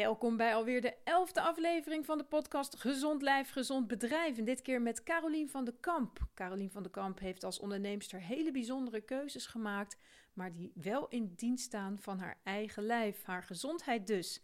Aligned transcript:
Welkom 0.00 0.36
bij 0.36 0.54
alweer 0.54 0.80
de 0.80 0.96
elfde 1.04 1.40
aflevering 1.40 2.06
van 2.06 2.18
de 2.18 2.24
podcast 2.24 2.76
Gezond 2.76 3.22
Lijf, 3.22 3.50
Gezond 3.50 3.86
Bedrijf. 3.86 4.38
En 4.38 4.44
dit 4.44 4.62
keer 4.62 4.82
met 4.82 5.02
Carolien 5.02 5.48
van 5.48 5.64
de 5.64 5.74
Kamp. 5.80 6.18
Carolien 6.34 6.70
van 6.70 6.82
de 6.82 6.90
Kamp 6.90 7.18
heeft 7.18 7.44
als 7.44 7.58
onderneemster 7.58 8.20
hele 8.20 8.52
bijzondere 8.52 9.00
keuzes 9.00 9.46
gemaakt, 9.46 9.98
maar 10.32 10.52
die 10.52 10.72
wel 10.74 11.08
in 11.08 11.32
dienst 11.36 11.64
staan 11.64 11.98
van 11.98 12.18
haar 12.18 12.40
eigen 12.44 12.82
lijf, 12.82 13.24
haar 13.24 13.42
gezondheid 13.42 14.06
dus. 14.06 14.42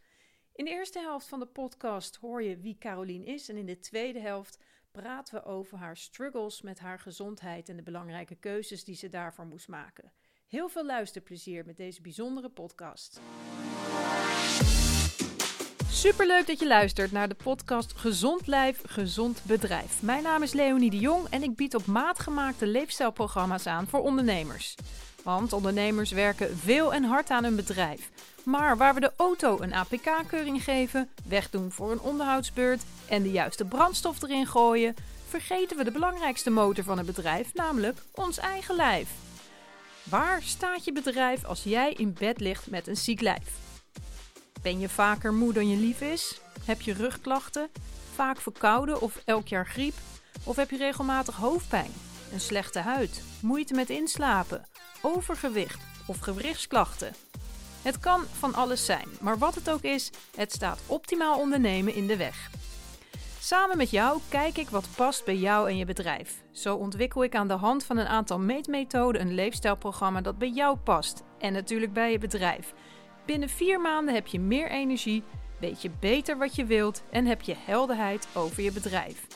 In 0.52 0.64
de 0.64 0.70
eerste 0.70 0.98
helft 0.98 1.28
van 1.28 1.38
de 1.38 1.46
podcast 1.46 2.16
hoor 2.16 2.42
je 2.42 2.58
wie 2.58 2.78
Carolien 2.78 3.24
is 3.24 3.48
en 3.48 3.56
in 3.56 3.66
de 3.66 3.78
tweede 3.78 4.20
helft 4.20 4.58
praten 4.92 5.34
we 5.34 5.44
over 5.44 5.78
haar 5.78 5.96
struggles 5.96 6.62
met 6.62 6.78
haar 6.78 6.98
gezondheid 6.98 7.68
en 7.68 7.76
de 7.76 7.82
belangrijke 7.82 8.34
keuzes 8.34 8.84
die 8.84 8.96
ze 8.96 9.08
daarvoor 9.08 9.46
moest 9.46 9.68
maken. 9.68 10.12
Heel 10.46 10.68
veel 10.68 10.84
luisterplezier 10.84 11.66
met 11.66 11.76
deze 11.76 12.02
bijzondere 12.02 12.50
podcast. 12.50 13.20
Superleuk 16.06 16.46
dat 16.46 16.58
je 16.58 16.66
luistert 16.66 17.12
naar 17.12 17.28
de 17.28 17.34
podcast 17.34 17.92
Gezond 17.96 18.46
Lijf, 18.46 18.80
Gezond 18.86 19.40
Bedrijf. 19.42 20.02
Mijn 20.02 20.22
naam 20.22 20.42
is 20.42 20.52
Leonie 20.52 20.90
de 20.90 20.98
Jong 20.98 21.26
en 21.30 21.42
ik 21.42 21.56
bied 21.56 21.74
op 21.74 21.86
maat 21.86 22.18
gemaakte 22.18 22.66
leefstijlprogramma's 22.66 23.66
aan 23.66 23.86
voor 23.86 24.00
ondernemers. 24.00 24.74
Want 25.22 25.52
ondernemers 25.52 26.10
werken 26.10 26.58
veel 26.58 26.94
en 26.94 27.04
hard 27.04 27.30
aan 27.30 27.44
hun 27.44 27.56
bedrijf. 27.56 28.10
Maar 28.42 28.76
waar 28.76 28.94
we 28.94 29.00
de 29.00 29.12
auto 29.16 29.60
een 29.60 29.74
APK-keuring 29.74 30.64
geven, 30.64 31.08
wegdoen 31.28 31.70
voor 31.70 31.90
een 31.90 32.00
onderhoudsbeurt 32.00 32.82
en 33.08 33.22
de 33.22 33.30
juiste 33.30 33.64
brandstof 33.64 34.22
erin 34.22 34.46
gooien, 34.46 34.94
vergeten 35.28 35.76
we 35.76 35.84
de 35.84 35.90
belangrijkste 35.90 36.50
motor 36.50 36.84
van 36.84 36.96
het 36.96 37.06
bedrijf, 37.06 37.54
namelijk 37.54 37.98
ons 38.14 38.38
eigen 38.38 38.76
lijf. 38.76 39.08
Waar 40.02 40.42
staat 40.42 40.84
je 40.84 40.92
bedrijf 40.92 41.44
als 41.44 41.62
jij 41.62 41.92
in 41.92 42.16
bed 42.18 42.40
ligt 42.40 42.70
met 42.70 42.86
een 42.86 42.96
ziek 42.96 43.20
lijf? 43.20 43.65
Ben 44.66 44.78
je 44.78 44.88
vaker 44.88 45.34
moe 45.34 45.52
dan 45.52 45.68
je 45.68 45.76
lief 45.76 46.00
is? 46.00 46.40
Heb 46.64 46.80
je 46.80 46.92
rugklachten? 46.92 47.68
Vaak 48.14 48.40
verkouden 48.40 49.00
of 49.00 49.22
elk 49.24 49.48
jaar 49.48 49.66
griep? 49.66 49.94
Of 50.44 50.56
heb 50.56 50.70
je 50.70 50.76
regelmatig 50.76 51.36
hoofdpijn? 51.36 51.90
Een 52.32 52.40
slechte 52.40 52.78
huid? 52.78 53.22
Moeite 53.42 53.74
met 53.74 53.90
inslapen? 53.90 54.66
Overgewicht 55.02 55.82
of 56.06 56.18
gewrichtsklachten? 56.18 57.14
Het 57.82 57.98
kan 57.98 58.24
van 58.38 58.54
alles 58.54 58.84
zijn, 58.84 59.08
maar 59.20 59.38
wat 59.38 59.54
het 59.54 59.70
ook 59.70 59.82
is, 59.82 60.10
het 60.36 60.52
staat 60.52 60.80
optimaal 60.86 61.38
ondernemen 61.38 61.94
in 61.94 62.06
de 62.06 62.16
weg. 62.16 62.50
Samen 63.40 63.76
met 63.76 63.90
jou 63.90 64.20
kijk 64.28 64.58
ik 64.58 64.68
wat 64.68 64.88
past 64.96 65.24
bij 65.24 65.36
jou 65.36 65.68
en 65.68 65.76
je 65.76 65.84
bedrijf. 65.84 66.42
Zo 66.52 66.76
ontwikkel 66.76 67.24
ik 67.24 67.34
aan 67.34 67.48
de 67.48 67.54
hand 67.54 67.84
van 67.84 67.96
een 67.96 68.06
aantal 68.06 68.38
meetmethoden 68.38 69.20
een 69.20 69.34
leefstijlprogramma 69.34 70.20
dat 70.20 70.38
bij 70.38 70.50
jou 70.50 70.76
past 70.76 71.22
en 71.38 71.52
natuurlijk 71.52 71.92
bij 71.92 72.12
je 72.12 72.18
bedrijf. 72.18 72.72
Binnen 73.26 73.48
vier 73.48 73.80
maanden 73.80 74.14
heb 74.14 74.26
je 74.26 74.40
meer 74.40 74.70
energie, 74.70 75.22
weet 75.60 75.82
je 75.82 75.90
beter 76.00 76.38
wat 76.38 76.54
je 76.54 76.64
wilt 76.64 77.02
en 77.10 77.26
heb 77.26 77.42
je 77.42 77.54
helderheid 77.58 78.28
over 78.34 78.62
je 78.62 78.72
bedrijf. 78.72 79.26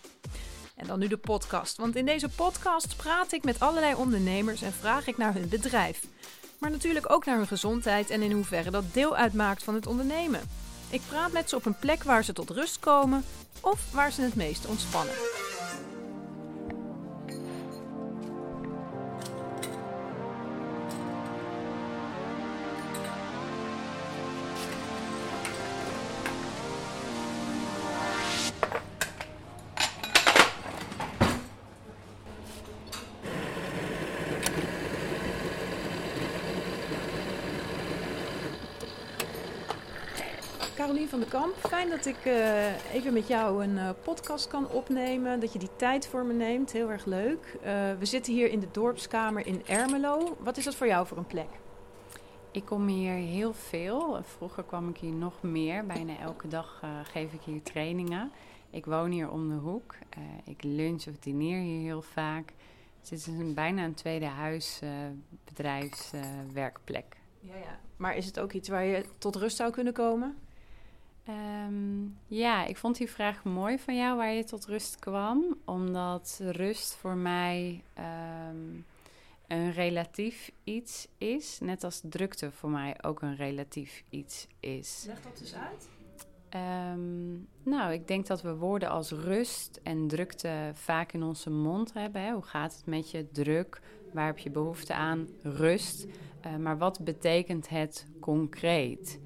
En 0.77 0.87
dan 0.87 0.99
nu 0.99 1.09
de 1.09 1.17
podcast, 1.17 1.77
want 1.77 1.97
in 1.97 2.07
deze 2.07 2.29
podcast 2.29 2.97
praat 2.97 3.33
ik 3.33 3.45
met 3.45 3.61
allerlei 3.61 3.95
ondernemers 3.95 4.63
en 4.63 4.73
vraag 4.73 5.07
ik 5.07 5.17
naar 5.17 5.35
hun 5.35 5.49
bedrijf. 5.49 6.03
Maar 6.59 6.71
natuurlijk 6.71 7.13
ook 7.13 7.25
naar 7.25 7.37
hun 7.37 7.47
gezondheid 7.47 8.11
en 8.11 8.23
in 8.23 8.33
hoeverre 8.33 8.71
dat 8.71 8.95
deel 8.95 9.17
uitmaakt 9.17 9.63
van 9.63 9.75
het 9.75 9.87
ondernemen. 9.87 10.41
Ik 10.91 11.01
praat 11.09 11.33
met 11.33 11.49
ze 11.49 11.57
op 11.57 11.67
een 11.67 11.79
plek 11.79 12.03
waar 12.03 12.25
ze 12.25 12.33
tot 12.33 12.51
rust 12.51 12.79
komen 12.79 13.25
of 13.61 13.93
waar 13.93 14.13
ze 14.13 14.23
het 14.23 14.35
meest 14.35 14.67
ontspannen. 14.67 15.40
Van 41.11 41.21
de 41.21 41.27
Kamp, 41.27 41.55
fijn 41.55 41.89
dat 41.89 42.07
ik 42.07 42.25
uh, 42.25 42.95
even 42.95 43.13
met 43.13 43.29
jou 43.29 43.65
een 43.65 43.75
uh, 43.75 43.91
podcast 44.03 44.49
kan 44.49 44.69
opnemen. 44.69 45.41
Dat 45.41 45.53
je 45.53 45.59
die 45.59 45.77
tijd 45.77 46.07
voor 46.07 46.25
me 46.25 46.33
neemt, 46.33 46.73
heel 46.73 46.91
erg 46.91 47.05
leuk. 47.05 47.57
Uh, 47.57 47.63
we 47.99 48.05
zitten 48.05 48.33
hier 48.33 48.51
in 48.51 48.61
de 48.61 48.69
dorpskamer 48.71 49.47
in 49.47 49.67
Ermelo. 49.67 50.37
Wat 50.41 50.57
is 50.57 50.65
dat 50.65 50.75
voor 50.75 50.87
jou 50.87 51.07
voor 51.07 51.17
een 51.17 51.27
plek? 51.27 51.49
Ik 52.51 52.65
kom 52.65 52.87
hier 52.87 53.13
heel 53.13 53.53
veel. 53.53 54.23
Vroeger 54.23 54.65
kwam 54.65 54.89
ik 54.89 54.97
hier 54.97 55.13
nog 55.13 55.43
meer. 55.43 55.87
Bijna 55.87 56.19
elke 56.19 56.49
dag 56.49 56.83
geef 57.03 57.33
ik 57.33 57.41
hier 57.45 57.63
trainingen. 57.63 58.31
Ik 58.71 58.85
woon 58.85 59.11
hier 59.11 59.31
om 59.31 59.49
de 59.49 59.55
hoek. 59.55 59.95
ik 60.45 60.63
lunch 60.63 61.07
of 61.07 61.19
dineer 61.19 61.61
hier 61.61 61.81
heel 61.81 62.03
vaak. 62.03 62.53
Het 63.01 63.13
is 63.13 63.27
een, 63.27 63.55
bijna 63.55 63.85
een 63.85 63.95
tweede 63.95 64.27
huis, 64.27 64.81
bedrijfswerkplek. 65.45 67.17
ja, 67.41 67.57
ja. 67.57 67.79
Maar 67.97 68.17
is 68.17 68.27
het 68.27 68.41
ook 68.41 68.53
iets 68.53 68.69
waar 68.69 68.85
je 68.85 69.05
tot 69.19 69.37
rust 69.37 69.57
zou 69.57 69.71
kunnen 69.71 69.93
komen? 69.93 70.37
Um, 71.29 72.19
ja, 72.27 72.65
ik 72.65 72.77
vond 72.77 72.97
die 72.97 73.11
vraag 73.11 73.45
mooi 73.45 73.79
van 73.79 73.97
jou 73.97 74.17
waar 74.17 74.33
je 74.33 74.45
tot 74.45 74.67
rust 74.67 74.99
kwam. 74.99 75.57
Omdat 75.65 76.41
rust 76.43 76.95
voor 76.95 77.17
mij 77.17 77.83
um, 78.51 78.87
een 79.47 79.73
relatief 79.73 80.51
iets 80.65 81.09
is. 81.19 81.59
Net 81.61 81.85
als 81.85 82.01
drukte 82.05 82.51
voor 82.51 82.71
mij 82.71 82.97
ook 83.03 83.23
een 83.23 83.37
relatief 83.37 84.03
iets 84.09 84.47
is. 84.61 85.05
Leg 85.07 85.23
dat 85.23 85.39
dus 85.39 85.55
uit. 85.55 85.89
Um, 86.95 87.49
nou, 87.63 87.93
ik 87.93 88.09
denk 88.09 88.27
dat 88.27 88.43
we 88.43 88.57
woorden 88.57 88.89
als 88.89 89.11
rust 89.11 89.81
en 89.83 90.09
drukte 90.09 90.71
vaak 90.75 91.13
in 91.13 91.23
onze 91.23 91.51
mond 91.51 91.93
hebben. 91.93 92.23
Hè. 92.23 92.33
Hoe 92.33 92.43
gaat 92.43 92.77
het 92.77 92.87
met 92.87 93.11
je? 93.11 93.31
Druk. 93.33 93.81
Waar 94.13 94.27
heb 94.27 94.39
je 94.39 94.51
behoefte 94.51 94.95
aan? 94.95 95.29
Rust. 95.43 96.07
Uh, 96.47 96.57
maar 96.57 96.79
wat 96.79 97.05
betekent 97.05 97.69
het 97.69 98.07
concreet? 98.21 99.21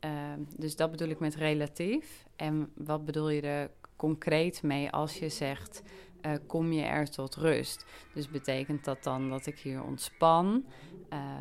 Ehm, 0.00 0.40
dus 0.56 0.76
dat 0.76 0.90
bedoel 0.90 1.08
ik 1.08 1.18
met 1.18 1.34
relatief. 1.34 2.26
En 2.36 2.72
wat 2.74 3.04
bedoel 3.04 3.28
je 3.28 3.40
er 3.40 3.70
concreet 3.96 4.62
mee 4.62 4.90
als 4.90 5.18
je 5.18 5.28
zegt: 5.28 5.82
uh, 6.26 6.32
kom 6.46 6.72
je 6.72 6.82
er 6.82 7.10
tot 7.10 7.34
rust? 7.34 7.84
Dus 8.14 8.28
betekent 8.28 8.84
dat 8.84 9.02
dan 9.02 9.28
dat 9.28 9.46
ik 9.46 9.58
hier 9.58 9.82
ontspan? 9.82 10.64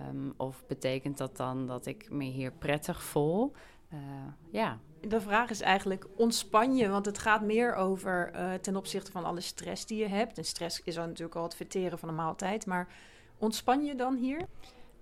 Um, 0.09 0.33
of 0.37 0.63
betekent 0.67 1.17
dat 1.17 1.37
dan 1.37 1.67
dat 1.67 1.85
ik 1.85 2.09
me 2.09 2.23
hier 2.23 2.51
prettig 2.51 3.03
voel? 3.03 3.53
Uh, 3.93 3.99
ja. 4.49 4.79
De 5.01 5.21
vraag 5.21 5.49
is 5.49 5.61
eigenlijk: 5.61 6.07
ontspan 6.15 6.75
je? 6.75 6.89
Want 6.89 7.05
het 7.05 7.17
gaat 7.17 7.41
meer 7.41 7.75
over 7.75 8.31
uh, 8.35 8.53
ten 8.53 8.75
opzichte 8.75 9.11
van 9.11 9.25
alle 9.25 9.41
stress 9.41 9.85
die 9.85 9.97
je 9.97 10.07
hebt. 10.07 10.37
En 10.37 10.45
stress 10.45 10.81
is 10.83 10.95
dan 10.95 11.07
natuurlijk 11.07 11.35
al 11.35 11.43
het 11.43 11.55
verteren 11.55 11.99
van 11.99 12.09
een 12.09 12.15
maaltijd. 12.15 12.65
Maar 12.65 12.87
ontspan 13.37 13.85
je 13.85 13.95
dan 13.95 14.15
hier? 14.15 14.47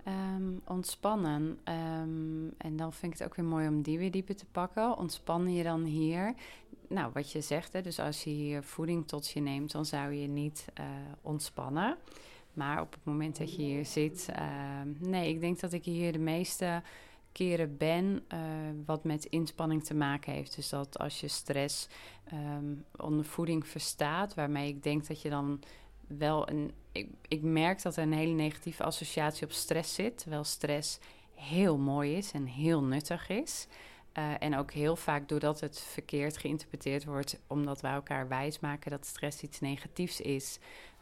Um, 0.08 0.62
ontspannen. 0.68 1.42
Um, 1.42 2.54
en 2.58 2.76
dan 2.76 2.94
vind 2.94 3.14
ik 3.14 3.20
het 3.20 3.28
ook 3.28 3.36
weer 3.36 3.46
mooi 3.46 3.68
om 3.68 3.82
die 3.82 3.98
weer 3.98 4.12
dieper 4.12 4.36
te 4.36 4.46
pakken. 4.46 4.98
Ontspan 4.98 5.54
je 5.54 5.64
dan 5.64 5.84
hier? 5.84 6.34
Nou, 6.88 7.12
wat 7.14 7.32
je 7.32 7.42
zegt, 7.42 7.74
hè, 7.74 7.82
dus 7.82 8.00
als 8.00 8.24
je 8.24 8.30
hier 8.30 8.64
voeding 8.64 9.08
tot 9.08 9.30
je 9.30 9.40
neemt, 9.40 9.72
dan 9.72 9.86
zou 9.86 10.14
je 10.14 10.28
niet 10.28 10.66
uh, 10.80 10.86
ontspannen. 11.22 11.98
Maar 12.54 12.82
op 12.82 12.94
het 12.94 13.06
moment 13.06 13.38
dat 13.38 13.56
je 13.56 13.62
hier 13.62 13.86
zit, 13.86 14.30
uh, 14.40 14.82
nee, 15.00 15.30
ik 15.30 15.40
denk 15.40 15.60
dat 15.60 15.74
ik 15.74 15.86
hier 15.86 16.12
de 16.12 16.20
meeste 16.20 16.82
keren 17.32 17.78
ben 17.78 18.24
uh, 18.34 18.40
wat 18.86 19.04
met 19.04 19.26
inspanning 19.26 19.84
te 19.84 19.96
maken 19.96 20.34
heeft. 20.34 20.56
Dus 20.56 20.70
dat 20.70 21.00
als 21.00 21.20
je 21.20 21.28
stress 21.28 21.88
onder 22.98 23.26
voeding 23.26 23.68
verstaat, 23.68 24.34
waarmee 24.34 24.68
ik 24.68 24.84
denk 24.84 25.08
dat 25.08 25.22
je 25.22 25.30
dan 25.30 25.60
wel 26.08 26.50
een. 26.50 26.72
Ik, 26.96 27.10
ik 27.28 27.42
merk 27.42 27.82
dat 27.82 27.96
er 27.96 28.04
een 28.04 28.14
hele 28.14 28.34
negatieve 28.34 28.84
associatie 28.84 29.46
op 29.46 29.52
stress 29.52 29.94
zit. 29.94 30.18
Terwijl 30.18 30.44
stress 30.44 31.00
heel 31.34 31.78
mooi 31.78 32.16
is 32.18 32.32
en 32.32 32.46
heel 32.46 32.84
nuttig 32.84 33.30
is. 33.30 33.68
Uh, 34.18 34.34
en 34.40 34.58
ook 34.58 34.72
heel 34.72 34.96
vaak 34.96 35.30
doordat 35.30 35.60
het 35.60 35.80
verkeerd 35.80 36.38
geïnterpreteerd 36.38 37.06
wordt, 37.06 37.40
omdat 37.48 37.82
wij 37.82 37.92
elkaar 37.92 38.28
wijsmaken 38.28 38.92
dat 38.92 39.06
stress 39.06 39.42
iets 39.42 39.60
negatiefs 39.60 40.22
is, 40.22 40.60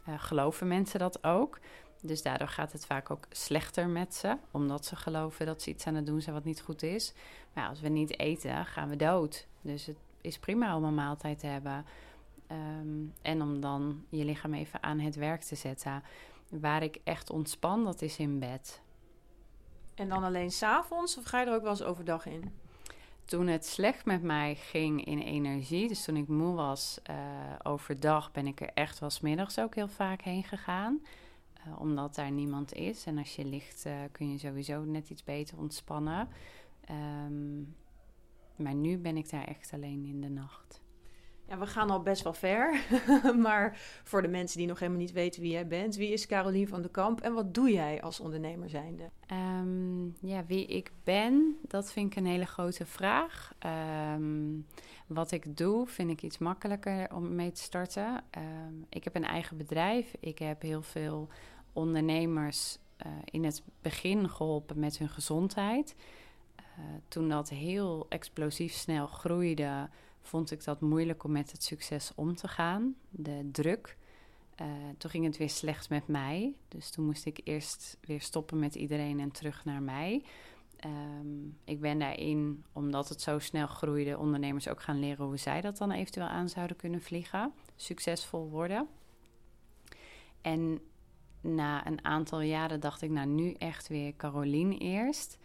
uh, 0.08 0.14
geloven 0.18 0.68
mensen 0.68 0.98
dat 0.98 1.24
ook. 1.24 1.58
Dus 2.02 2.22
daardoor 2.22 2.48
gaat 2.48 2.72
het 2.72 2.86
vaak 2.86 3.10
ook 3.10 3.24
slechter 3.30 3.88
met 3.88 4.14
ze, 4.14 4.36
omdat 4.50 4.86
ze 4.86 4.96
geloven 4.96 5.46
dat 5.46 5.62
ze 5.62 5.70
iets 5.70 5.86
aan 5.86 5.94
het 5.94 6.06
doen 6.06 6.20
zijn 6.20 6.34
wat 6.34 6.44
niet 6.44 6.60
goed 6.60 6.82
is. 6.82 7.12
Maar 7.52 7.68
als 7.68 7.80
we 7.80 7.88
niet 7.88 8.18
eten, 8.18 8.66
gaan 8.66 8.88
we 8.88 8.96
dood. 8.96 9.46
Dus 9.60 9.86
het 9.86 9.96
is 10.20 10.38
prima 10.38 10.76
om 10.76 10.84
een 10.84 10.94
maaltijd 10.94 11.38
te 11.38 11.46
hebben. 11.46 11.84
Um, 12.50 13.12
en 13.22 13.42
om 13.42 13.60
dan 13.60 14.04
je 14.08 14.24
lichaam 14.24 14.54
even 14.54 14.82
aan 14.82 14.98
het 14.98 15.14
werk 15.14 15.42
te 15.42 15.54
zetten. 15.54 16.02
Waar 16.48 16.82
ik 16.82 17.00
echt 17.04 17.30
ontspan, 17.30 17.84
dat 17.84 18.02
is 18.02 18.18
in 18.18 18.38
bed. 18.38 18.82
En 19.94 20.08
dan 20.08 20.24
alleen 20.24 20.50
s'avonds 20.50 21.18
of 21.18 21.24
ga 21.24 21.40
je 21.40 21.46
er 21.46 21.54
ook 21.54 21.62
wel 21.62 21.70
eens 21.70 21.82
overdag 21.82 22.26
in? 22.26 22.52
Toen 23.24 23.46
het 23.46 23.66
slecht 23.66 24.04
met 24.04 24.22
mij 24.22 24.54
ging 24.54 25.04
in 25.04 25.18
energie, 25.18 25.88
dus 25.88 26.04
toen 26.04 26.16
ik 26.16 26.28
moe 26.28 26.54
was 26.54 27.00
uh, 27.10 27.16
overdag, 27.62 28.32
ben 28.32 28.46
ik 28.46 28.60
er 28.60 28.70
echt 28.74 28.98
wel 28.98 29.10
middags 29.22 29.58
ook 29.58 29.74
heel 29.74 29.88
vaak 29.88 30.22
heen 30.22 30.44
gegaan. 30.44 31.00
Uh, 31.66 31.80
omdat 31.80 32.14
daar 32.14 32.30
niemand 32.30 32.72
is. 32.72 33.06
En 33.06 33.18
als 33.18 33.36
je 33.36 33.44
ligt, 33.44 33.86
uh, 33.86 33.94
kun 34.12 34.32
je 34.32 34.38
sowieso 34.38 34.84
net 34.84 35.10
iets 35.10 35.24
beter 35.24 35.58
ontspannen. 35.58 36.28
Um, 36.90 37.76
maar 38.56 38.74
nu 38.74 38.98
ben 38.98 39.16
ik 39.16 39.30
daar 39.30 39.44
echt 39.44 39.72
alleen 39.72 40.04
in 40.04 40.20
de 40.20 40.28
nacht. 40.28 40.82
Ja, 41.48 41.58
we 41.58 41.66
gaan 41.66 41.90
al 41.90 42.02
best 42.02 42.22
wel 42.22 42.32
ver. 42.32 42.80
maar 43.46 43.78
voor 44.04 44.22
de 44.22 44.28
mensen 44.28 44.58
die 44.58 44.66
nog 44.66 44.78
helemaal 44.78 45.00
niet 45.00 45.12
weten 45.12 45.42
wie 45.42 45.52
jij 45.52 45.66
bent, 45.66 45.96
wie 45.96 46.12
is 46.12 46.26
Carolien 46.26 46.68
van 46.68 46.82
de 46.82 46.90
Kamp 46.90 47.20
en 47.20 47.32
wat 47.32 47.54
doe 47.54 47.72
jij 47.72 48.02
als 48.02 48.20
ondernemer 48.20 48.68
zijnde? 48.68 49.10
Um, 49.60 50.14
ja, 50.20 50.44
wie 50.46 50.66
ik 50.66 50.92
ben, 51.04 51.56
dat 51.62 51.92
vind 51.92 52.10
ik 52.10 52.16
een 52.16 52.26
hele 52.26 52.46
grote 52.46 52.86
vraag. 52.86 53.54
Um, 54.14 54.66
wat 55.06 55.30
ik 55.30 55.56
doe, 55.56 55.86
vind 55.86 56.10
ik 56.10 56.22
iets 56.22 56.38
makkelijker 56.38 57.14
om 57.14 57.34
mee 57.34 57.52
te 57.52 57.62
starten. 57.62 58.24
Um, 58.38 58.86
ik 58.88 59.04
heb 59.04 59.14
een 59.14 59.24
eigen 59.24 59.56
bedrijf. 59.56 60.14
Ik 60.20 60.38
heb 60.38 60.62
heel 60.62 60.82
veel 60.82 61.28
ondernemers 61.72 62.78
uh, 63.06 63.12
in 63.24 63.44
het 63.44 63.62
begin 63.82 64.28
geholpen 64.28 64.78
met 64.78 64.98
hun 64.98 65.08
gezondheid. 65.08 65.96
Uh, 66.58 66.84
toen 67.08 67.28
dat 67.28 67.48
heel 67.48 68.06
explosief 68.08 68.72
snel 68.72 69.06
groeide, 69.06 69.88
vond 70.26 70.50
ik 70.50 70.64
dat 70.64 70.80
moeilijk 70.80 71.24
om 71.24 71.32
met 71.32 71.52
het 71.52 71.62
succes 71.62 72.12
om 72.14 72.34
te 72.34 72.48
gaan. 72.48 72.94
De 73.10 73.48
druk. 73.52 73.96
Uh, 74.60 74.66
toen 74.98 75.10
ging 75.10 75.24
het 75.24 75.36
weer 75.36 75.50
slecht 75.50 75.88
met 75.88 76.08
mij. 76.08 76.54
Dus 76.68 76.90
toen 76.90 77.04
moest 77.04 77.26
ik 77.26 77.40
eerst 77.44 77.98
weer 78.00 78.20
stoppen 78.20 78.58
met 78.58 78.74
iedereen 78.74 79.20
en 79.20 79.30
terug 79.30 79.64
naar 79.64 79.82
mij. 79.82 80.24
Um, 80.84 81.58
ik 81.64 81.80
ben 81.80 81.98
daarin, 81.98 82.64
omdat 82.72 83.08
het 83.08 83.20
zo 83.20 83.38
snel 83.38 83.66
groeide, 83.66 84.18
ondernemers 84.18 84.68
ook 84.68 84.82
gaan 84.82 84.98
leren 84.98 85.24
hoe 85.24 85.36
zij 85.36 85.60
dat 85.60 85.76
dan 85.76 85.90
eventueel 85.90 86.26
aan 86.26 86.48
zouden 86.48 86.76
kunnen 86.76 87.02
vliegen. 87.02 87.52
Succesvol 87.76 88.48
worden. 88.48 88.88
En 90.40 90.80
na 91.40 91.86
een 91.86 92.04
aantal 92.04 92.40
jaren 92.40 92.80
dacht 92.80 93.02
ik, 93.02 93.10
nou 93.10 93.26
nu 93.26 93.52
echt 93.52 93.88
weer 93.88 94.16
Carolien 94.16 94.72
eerst. 94.78 95.38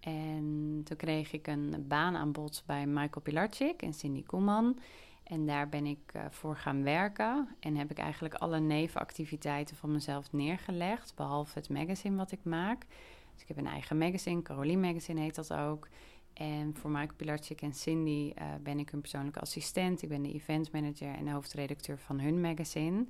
En 0.00 0.80
toen 0.84 0.96
kreeg 0.96 1.32
ik 1.32 1.46
een 1.46 1.84
baanaanbod 1.88 2.62
bij 2.66 2.86
Michael 2.86 3.20
Pilarczyk 3.22 3.82
en 3.82 3.94
Cindy 3.94 4.22
Koeman. 4.22 4.78
En 5.22 5.46
daar 5.46 5.68
ben 5.68 5.86
ik 5.86 6.12
uh, 6.16 6.24
voor 6.30 6.56
gaan 6.56 6.82
werken. 6.82 7.48
En 7.60 7.76
heb 7.76 7.90
ik 7.90 7.98
eigenlijk 7.98 8.34
alle 8.34 8.60
nevenactiviteiten 8.60 9.76
van 9.76 9.92
mezelf 9.92 10.32
neergelegd. 10.32 11.14
Behalve 11.14 11.58
het 11.58 11.68
magazine 11.68 12.16
wat 12.16 12.32
ik 12.32 12.44
maak. 12.44 12.86
Dus 13.32 13.42
ik 13.42 13.48
heb 13.48 13.56
een 13.56 13.66
eigen 13.66 13.98
magazine, 13.98 14.42
Caroline 14.42 14.86
Magazine 14.86 15.20
heet 15.20 15.34
dat 15.34 15.52
ook. 15.52 15.88
En 16.32 16.76
voor 16.76 16.90
Michael 16.90 17.16
Pilarczyk 17.16 17.62
en 17.62 17.72
Cindy 17.72 18.32
uh, 18.38 18.44
ben 18.62 18.78
ik 18.78 18.90
hun 18.90 19.00
persoonlijke 19.00 19.40
assistent. 19.40 20.02
Ik 20.02 20.08
ben 20.08 20.22
de 20.22 20.32
event 20.32 20.72
manager 20.72 21.14
en 21.14 21.28
hoofdredacteur 21.28 21.98
van 21.98 22.20
hun 22.20 22.40
magazine. 22.40 23.06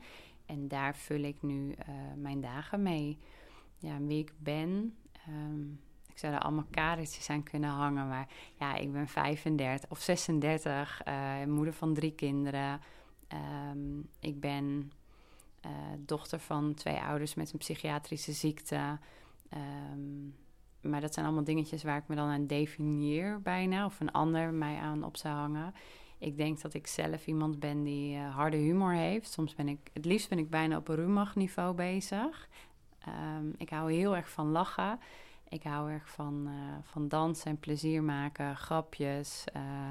En 0.47 0.69
daar 0.69 0.97
vul 0.97 1.23
ik 1.23 1.43
nu 1.43 1.69
uh, 1.69 1.75
mijn 2.17 2.41
dagen 2.41 2.83
mee. 2.83 3.19
Ja, 3.79 4.01
wie 4.01 4.19
ik 4.19 4.33
ben. 4.39 4.95
Ik 5.27 5.90
zou 6.21 6.35
er 6.35 6.41
allemaal 6.41 6.67
kaartjes 6.71 7.31
aan 7.31 7.43
kunnen 7.43 7.71
hangen. 7.71 8.09
Maar 8.09 8.29
ja, 8.59 8.75
ik 8.75 8.93
ben 8.93 9.09
35 9.09 9.91
of 9.91 10.01
36, 10.01 11.01
uh, 11.09 11.45
moeder 11.47 11.75
van 11.75 11.95
drie 11.95 12.13
kinderen. 12.13 12.81
Um, 13.73 14.09
ik 14.21 14.41
ben 14.41 14.93
uh, 15.67 15.71
dochter 15.99 16.39
van 16.39 16.75
twee 16.75 16.99
ouders 16.99 17.35
met 17.35 17.53
een 17.53 17.59
psychiatrische 17.59 18.33
ziekte. 18.33 18.99
Um, 19.55 20.35
maar 20.81 21.01
dat 21.01 21.15
zijn 21.15 21.27
allemaal 21.27 21.45
dingetjes 21.45 21.83
waar 21.83 21.97
ik 21.97 22.09
me 22.09 22.15
dan 22.15 22.29
aan 22.29 22.47
definieer 22.47 23.41
bijna. 23.43 23.85
Of 23.85 24.01
een 24.01 24.13
ander 24.13 24.53
mij 24.53 24.77
aan 24.77 25.05
op 25.05 25.17
zou 25.17 25.35
hangen. 25.35 25.75
Ik 26.19 26.37
denk 26.37 26.61
dat 26.61 26.75
ik 26.75 26.87
zelf 26.87 27.27
iemand 27.27 27.61
ben 27.61 27.83
die 27.83 28.17
uh, 28.17 28.35
harde 28.35 28.57
humor 28.57 28.93
heeft. 28.93 29.33
Soms 29.33 29.55
ben 29.55 29.69
ik, 29.69 29.91
het 29.93 30.05
liefst 30.05 30.29
ben 30.29 30.39
ik 30.39 30.51
bijna 30.51 30.77
op 30.77 30.89
een 30.89 30.97
rumach 30.97 31.37
niveau 31.37 31.75
bezig. 31.75 32.49
Um, 33.09 33.55
ik 33.57 33.71
hou 33.71 33.93
heel 33.93 34.17
erg 34.17 34.31
van 34.31 34.51
lachen. 34.51 34.99
Ik 35.51 35.63
hou 35.63 35.91
erg 35.91 36.09
van, 36.09 36.47
uh, 36.49 36.55
van 36.83 37.09
dansen 37.09 37.51
en 37.51 37.59
plezier 37.59 38.03
maken, 38.03 38.57
grapjes. 38.57 39.45
Uh, 39.57 39.91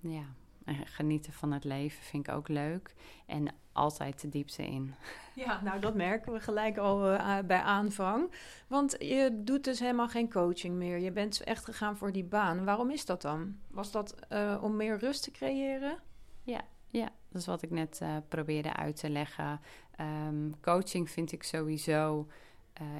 ja, 0.00 0.24
en 0.64 0.86
genieten 0.86 1.32
van 1.32 1.52
het 1.52 1.64
leven 1.64 2.02
vind 2.02 2.28
ik 2.28 2.34
ook 2.34 2.48
leuk. 2.48 2.94
En 3.26 3.54
altijd 3.72 4.20
de 4.20 4.28
diepte 4.28 4.66
in. 4.66 4.94
Ja, 5.34 5.60
nou 5.62 5.80
dat 5.80 5.94
merken 5.94 6.32
we 6.32 6.40
gelijk 6.40 6.76
al 6.76 7.12
uh, 7.12 7.38
bij 7.38 7.60
aanvang. 7.60 8.34
Want 8.68 8.96
je 8.98 9.40
doet 9.44 9.64
dus 9.64 9.78
helemaal 9.78 10.08
geen 10.08 10.30
coaching 10.30 10.76
meer. 10.76 10.98
Je 10.98 11.12
bent 11.12 11.40
echt 11.40 11.64
gegaan 11.64 11.96
voor 11.96 12.12
die 12.12 12.24
baan. 12.24 12.64
Waarom 12.64 12.90
is 12.90 13.04
dat 13.04 13.22
dan? 13.22 13.56
Was 13.70 13.90
dat 13.90 14.16
om 14.60 14.76
meer 14.76 14.98
rust 14.98 15.22
te 15.22 15.30
creëren? 15.30 15.98
Ja, 16.42 16.60
ja, 16.88 17.08
dat 17.28 17.40
is 17.40 17.46
wat 17.46 17.62
ik 17.62 17.70
net 17.70 18.02
probeerde 18.28 18.72
uit 18.72 18.96
te 18.96 19.10
leggen. 19.10 19.60
Um, 20.00 20.60
coaching 20.60 21.10
vind 21.10 21.32
ik 21.32 21.42
sowieso 21.42 22.26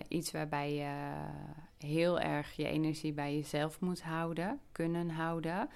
iets 0.08 0.30
waarbij 0.30 0.74
je 0.74 1.14
heel 1.86 2.20
erg 2.20 2.56
je 2.56 2.68
energie 2.68 3.12
bij 3.12 3.34
jezelf 3.34 3.80
moet 3.80 4.02
houden, 4.02 4.60
kunnen 4.72 5.10
houden. 5.10 5.68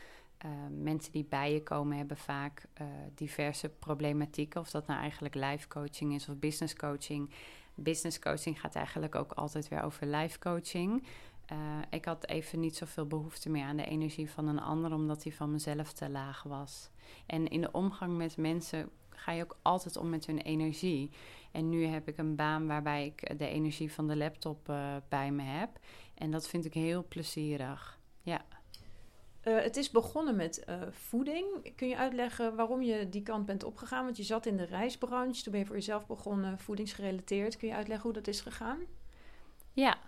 Uh, 0.45 0.51
mensen 0.71 1.13
die 1.13 1.27
bij 1.29 1.53
je 1.53 1.63
komen 1.63 1.97
hebben 1.97 2.17
vaak 2.17 2.65
uh, 2.81 2.87
diverse 3.15 3.69
problematieken. 3.69 4.61
Of 4.61 4.71
dat 4.71 4.87
nou 4.87 5.01
eigenlijk 5.01 5.35
life 5.35 5.69
coaching 5.69 6.15
is 6.15 6.29
of 6.29 6.37
business 6.37 6.75
coaching. 6.75 7.31
Business 7.75 8.19
coaching 8.19 8.61
gaat 8.61 8.75
eigenlijk 8.75 9.15
ook 9.15 9.33
altijd 9.33 9.69
weer 9.69 9.83
over 9.83 10.07
life 10.07 10.39
coaching. 10.39 11.07
Ik 11.91 12.05
had 12.05 12.27
even 12.27 12.61
niet 12.61 12.77
zoveel 12.77 13.07
behoefte 13.07 13.51
meer 13.51 13.65
aan 13.65 13.77
de 13.77 13.85
energie 13.85 14.31
van 14.31 14.49
een 14.49 14.61
ander, 14.61 14.93
omdat 14.93 15.23
die 15.23 15.35
van 15.35 15.51
mezelf 15.51 15.93
te 15.93 16.11
laag 16.11 16.43
was. 16.43 16.91
En 17.27 17.49
in 17.49 17.61
de 17.61 17.73
omgang 17.73 18.17
met 18.17 18.37
mensen 18.37 18.91
ga 19.19 19.33
je 19.33 19.43
ook 19.43 19.59
altijd 19.63 19.97
om 19.97 20.09
met 20.09 20.27
hun 20.27 20.39
energie. 20.39 21.11
En 21.53 21.69
nu 21.69 21.85
heb 21.85 22.09
ik 22.09 22.19
een 22.19 22.37
baan 22.37 22.67
waarbij 22.67 23.07
ik 23.07 23.39
de 23.39 23.49
energie 23.49 23.93
van 23.93 24.09
de 24.09 24.17
laptop 24.17 24.73
bij 25.09 25.31
me 25.31 25.43
heb. 25.43 25.79
En 26.15 26.31
dat 26.31 26.49
vind 26.49 26.65
ik 26.65 26.75
heel 26.75 27.05
plezierig. 27.09 27.99
Ja. 28.23 28.45
Uh, 29.45 29.61
het 29.61 29.77
is 29.77 29.91
begonnen 29.91 30.37
met 30.37 30.65
uh, 30.69 30.83
voeding. 30.91 31.73
Kun 31.77 31.89
je 31.89 31.97
uitleggen 31.97 32.57
waarom 32.57 32.83
je 32.83 33.09
die 33.09 33.23
kant 33.23 33.47
bent 33.47 33.65
opgegaan? 33.65 34.05
Want 34.05 34.17
je 34.17 34.23
zat 34.23 34.47
in 34.47 34.57
de 34.57 34.65
reisbranche, 34.65 35.43
toen 35.43 35.53
ben 35.53 35.61
je 35.61 35.67
voor 35.67 35.77
jezelf 35.77 36.07
begonnen, 36.07 36.59
voedingsgerelateerd. 36.59 37.57
Kun 37.57 37.69
je 37.69 37.75
uitleggen 37.75 38.07
hoe 38.07 38.19
dat 38.19 38.27
is 38.27 38.41
gegaan? 38.41 38.79
Ja, 39.73 39.99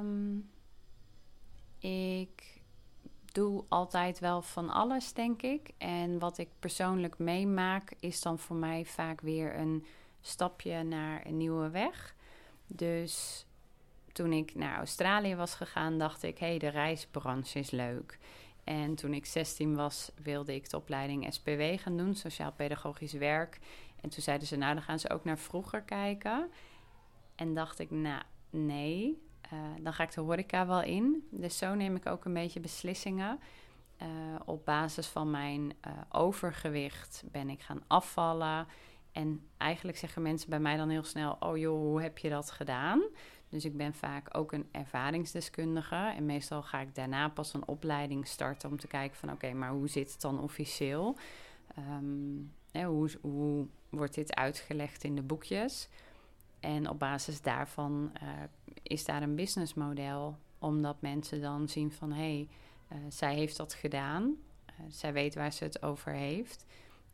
um, 0.00 0.50
ik 1.78 2.61
doe 3.32 3.64
altijd 3.68 4.18
wel 4.18 4.42
van 4.42 4.70
alles, 4.70 5.12
denk 5.12 5.42
ik. 5.42 5.70
En 5.78 6.18
wat 6.18 6.38
ik 6.38 6.48
persoonlijk 6.58 7.18
meemaak, 7.18 7.92
is 8.00 8.20
dan 8.20 8.38
voor 8.38 8.56
mij 8.56 8.84
vaak 8.84 9.20
weer 9.20 9.56
een 9.56 9.84
stapje 10.20 10.82
naar 10.82 11.26
een 11.26 11.36
nieuwe 11.36 11.70
weg. 11.70 12.14
Dus 12.66 13.46
toen 14.12 14.32
ik 14.32 14.54
naar 14.54 14.76
Australië 14.76 15.34
was 15.34 15.54
gegaan, 15.54 15.98
dacht 15.98 16.22
ik: 16.22 16.38
hé, 16.38 16.46
hey, 16.46 16.58
de 16.58 16.68
reisbranche 16.68 17.58
is 17.58 17.70
leuk. 17.70 18.18
En 18.64 18.94
toen 18.94 19.14
ik 19.14 19.26
16 19.26 19.74
was, 19.74 20.10
wilde 20.22 20.54
ik 20.54 20.70
de 20.70 20.76
opleiding 20.76 21.34
SPW 21.34 21.62
gaan 21.76 21.96
doen, 21.96 22.14
Sociaal-Pedagogisch 22.14 23.12
Werk. 23.12 23.58
En 24.00 24.08
toen 24.08 24.22
zeiden 24.22 24.46
ze, 24.46 24.56
nou, 24.56 24.74
dan 24.74 24.82
gaan 24.82 24.98
ze 24.98 25.10
ook 25.10 25.24
naar 25.24 25.38
vroeger 25.38 25.82
kijken. 25.82 26.50
En 27.34 27.54
dacht 27.54 27.78
ik, 27.78 27.90
nou, 27.90 28.22
nee, 28.50 29.22
uh, 29.52 29.58
dan 29.80 29.92
ga 29.92 30.02
ik 30.02 30.14
de 30.14 30.20
horeca 30.20 30.66
wel 30.66 30.82
in. 30.82 31.28
Dus 31.30 31.58
zo 31.58 31.74
neem 31.74 31.96
ik 31.96 32.06
ook 32.06 32.24
een 32.24 32.34
beetje 32.34 32.60
beslissingen. 32.60 33.40
Uh, 34.02 34.08
op 34.44 34.64
basis 34.64 35.06
van 35.06 35.30
mijn 35.30 35.72
uh, 35.86 35.92
overgewicht 36.08 37.24
ben 37.32 37.48
ik 37.48 37.62
gaan 37.62 37.82
afvallen. 37.86 38.66
En 39.12 39.48
eigenlijk 39.56 39.98
zeggen 39.98 40.22
mensen 40.22 40.50
bij 40.50 40.60
mij 40.60 40.76
dan 40.76 40.88
heel 40.88 41.04
snel: 41.04 41.36
Oh 41.40 41.56
joh, 41.56 41.78
hoe 41.78 42.02
heb 42.02 42.18
je 42.18 42.28
dat 42.28 42.50
gedaan? 42.50 43.02
Dus 43.48 43.64
ik 43.64 43.76
ben 43.76 43.94
vaak 43.94 44.36
ook 44.36 44.52
een 44.52 44.68
ervaringsdeskundige. 44.70 46.12
En 46.16 46.26
meestal 46.26 46.62
ga 46.62 46.80
ik 46.80 46.94
daarna 46.94 47.28
pas 47.28 47.54
een 47.54 47.68
opleiding 47.68 48.26
starten 48.26 48.70
om 48.70 48.78
te 48.78 48.86
kijken 48.86 49.16
van 49.16 49.32
oké, 49.32 49.52
maar 49.52 49.70
hoe 49.70 49.88
zit 49.88 50.12
het 50.12 50.20
dan 50.20 50.40
officieel? 50.40 51.18
Um, 51.78 52.52
hè, 52.70 52.84
hoe 53.20 53.66
wordt 53.88 54.14
dit 54.14 54.34
uitgelegd 54.34 55.04
in 55.04 55.14
de 55.14 55.22
boekjes? 55.22 55.88
En 56.62 56.88
op 56.88 56.98
basis 56.98 57.40
daarvan 57.40 58.12
uh, 58.22 58.28
is 58.82 59.04
daar 59.04 59.22
een 59.22 59.34
businessmodel. 59.34 60.38
Omdat 60.58 61.00
mensen 61.00 61.40
dan 61.40 61.68
zien 61.68 61.92
van 61.92 62.12
hé, 62.12 62.18
hey, 62.18 62.48
uh, 62.92 62.98
zij 63.08 63.34
heeft 63.34 63.56
dat 63.56 63.74
gedaan. 63.74 64.22
Uh, 64.22 64.86
zij 64.88 65.12
weet 65.12 65.34
waar 65.34 65.52
ze 65.52 65.64
het 65.64 65.82
over 65.82 66.12
heeft. 66.12 66.66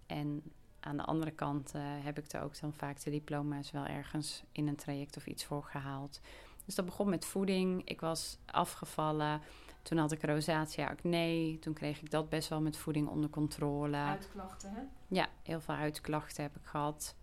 En 0.06 0.42
aan 0.80 0.96
de 0.96 1.04
andere 1.04 1.30
kant 1.30 1.72
heb 1.78 2.18
ik 2.18 2.32
er 2.32 2.42
ook 2.42 2.60
dan 2.60 2.72
vaak 2.72 3.02
de 3.02 3.10
diploma's 3.10 3.70
wel 3.70 3.84
ergens 3.84 4.42
in 4.52 4.68
een 4.68 4.76
traject 4.76 5.16
of 5.16 5.26
iets 5.26 5.44
voor 5.44 5.64
gehaald. 5.64 6.20
Dus 6.64 6.74
dat 6.74 6.84
begon 6.84 7.08
met 7.08 7.24
voeding. 7.24 7.82
Ik 7.84 8.00
was 8.00 8.38
afgevallen. 8.46 9.40
Toen 9.82 9.98
had 9.98 10.12
ik 10.12 10.24
rosacea 10.24 10.88
acne. 10.88 11.56
Toen 11.60 11.74
kreeg 11.74 12.02
ik 12.02 12.10
dat 12.10 12.28
best 12.28 12.48
wel 12.48 12.60
met 12.60 12.76
voeding 12.76 13.08
onder 13.08 13.30
controle. 13.30 13.96
Uitklachten, 13.96 14.70
hè? 14.72 14.80
Ja, 15.06 15.28
heel 15.42 15.60
veel 15.60 15.74
uitklachten 15.74 16.42
heb 16.42 16.56
ik 16.56 16.64
gehad. 16.64 17.14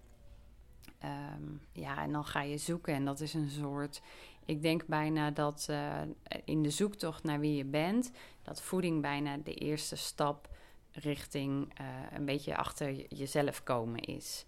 Um, 1.06 1.62
ja, 1.72 2.02
en 2.04 2.12
dan 2.12 2.26
ga 2.26 2.42
je 2.42 2.58
zoeken. 2.58 2.94
En 2.94 3.06
dat 3.06 3.20
is 3.20 3.34
een 3.34 3.50
soort. 3.50 4.02
Ik 4.46 4.62
denk 4.62 4.86
bijna 4.86 5.32
dat 5.32 5.68
uh, 5.70 6.02
in 6.46 6.64
de 6.64 6.70
zoektocht 6.70 7.24
naar 7.24 7.40
wie 7.40 7.56
je 7.56 7.66
bent, 7.66 8.12
dat 8.42 8.62
voeding 8.62 9.02
bijna 9.02 9.38
de 9.38 9.54
eerste 9.54 9.96
stap 9.96 10.50
richting 10.92 11.80
uh, 11.82 11.88
een 12.14 12.26
beetje 12.26 12.58
achter 12.58 13.14
jezelf 13.16 13.64
komen 13.64 14.00
is. 14.00 14.46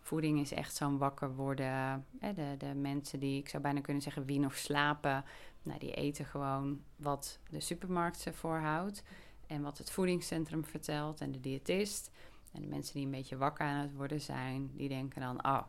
voeding 0.00 0.40
is 0.40 0.52
echt 0.52 0.74
zo'n 0.74 0.98
wakker 0.98 1.34
worden. 1.34 2.06
De, 2.34 2.54
de 2.58 2.74
mensen 2.74 3.18
die, 3.18 3.38
ik 3.38 3.48
zou 3.48 3.62
bijna 3.62 3.80
kunnen 3.80 4.02
zeggen, 4.02 4.24
wie 4.24 4.40
nog 4.40 4.56
slapen, 4.56 5.24
nou, 5.62 5.78
die 5.78 5.94
eten 5.94 6.24
gewoon 6.24 6.80
wat 6.96 7.38
de 7.50 7.60
supermarkt 7.60 8.20
ze 8.20 8.32
voorhoudt. 8.32 9.02
En 9.46 9.62
wat 9.62 9.78
het 9.78 9.90
voedingscentrum 9.90 10.64
vertelt 10.64 11.20
en 11.20 11.32
de 11.32 11.40
diëtist. 11.40 12.10
En 12.52 12.60
de 12.60 12.66
mensen 12.66 12.94
die 12.94 13.04
een 13.04 13.10
beetje 13.10 13.36
wakker 13.36 13.66
aan 13.66 13.80
het 13.80 13.94
worden 13.94 14.20
zijn, 14.20 14.70
die 14.74 14.88
denken 14.88 15.20
dan: 15.20 15.44
oh, 15.46 15.62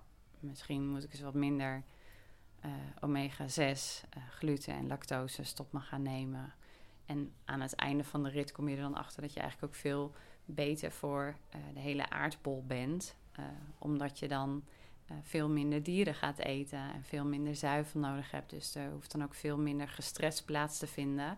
misschien 0.46 0.90
moet 0.90 1.04
ik 1.04 1.12
eens 1.12 1.22
wat 1.22 1.34
minder 1.34 1.84
uh, 2.66 2.72
omega-6, 3.00 3.48
uh, 3.60 4.24
gluten 4.30 4.74
en 4.74 4.88
lactose 4.88 5.44
stop 5.44 5.74
me 5.74 5.80
gaan 5.80 6.02
nemen. 6.02 6.54
En 7.06 7.34
aan 7.46 7.62
het 7.62 7.76
einde 7.76 8.04
van 8.04 8.24
de 8.24 8.30
rit 8.30 8.52
kom 8.52 8.70
je 8.70 8.76
er 8.76 8.82
dan 8.82 8.96
achter 8.96 9.22
dat 9.22 9.34
je 9.34 9.40
eigenlijk 9.40 9.74
ook 9.74 9.80
veel 9.80 10.14
beter 10.46 10.92
voor 10.92 11.36
uh, 11.56 11.62
de 11.74 11.80
hele 11.80 12.10
aardbol 12.10 12.64
bent. 12.68 13.16
omdat 13.78 14.20
je 14.20 14.28
dan 14.28 14.64
veel 15.22 15.50
minder 15.50 15.84
dieren 15.84 16.16
gaat 16.16 16.38
eten 16.38 16.80
en 16.94 17.04
veel 17.04 17.26
minder 17.26 17.56
zuivel 17.56 18.00
nodig 18.00 18.32
hebt. 18.32 18.50
Dus 18.50 18.76
er 18.76 18.92
hoeft 18.92 19.12
dan 19.12 19.24
ook 19.24 19.34
veel 19.34 19.58
minder 19.58 19.88
gestrest 19.88 20.46
plaats 20.46 20.78
te 20.78 20.88
vinden 20.88 21.38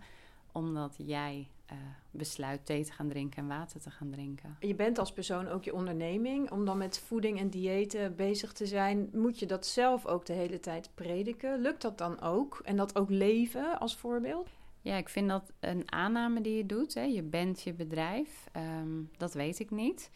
omdat 0.51 0.95
jij 0.97 1.47
uh, 1.71 1.77
besluit 2.11 2.65
thee 2.65 2.85
te 2.85 2.91
gaan 2.91 3.09
drinken 3.09 3.41
en 3.41 3.47
water 3.47 3.81
te 3.81 3.91
gaan 3.91 4.09
drinken. 4.09 4.57
Je 4.59 4.75
bent 4.75 4.99
als 4.99 5.13
persoon 5.13 5.47
ook 5.47 5.63
je 5.63 5.73
onderneming. 5.73 6.51
Om 6.51 6.65
dan 6.65 6.77
met 6.77 6.99
voeding 6.99 7.39
en 7.39 7.49
diëten 7.49 8.15
bezig 8.15 8.51
te 8.53 8.65
zijn, 8.65 9.09
moet 9.13 9.39
je 9.39 9.45
dat 9.45 9.65
zelf 9.65 10.05
ook 10.05 10.25
de 10.25 10.33
hele 10.33 10.59
tijd 10.59 10.89
prediken. 10.95 11.61
Lukt 11.61 11.81
dat 11.81 11.97
dan 11.97 12.21
ook? 12.21 12.61
En 12.63 12.75
dat 12.75 12.95
ook 12.95 13.09
leven 13.09 13.79
als 13.79 13.95
voorbeeld? 13.95 14.49
Ja, 14.81 14.95
ik 14.95 15.09
vind 15.09 15.29
dat 15.29 15.51
een 15.59 15.91
aanname 15.91 16.41
die 16.41 16.57
je 16.57 16.65
doet. 16.65 16.93
Hè. 16.93 17.03
Je 17.03 17.23
bent 17.23 17.61
je 17.61 17.73
bedrijf. 17.73 18.49
Um, 18.55 19.09
dat 19.17 19.33
weet 19.33 19.59
ik 19.59 19.71
niet. 19.71 20.11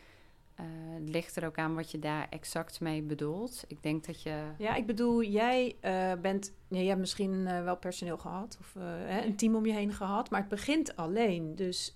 Uh, 0.62 0.68
het 0.94 1.10
ligt 1.10 1.36
er 1.36 1.46
ook 1.46 1.58
aan 1.58 1.76
wat 1.76 1.92
je 1.92 2.00
daar 2.00 2.28
exact 2.30 2.80
mee 2.80 3.02
bedoelt. 3.02 3.64
Ik 3.68 3.84
denk 3.84 4.06
dat 4.06 4.22
je. 4.22 4.44
Ja, 4.58 4.76
ik 4.76 4.86
bedoel, 4.86 5.24
jij 5.24 5.76
uh, 5.82 6.12
bent. 6.22 6.54
Ja, 6.68 6.80
je 6.80 6.88
hebt 6.88 7.00
misschien 7.00 7.32
uh, 7.32 7.64
wel 7.64 7.78
personeel 7.78 8.18
gehad 8.18 8.58
of 8.60 8.76
een 9.26 9.36
team 9.36 9.56
om 9.56 9.66
je 9.66 9.74
heen 9.74 9.94
gehad, 9.94 10.30
maar 10.30 10.40
het 10.40 10.50
begint 10.50 10.96
alleen. 10.96 11.56
Dus 11.56 11.94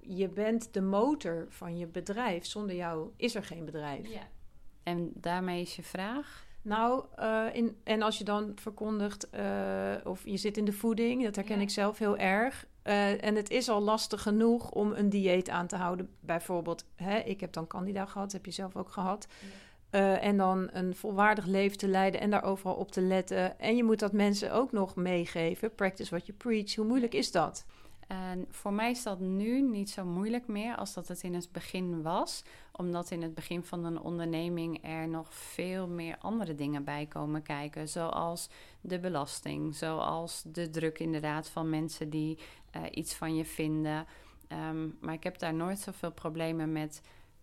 je 0.00 0.30
bent 0.34 0.74
de 0.74 0.80
motor 0.80 1.46
van 1.48 1.78
je 1.78 1.86
bedrijf. 1.86 2.46
Zonder 2.46 2.76
jou 2.76 3.10
is 3.16 3.34
er 3.34 3.44
geen 3.44 3.64
bedrijf. 3.64 4.12
Ja. 4.12 4.28
En 4.82 5.10
daarmee 5.14 5.60
is 5.60 5.76
je 5.76 5.82
vraag? 5.82 6.46
Nou, 6.62 7.04
in, 7.52 7.76
en 7.84 8.02
als 8.02 8.18
je 8.18 8.24
dan 8.24 8.52
verkondigt, 8.54 9.28
of 10.04 10.24
je 10.24 10.36
zit 10.36 10.56
in 10.56 10.64
de 10.64 10.72
voeding, 10.72 11.24
dat 11.24 11.36
herken 11.36 11.60
ik 11.60 11.70
zelf 11.70 11.98
heel 11.98 12.16
erg. 12.16 12.66
Uh, 12.84 13.24
en 13.24 13.34
het 13.34 13.50
is 13.50 13.68
al 13.68 13.80
lastig 13.80 14.22
genoeg 14.22 14.70
om 14.70 14.92
een 14.92 15.08
dieet 15.08 15.48
aan 15.48 15.66
te 15.66 15.76
houden. 15.76 16.08
Bijvoorbeeld, 16.20 16.84
hè, 16.94 17.18
ik 17.18 17.40
heb 17.40 17.52
dan 17.52 17.66
candida 17.66 18.06
gehad, 18.06 18.32
heb 18.32 18.44
je 18.44 18.50
zelf 18.50 18.76
ook 18.76 18.90
gehad. 18.90 19.26
Uh, 19.90 20.24
en 20.24 20.36
dan 20.36 20.68
een 20.72 20.94
volwaardig 20.94 21.46
leven 21.46 21.78
te 21.78 21.88
leiden 21.88 22.20
en 22.20 22.30
daar 22.30 22.44
overal 22.44 22.74
op 22.74 22.92
te 22.92 23.00
letten. 23.00 23.58
En 23.58 23.76
je 23.76 23.84
moet 23.84 23.98
dat 23.98 24.12
mensen 24.12 24.52
ook 24.52 24.72
nog 24.72 24.96
meegeven. 24.96 25.74
Practice 25.74 26.10
what 26.10 26.26
you 26.26 26.38
preach. 26.38 26.74
Hoe 26.74 26.86
moeilijk 26.86 27.14
is 27.14 27.32
dat? 27.32 27.64
En 28.06 28.46
voor 28.50 28.72
mij 28.72 28.90
is 28.90 29.02
dat 29.02 29.20
nu 29.20 29.62
niet 29.62 29.90
zo 29.90 30.04
moeilijk 30.04 30.46
meer 30.46 30.76
als 30.76 30.94
dat 30.94 31.08
het 31.08 31.22
in 31.22 31.34
het 31.34 31.52
begin 31.52 32.02
was. 32.02 32.44
Omdat 32.72 33.10
in 33.10 33.22
het 33.22 33.34
begin 33.34 33.64
van 33.64 33.84
een 33.84 34.00
onderneming 34.00 34.84
er 34.84 35.08
nog 35.08 35.34
veel 35.34 35.88
meer 35.88 36.16
andere 36.20 36.54
dingen 36.54 36.84
bij 36.84 37.06
komen 37.06 37.42
kijken. 37.42 37.88
Zoals 37.88 38.48
de 38.80 38.98
belasting, 38.98 39.74
zoals 39.74 40.42
de 40.46 40.70
druk 40.70 40.98
inderdaad 40.98 41.48
van 41.48 41.70
mensen 41.70 42.10
die 42.10 42.38
uh, 42.76 42.82
iets 42.90 43.14
van 43.14 43.36
je 43.36 43.44
vinden. 43.44 44.06
Um, 44.48 44.98
maar 45.00 45.14
ik 45.14 45.24
heb 45.24 45.38
daar 45.38 45.54
nooit 45.54 45.78
zoveel 45.78 46.12
problemen 46.12 46.72
met 46.72 47.02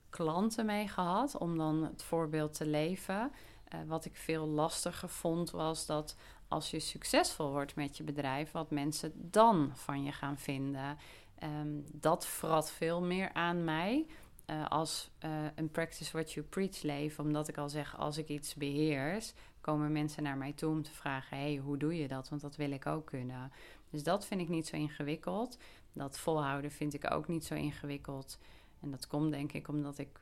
klanten 0.09 0.65
mee 0.65 0.87
gehad 0.87 1.37
om 1.37 1.57
dan 1.57 1.83
het 1.83 2.03
voorbeeld 2.03 2.53
te 2.53 2.65
leven. 2.65 3.31
Uh, 3.73 3.79
wat 3.87 4.05
ik 4.05 4.15
veel 4.15 4.47
lastiger 4.47 5.09
vond 5.09 5.51
was 5.51 5.85
dat 5.85 6.15
als 6.47 6.71
je 6.71 6.79
succesvol 6.79 7.51
wordt 7.51 7.75
met 7.75 7.97
je 7.97 8.03
bedrijf, 8.03 8.51
wat 8.51 8.71
mensen 8.71 9.11
dan 9.15 9.71
van 9.73 10.03
je 10.03 10.11
gaan 10.11 10.37
vinden. 10.37 10.97
Um, 11.43 11.83
dat 11.93 12.27
vrat 12.27 12.71
veel 12.71 13.01
meer 13.01 13.33
aan 13.33 13.63
mij 13.63 14.05
uh, 14.47 14.67
als 14.67 15.09
een 15.55 15.71
practice 15.71 16.11
what 16.11 16.33
you 16.33 16.45
preach 16.45 16.81
leven. 16.81 17.23
Omdat 17.23 17.47
ik 17.47 17.57
al 17.57 17.69
zeg, 17.69 17.97
als 17.97 18.17
ik 18.17 18.27
iets 18.27 18.55
beheers, 18.55 19.33
komen 19.61 19.91
mensen 19.91 20.23
naar 20.23 20.37
mij 20.37 20.53
toe 20.53 20.71
om 20.71 20.83
te 20.83 20.93
vragen: 20.93 21.37
hey, 21.37 21.55
hoe 21.55 21.77
doe 21.77 21.97
je 21.97 22.07
dat? 22.07 22.29
Want 22.29 22.41
dat 22.41 22.55
wil 22.55 22.71
ik 22.71 22.85
ook 22.85 23.05
kunnen. 23.05 23.51
Dus 23.89 24.03
dat 24.03 24.25
vind 24.25 24.41
ik 24.41 24.49
niet 24.49 24.67
zo 24.67 24.75
ingewikkeld. 24.75 25.57
Dat 25.93 26.19
volhouden 26.19 26.71
vind 26.71 26.93
ik 26.93 27.11
ook 27.11 27.27
niet 27.27 27.45
zo 27.45 27.55
ingewikkeld. 27.55 28.39
En 28.79 28.91
dat 28.91 29.07
komt 29.07 29.31
denk 29.31 29.53
ik 29.53 29.67
omdat 29.67 29.97
ik 29.97 30.19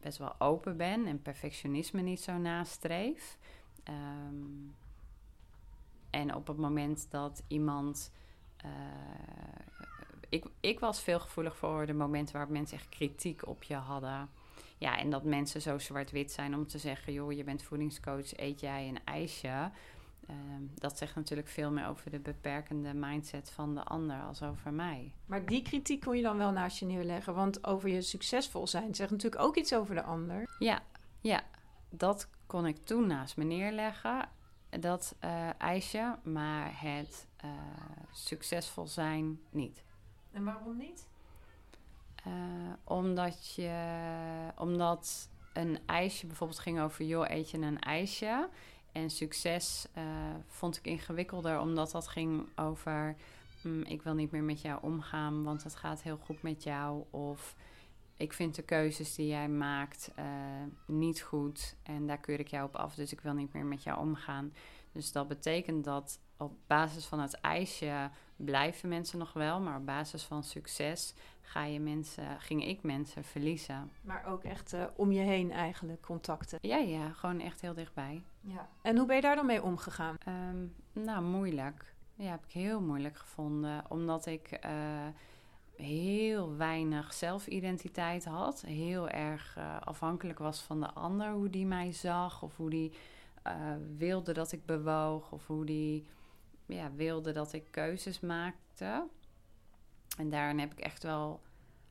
best 0.00 0.18
wel 0.18 0.40
open 0.40 0.76
ben 0.76 1.06
en 1.06 1.22
perfectionisme 1.22 2.00
niet 2.00 2.20
zo 2.20 2.38
nastreef. 2.38 3.38
Um, 3.88 4.74
en 6.10 6.34
op 6.34 6.46
het 6.46 6.56
moment 6.56 7.06
dat 7.10 7.42
iemand. 7.48 8.12
Uh, 8.64 8.70
ik, 10.28 10.44
ik 10.60 10.80
was 10.80 11.02
veel 11.02 11.20
gevoelig 11.20 11.56
voor 11.56 11.86
de 11.86 11.94
momenten 11.94 12.34
waarop 12.34 12.52
mensen 12.52 12.76
echt 12.76 12.88
kritiek 12.88 13.46
op 13.46 13.62
je 13.62 13.74
hadden. 13.74 14.28
Ja, 14.78 14.98
en 14.98 15.10
dat 15.10 15.24
mensen 15.24 15.60
zo 15.60 15.78
zwart-wit 15.78 16.32
zijn 16.32 16.54
om 16.54 16.66
te 16.66 16.78
zeggen: 16.78 17.12
joh, 17.12 17.32
je 17.32 17.44
bent 17.44 17.62
voedingscoach, 17.62 18.36
eet 18.36 18.60
jij 18.60 18.88
een 18.88 19.04
ijsje. 19.04 19.70
Uh, 20.30 20.36
dat 20.74 20.98
zegt 20.98 21.14
natuurlijk 21.14 21.48
veel 21.48 21.70
meer 21.70 21.86
over 21.86 22.10
de 22.10 22.18
beperkende 22.18 22.94
mindset 22.94 23.50
van 23.50 23.74
de 23.74 23.82
ander 23.82 24.22
als 24.22 24.42
over 24.42 24.72
mij. 24.72 25.12
Maar 25.26 25.46
die 25.46 25.62
kritiek 25.62 26.00
kon 26.00 26.16
je 26.16 26.22
dan 26.22 26.36
wel 26.36 26.50
naast 26.50 26.78
je 26.78 26.86
neerleggen. 26.86 27.34
Want 27.34 27.66
over 27.66 27.88
je 27.88 28.02
succesvol 28.02 28.66
zijn 28.66 28.94
zegt 28.94 29.10
natuurlijk 29.10 29.42
ook 29.42 29.56
iets 29.56 29.74
over 29.74 29.94
de 29.94 30.02
ander. 30.02 30.54
Ja, 30.58 30.82
ja 31.20 31.42
dat 31.90 32.28
kon 32.46 32.66
ik 32.66 32.84
toen 32.84 33.06
naast 33.06 33.36
me 33.36 33.44
neerleggen 33.44 34.28
dat 34.70 35.16
uh, 35.24 35.60
ijsje, 35.60 36.18
maar 36.22 36.80
het 36.80 37.26
uh, 37.44 37.50
succesvol 38.12 38.86
zijn 38.86 39.40
niet. 39.50 39.82
En 40.32 40.44
waarom 40.44 40.76
niet? 40.76 41.08
Uh, 42.26 42.32
omdat 42.84 43.54
je, 43.54 43.98
omdat 44.56 45.28
een 45.52 45.78
ijsje 45.86 46.26
bijvoorbeeld 46.26 46.58
ging 46.58 46.80
over, 46.80 47.04
joh, 47.04 47.30
eet 47.30 47.50
je 47.50 47.58
een 47.58 47.78
ijsje? 47.78 48.48
En 48.96 49.10
succes 49.10 49.86
vond 50.46 50.76
ik 50.76 50.86
ingewikkelder, 50.86 51.60
omdat 51.60 51.90
dat 51.90 52.08
ging 52.08 52.48
over, 52.54 53.16
mm, 53.62 53.82
ik 53.82 54.02
wil 54.02 54.14
niet 54.14 54.30
meer 54.30 54.42
met 54.42 54.60
jou 54.60 54.78
omgaan, 54.82 55.44
want 55.44 55.62
het 55.62 55.74
gaat 55.74 56.02
heel 56.02 56.16
goed 56.16 56.42
met 56.42 56.62
jou. 56.62 57.04
Of 57.10 57.56
ik 58.16 58.32
vind 58.32 58.54
de 58.54 58.62
keuzes 58.62 59.14
die 59.14 59.26
jij 59.26 59.48
maakt 59.48 60.10
uh, 60.18 60.24
niet 60.86 61.20
goed 61.20 61.76
en 61.82 62.06
daar 62.06 62.18
keur 62.18 62.40
ik 62.40 62.48
jou 62.48 62.66
op 62.66 62.76
af, 62.76 62.94
dus 62.94 63.12
ik 63.12 63.20
wil 63.20 63.34
niet 63.34 63.52
meer 63.52 63.64
met 63.64 63.82
jou 63.82 63.98
omgaan. 63.98 64.52
Dus 64.92 65.12
dat 65.12 65.28
betekent 65.28 65.84
dat 65.84 66.20
op 66.36 66.52
basis 66.66 67.04
van 67.04 67.20
het 67.20 67.34
ijsje 67.34 68.10
blijven 68.36 68.88
mensen 68.88 69.18
nog 69.18 69.32
wel, 69.32 69.60
maar 69.60 69.78
op 69.78 69.86
basis 69.86 70.22
van 70.22 70.42
succes 70.44 71.14
ga 71.40 71.64
je 71.64 71.80
mensen, 71.80 72.40
ging 72.40 72.64
ik 72.64 72.82
mensen 72.82 73.24
verliezen. 73.24 73.90
Maar 74.02 74.26
ook 74.26 74.44
echt 74.44 74.74
uh, 74.74 74.84
om 74.96 75.12
je 75.12 75.20
heen 75.20 75.52
eigenlijk 75.52 76.02
contacten. 76.02 76.58
Ja, 76.60 76.76
ja, 76.76 77.10
gewoon 77.12 77.40
echt 77.40 77.60
heel 77.60 77.74
dichtbij. 77.74 78.22
Ja. 78.40 78.68
En 78.82 78.96
hoe 78.96 79.06
ben 79.06 79.16
je 79.16 79.22
daar 79.22 79.36
dan 79.36 79.46
mee 79.46 79.62
omgegaan? 79.62 80.16
Um, 80.28 80.74
nou, 80.92 81.22
moeilijk. 81.22 81.94
Ja, 82.14 82.30
heb 82.30 82.44
ik 82.44 82.52
heel 82.52 82.80
moeilijk 82.80 83.16
gevonden, 83.16 83.84
omdat 83.88 84.26
ik. 84.26 84.58
Uh, 84.64 84.70
heel 85.76 86.56
weinig 86.56 87.12
zelfidentiteit 87.12 88.24
had. 88.24 88.60
Heel 88.60 89.08
erg 89.08 89.56
uh, 89.58 89.76
afhankelijk 89.80 90.38
was 90.38 90.60
van 90.60 90.80
de 90.80 90.92
ander, 90.92 91.32
hoe 91.32 91.50
die 91.50 91.66
mij 91.66 91.92
zag 91.92 92.42
of 92.42 92.56
hoe 92.56 92.70
die 92.70 92.92
wilde 93.96 94.32
dat 94.32 94.52
ik 94.52 94.66
bewoog 94.66 95.32
of 95.32 95.46
hoe 95.46 95.64
die 95.64 96.06
ja, 96.66 96.92
wilde 96.92 97.32
dat 97.32 97.52
ik 97.52 97.70
keuzes 97.70 98.20
maakte. 98.20 99.08
En 100.18 100.30
daarin 100.30 100.58
heb 100.58 100.72
ik 100.72 100.78
echt 100.78 101.02
wel 101.02 101.40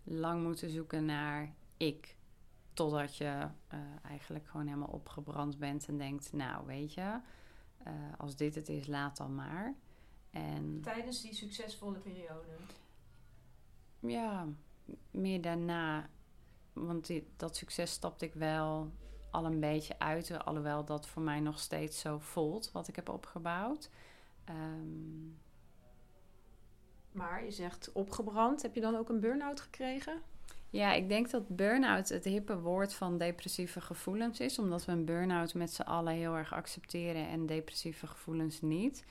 lang 0.04 0.44
moeten 0.44 0.70
zoeken 0.70 1.06
naar 1.06 1.54
ik. 1.78 2.16
Totdat 2.74 3.18
je 3.18 3.48
uh, 3.74 3.80
eigenlijk 4.04 4.48
gewoon 4.48 4.66
helemaal 4.66 4.88
opgebrand 4.88 5.58
bent 5.58 5.88
en 5.88 5.98
denkt, 5.98 6.34
nou 6.34 6.66
weet 6.66 6.94
je, 6.94 7.20
als 8.18 8.36
dit 8.36 8.56
het 8.56 8.70
is, 8.70 8.88
laat 8.88 9.18
dan 9.18 9.36
maar. 9.36 9.76
En 10.30 10.82
Tijdens 10.82 11.22
die 11.22 11.34
succesvolle 11.34 11.98
periode? 11.98 12.48
ja, 14.00 14.48
meer 15.12 15.42
daarna. 15.42 16.10
Want 16.74 17.06
die, 17.08 17.28
dat 17.36 17.56
succes 17.56 17.92
stapte 17.92 18.26
ik 18.26 18.34
wel 18.34 18.92
al 19.32 19.46
een 19.46 19.60
beetje 19.60 20.00
uit. 20.00 20.46
Alhoewel 20.46 20.86
dat 20.86 21.08
voor 21.08 21.22
mij 21.22 21.40
nog 21.40 21.60
steeds 21.60 22.00
zo 22.00 22.20
voelt 22.20 22.72
wat 22.72 22.88
ik 22.88 22.96
heb 22.96 23.10
opgebouwd. 23.10 23.90
Um, 24.50 25.38
maar 27.16 27.44
je 27.44 27.52
zegt 27.52 27.92
opgebrand. 27.92 28.62
Heb 28.62 28.76
je 28.76 28.82
dan 28.82 28.96
ook 28.96 29.10
een 29.10 29.20
burn-out 29.20 29.62
gekregen? 29.62 30.22
Ja, 30.70 30.94
ik 30.94 31.10
denk 31.10 31.30
dat 31.30 31.48
burn-out 31.48 32.10
het 32.10 32.24
hippe 32.24 32.60
woord 32.60 32.94
van 32.94 33.18
depressieve 33.18 33.82
gevoelens 33.82 34.40
is. 34.40 34.60
Omdat 34.60 34.86
we 34.86 34.92
een 34.92 35.06
burn-out 35.06 35.54
met 35.54 35.74
z'n 35.74 35.82
allen 35.82 36.14
heel 36.14 36.36
erg 36.36 36.54
accepteren 36.54 37.28
en 37.28 37.46
depressieve 37.46 38.08
gevoelens 38.08 38.62
niet. 38.62 39.04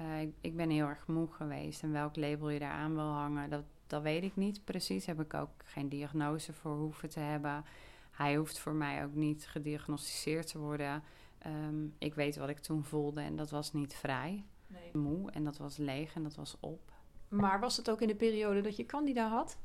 Uh, 0.00 0.20
ik, 0.40 0.56
ben 0.56 0.70
heel 0.70 0.86
erg 0.86 1.06
moe 1.06 1.28
geweest. 1.30 1.82
En 1.82 1.92
welk 1.92 2.16
label 2.16 2.48
je 2.48 2.58
daar 2.58 2.72
aan 2.72 2.94
wil 2.94 3.04
hangen, 3.04 3.50
dat, 3.50 3.64
dat 3.86 4.02
weet 4.02 4.22
ik 4.22 4.36
niet 4.36 4.64
precies. 4.64 5.06
Heb 5.06 5.20
ik 5.20 5.34
ook 5.34 5.50
geen 5.64 5.88
diagnose 5.88 6.52
voor 6.52 6.76
hoeven 6.76 7.08
te 7.08 7.20
hebben. 7.20 7.64
hij 8.10 8.36
hoeft 8.36 8.58
voor 8.58 8.74
mij 8.74 9.04
ook 9.04 9.14
niet 9.14 9.46
gediagnosticeerd 9.46 10.46
te 10.46 10.58
worden. 10.58 11.02
Ehm, 11.38 11.86
ik 11.98 12.14
weet 12.14 12.36
wat 12.36 12.48
ik 12.48 12.58
toen 12.58 12.84
voelde 12.84 13.20
en 13.20 13.36
dat 13.36 13.50
was 13.50 13.72
niet 13.72 13.94
vrij. 13.94 14.44
Nee. 14.72 15.02
Moe 15.02 15.30
en 15.30 15.44
dat 15.44 15.56
was 15.56 15.76
leeg 15.76 16.14
en 16.14 16.22
dat 16.22 16.34
was 16.34 16.56
op. 16.60 16.92
Maar 17.28 17.60
was 17.60 17.76
het 17.76 17.90
ook 17.90 18.00
in 18.00 18.08
de 18.08 18.14
periode 18.14 18.60
dat 18.60 18.76
je 18.76 18.86
candida 18.86 19.28
had? 19.28 19.58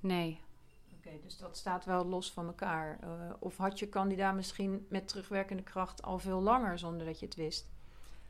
Nee. 0.00 0.40
Oké, 0.96 1.10
dus 1.22 1.36
dat 1.36 1.56
staat 1.56 1.84
wel 1.84 2.06
los 2.06 2.32
van 2.32 2.46
elkaar. 2.46 2.98
Uh, 3.04 3.10
of 3.38 3.56
had 3.56 3.78
je 3.78 3.88
candida 3.88 4.32
misschien 4.32 4.86
met 4.88 5.08
terugwerkende 5.08 5.62
kracht 5.62 6.02
al 6.02 6.18
veel 6.18 6.40
langer 6.40 6.78
zonder 6.78 7.06
dat 7.06 7.18
je 7.20 7.26
het 7.26 7.34
wist? 7.34 7.72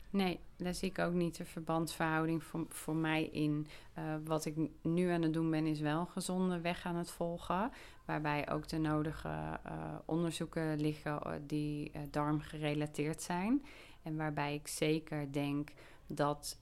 Nee, 0.09 0.39
daar 0.55 0.73
zie 0.73 0.89
ik 0.89 0.99
ook 0.99 1.13
niet 1.13 1.37
de 1.37 1.45
verbandsverhouding 1.45 2.43
voor, 2.43 2.65
voor 2.69 2.95
mij 2.95 3.23
in. 3.23 3.67
Uh, 3.97 4.15
wat 4.23 4.45
ik 4.45 4.55
nu 4.81 5.09
aan 5.09 5.21
het 5.21 5.33
doen 5.33 5.51
ben, 5.51 5.65
is 5.65 5.79
wel 5.79 5.99
een 5.99 6.07
gezonde 6.07 6.61
weg 6.61 6.85
aan 6.85 6.95
het 6.95 7.11
volgen. 7.11 7.71
Waarbij 8.05 8.49
ook 8.49 8.67
de 8.67 8.77
nodige 8.77 9.27
uh, 9.65 9.95
onderzoeken 10.05 10.79
liggen 10.79 11.43
die 11.47 11.91
darmgerelateerd 12.09 13.21
zijn. 13.21 13.65
En 14.03 14.15
waarbij 14.15 14.53
ik 14.53 14.67
zeker 14.67 15.31
denk 15.31 15.69
dat 16.07 16.59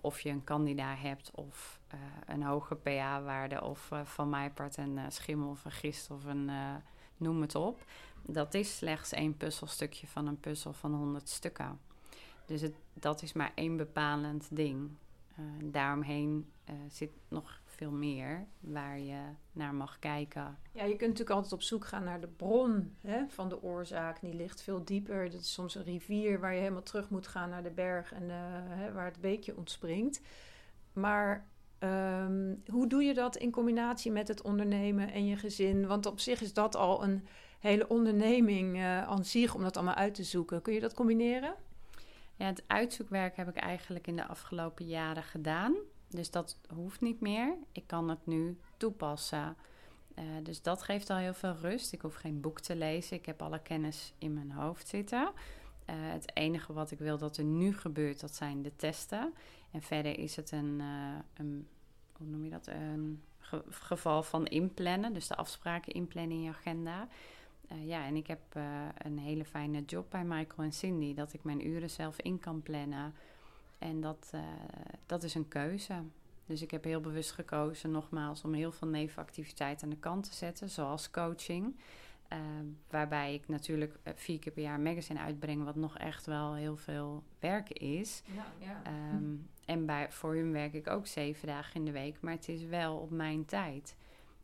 of 0.00 0.20
je 0.20 0.30
een 0.30 0.44
candida 0.44 0.94
hebt 0.94 1.30
of 1.34 1.80
een 2.26 2.42
hoge 2.42 2.74
pH-waarde 2.74 3.62
of 3.62 3.90
van 4.04 4.28
mij 4.28 4.50
part 4.50 4.76
een 4.76 4.98
schimmel 5.08 5.48
of 5.48 5.64
een 5.64 5.70
gist 5.70 6.10
of 6.10 6.24
een 6.24 6.50
noem 7.16 7.40
het 7.40 7.54
op. 7.54 7.84
Dat 8.22 8.54
is 8.54 8.76
slechts 8.76 9.12
één 9.12 9.36
puzzelstukje 9.36 10.06
van 10.06 10.26
een 10.26 10.40
puzzel 10.40 10.72
van 10.72 10.94
100 10.94 11.28
stukken. 11.28 11.80
Dus 12.46 12.60
het, 12.60 12.74
dat 12.92 13.22
is 13.22 13.32
maar 13.32 13.52
één 13.54 13.76
bepalend 13.76 14.56
ding. 14.56 14.90
Daaromheen 15.64 16.52
zit 16.88 17.10
nog 17.28 17.60
veel 17.78 17.90
meer 17.90 18.46
waar 18.60 18.98
je 18.98 19.20
naar 19.52 19.74
mag 19.74 19.98
kijken. 19.98 20.58
Ja, 20.72 20.82
je 20.82 20.96
kunt 20.96 21.00
natuurlijk 21.00 21.30
altijd 21.30 21.52
op 21.52 21.62
zoek 21.62 21.84
gaan 21.84 22.04
naar 22.04 22.20
de 22.20 22.26
bron 22.26 22.96
hè, 23.00 23.28
van 23.28 23.48
de 23.48 23.62
oorzaak. 23.62 24.20
Die 24.20 24.34
ligt 24.34 24.62
veel 24.62 24.84
dieper. 24.84 25.30
Dat 25.30 25.40
is 25.40 25.52
soms 25.52 25.74
een 25.74 25.84
rivier 25.84 26.40
waar 26.40 26.54
je 26.54 26.60
helemaal 26.60 26.82
terug 26.82 27.10
moet 27.10 27.26
gaan 27.26 27.50
naar 27.50 27.62
de 27.62 27.70
berg 27.70 28.12
en 28.12 28.22
uh, 28.22 28.34
hè, 28.52 28.92
waar 28.92 29.04
het 29.04 29.20
beekje 29.20 29.56
ontspringt. 29.56 30.20
Maar 30.92 31.46
um, 31.78 32.62
hoe 32.66 32.86
doe 32.86 33.02
je 33.02 33.14
dat 33.14 33.36
in 33.36 33.50
combinatie 33.50 34.12
met 34.12 34.28
het 34.28 34.42
ondernemen 34.42 35.12
en 35.12 35.26
je 35.26 35.36
gezin? 35.36 35.86
Want 35.86 36.06
op 36.06 36.20
zich 36.20 36.40
is 36.40 36.52
dat 36.52 36.76
al 36.76 37.04
een 37.04 37.26
hele 37.60 37.88
onderneming 37.88 38.82
aan 38.84 39.24
zich 39.24 39.54
om 39.54 39.62
dat 39.62 39.76
allemaal 39.76 39.94
uit 39.94 40.14
te 40.14 40.24
zoeken. 40.24 40.62
Kun 40.62 40.74
je 40.74 40.80
dat 40.80 40.94
combineren? 40.94 41.54
Ja, 42.34 42.46
het 42.46 42.64
uitzoekwerk 42.66 43.36
heb 43.36 43.48
ik 43.48 43.56
eigenlijk 43.56 44.06
in 44.06 44.16
de 44.16 44.26
afgelopen 44.26 44.86
jaren 44.86 45.22
gedaan. 45.22 45.76
Dus 46.08 46.30
dat 46.30 46.58
hoeft 46.74 47.00
niet 47.00 47.20
meer. 47.20 47.56
Ik 47.72 47.86
kan 47.86 48.08
het 48.08 48.26
nu 48.26 48.58
toepassen. 48.76 49.56
Uh, 50.18 50.24
dus 50.42 50.62
dat 50.62 50.82
geeft 50.82 51.10
al 51.10 51.16
heel 51.16 51.34
veel 51.34 51.54
rust. 51.60 51.92
Ik 51.92 52.00
hoef 52.00 52.14
geen 52.14 52.40
boek 52.40 52.60
te 52.60 52.76
lezen. 52.76 53.16
Ik 53.16 53.26
heb 53.26 53.42
alle 53.42 53.62
kennis 53.62 54.14
in 54.18 54.34
mijn 54.34 54.50
hoofd 54.50 54.88
zitten. 54.88 55.32
Uh, 55.90 55.94
het 55.96 56.36
enige 56.36 56.72
wat 56.72 56.90
ik 56.90 56.98
wil 56.98 57.18
dat 57.18 57.36
er 57.36 57.44
nu 57.44 57.76
gebeurt, 57.76 58.20
dat 58.20 58.34
zijn 58.34 58.62
de 58.62 58.76
testen. 58.76 59.34
En 59.70 59.82
verder 59.82 60.18
is 60.18 60.36
het 60.36 60.50
een, 60.50 60.78
uh, 60.80 61.18
een 61.34 61.66
hoe 62.12 62.26
noem 62.26 62.44
je 62.44 62.50
dat? 62.50 62.66
Een 62.66 63.22
ge 63.38 63.62
geval 63.68 64.22
van 64.22 64.46
inplannen. 64.46 65.12
Dus 65.12 65.26
de 65.26 65.36
afspraken 65.36 65.92
inplannen 65.92 66.36
in 66.36 66.42
je 66.42 66.48
agenda. 66.50 67.08
Ja, 67.84 68.06
en 68.06 68.16
ik 68.16 68.26
heb 68.26 68.40
een 68.98 69.18
hele 69.18 69.44
fijne 69.44 69.84
job 69.84 70.10
bij 70.10 70.24
Michael 70.24 70.62
en 70.62 70.72
Cindy. 70.72 71.14
Dat 71.14 71.32
ik 71.32 71.44
mijn 71.44 71.66
uren 71.66 71.90
zelf 71.90 72.20
in 72.20 72.38
kan 72.38 72.62
plannen. 72.62 73.14
En 73.78 74.00
dat, 74.00 74.30
uh, 74.34 74.40
dat 75.06 75.22
is 75.22 75.34
een 75.34 75.48
keuze. 75.48 76.02
Dus 76.46 76.62
ik 76.62 76.70
heb 76.70 76.84
heel 76.84 77.00
bewust 77.00 77.30
gekozen, 77.30 77.90
nogmaals, 77.90 78.44
om 78.44 78.52
heel 78.52 78.72
veel 78.72 78.88
nevenactiviteiten 78.88 79.84
aan 79.84 79.90
de 79.90 80.00
kant 80.00 80.24
te 80.24 80.34
zetten. 80.34 80.70
Zoals 80.70 81.10
coaching. 81.10 81.76
waarbij 82.90 83.34
ik 83.34 83.48
natuurlijk 83.48 83.98
bij 84.02 84.38
keer 84.38 84.52
per 84.52 84.62
jaar 84.62 84.74
een 84.74 84.82
magazine 84.82 85.18
uitbreng. 85.18 85.64
Wat 85.64 85.76
nog 85.76 85.98
echt 85.98 86.26
wel 86.26 86.54
heel 86.54 86.76
veel 86.76 87.22
werk 87.38 87.70
is. 87.70 88.22
Ja, 88.24 88.46
ja. 88.58 88.82
Um, 89.14 89.48
en 89.64 89.86
bij, 89.86 90.12
voor 90.12 90.34
hun 90.34 90.52
werk 90.52 90.72
ik 90.72 90.88
ook 90.88 91.06
zeven 91.06 91.46
dagen 91.46 91.74
in 91.74 91.84
de 91.84 91.92
week. 91.92 92.20
Maar 92.20 92.32
het 92.32 92.48
is 92.48 92.64
wel 92.64 92.96
op 92.96 93.10
mijn 93.10 93.44
tijd. 93.44 93.96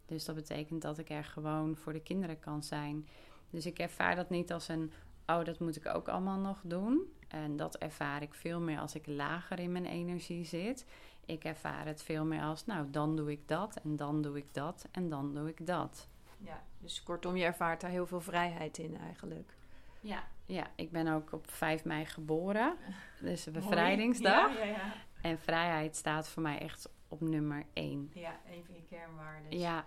Dus 0.06 0.24
dat 0.24 0.34
betekent 0.34 0.82
dat 0.82 0.98
ik 0.98 1.10
er 1.10 1.24
gewoon 1.24 1.76
voor 1.76 1.92
de 1.92 2.02
kinderen 2.02 2.38
kan 2.38 2.62
zijn. 2.62 3.08
Dus 3.50 3.66
ik 3.66 3.78
ervaar 3.78 4.16
dat 4.16 4.30
niet 4.30 4.52
als 4.52 4.68
een, 4.68 4.92
oh, 5.26 5.44
dat 5.44 5.58
moet 5.58 5.76
ik 5.76 5.94
ook 5.94 6.08
allemaal 6.08 6.38
nog 6.38 6.60
doen. 6.64 7.12
En 7.28 7.56
dat 7.56 7.76
ervaar 7.76 8.22
ik 8.22 8.34
veel 8.34 8.60
meer 8.60 8.78
als 8.78 8.94
ik 8.94 9.06
lager 9.06 9.58
in 9.58 9.72
mijn 9.72 9.86
energie 9.86 10.44
zit. 10.44 10.86
Ik 11.26 11.44
ervaar 11.44 11.86
het 11.86 12.02
veel 12.02 12.24
meer 12.24 12.42
als, 12.42 12.66
nou, 12.66 12.90
dan 12.90 13.16
doe 13.16 13.30
ik 13.30 13.48
dat 13.48 13.80
en 13.82 13.96
dan 13.96 14.22
doe 14.22 14.36
ik 14.36 14.46
dat 14.52 14.88
en 14.90 15.08
dan 15.08 15.34
doe 15.34 15.48
ik 15.48 15.66
dat. 15.66 16.08
Ja, 16.38 16.62
dus 16.78 17.02
kortom, 17.02 17.36
je 17.36 17.44
ervaart 17.44 17.80
daar 17.80 17.90
heel 17.90 18.06
veel 18.06 18.20
vrijheid 18.20 18.78
in 18.78 18.96
eigenlijk. 18.96 19.54
Ja, 20.00 20.22
ja 20.44 20.66
ik 20.74 20.90
ben 20.90 21.08
ook 21.08 21.32
op 21.32 21.50
5 21.50 21.84
mei 21.84 22.06
geboren. 22.06 22.76
Dus 23.20 23.50
bevrijdingsdag. 23.50 24.54
Ja, 24.54 24.64
ja, 24.64 24.70
ja. 24.70 24.92
En 25.22 25.38
vrijheid 25.38 25.96
staat 25.96 26.28
voor 26.28 26.42
mij 26.42 26.58
echt 26.58 26.88
op 27.08 27.20
nummer 27.20 27.64
1. 27.72 28.10
Ja, 28.14 28.40
even 28.50 28.74
je 28.74 28.82
kernwaarden. 28.88 29.58
Ja. 29.58 29.86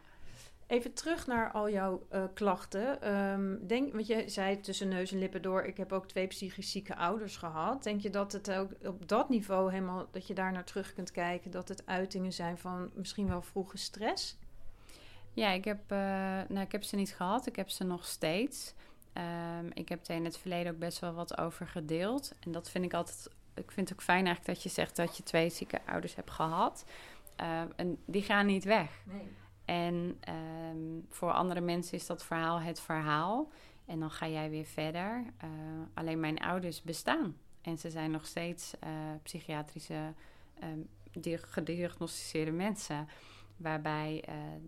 Even 0.68 0.94
terug 0.94 1.28
naar 1.28 1.52
al 1.52 1.70
jouw 1.70 2.08
uh, 2.12 2.24
klachten. 2.34 3.14
Um, 3.14 3.68
denk, 3.68 3.94
want 3.94 4.08
je 4.08 4.30
zei 4.30 4.60
tussen 4.60 4.88
neus 4.88 5.12
en 5.12 5.20
lippen 5.20 5.42
door, 5.42 5.64
ik 5.64 5.78
heb 5.78 5.92
ook 5.92 6.08
twee 6.08 6.28
psychisch 6.28 6.72
zieke 6.72 6.96
ouders 6.96 7.38
gehad. 7.38 7.84
Denk 7.84 8.02
je 8.02 8.10
dat 8.10 8.32
het 8.32 8.52
ook 8.52 8.72
op 8.84 9.08
dat 9.08 9.30
niveau 9.30 9.72
helemaal, 9.72 10.08
dat 10.12 10.28
je 10.28 10.34
daar 10.34 10.52
naar 10.52 10.64
terug 10.64 10.94
kunt 10.94 11.12
kijken, 11.12 11.52
dat 11.52 11.68
het 11.68 11.86
uitingen 11.86 12.34
zijn 12.34 12.58
van 12.58 12.92
misschien 12.94 13.28
wel 13.28 13.42
vroege 13.42 13.78
stress? 13.78 14.38
Ja, 15.34 15.50
ik 15.50 15.66
heb, 15.66 15.92
uh, 15.92 15.98
nou, 16.48 16.60
ik 16.60 16.72
heb 16.72 16.84
ze 16.84 16.96
niet 16.96 17.16
gehad. 17.16 17.48
Ik 17.48 17.56
heb 17.56 17.70
ze 17.70 17.84
nog 17.84 18.06
steeds. 18.06 18.74
Um, 19.60 19.70
ik 19.74 19.90
heb 19.90 20.08
er 20.08 20.16
in 20.16 20.26
het 20.26 20.38
verleden 20.38 20.74
ook 20.74 20.80
best 20.80 21.00
wel 21.00 21.14
wat 21.14 21.38
over 21.38 21.68
gedeeld. 21.68 22.34
En 22.40 22.52
dat 22.52 22.70
vind 22.70 22.86
ik 22.86 22.94
altijd. 22.94 23.30
Ik 23.54 23.72
vind 23.72 23.90
het 23.90 23.98
ook 23.98 24.04
fijn 24.04 24.26
eigenlijk 24.26 24.56
dat 24.56 24.64
je 24.64 24.70
zegt 24.70 24.96
dat 24.96 25.18
je 25.18 25.24
twee 25.24 25.50
zieke 25.50 25.80
ouders 25.86 26.16
hebt 26.16 26.32
gehad. 26.32 26.86
Uh, 27.42 27.62
en 27.76 27.98
die 28.06 28.22
gaan 28.22 28.46
niet 28.46 28.64
weg. 28.64 29.02
Nee. 29.04 29.28
En 29.68 30.20
um, 30.74 31.06
voor 31.10 31.32
andere 31.32 31.62
mensen 31.62 31.98
is 31.98 32.06
dat 32.06 32.24
verhaal 32.24 32.60
het 32.60 32.80
verhaal. 32.80 33.52
En 33.86 34.00
dan 34.00 34.12
ga 34.12 34.28
jij 34.28 34.50
weer 34.50 34.66
verder. 34.66 35.24
Uh, 35.44 35.50
alleen 35.94 36.20
mijn 36.20 36.40
ouders 36.40 36.82
bestaan. 36.82 37.38
En 37.62 37.78
ze 37.78 37.90
zijn 37.90 38.12
nog 38.12 38.26
steeds 38.26 38.74
uh, 38.84 38.90
psychiatrische 39.24 40.14
um, 40.64 40.90
gediagnosticeerde 41.42 42.52
mensen. 42.52 43.08
Waarbij 43.58 44.24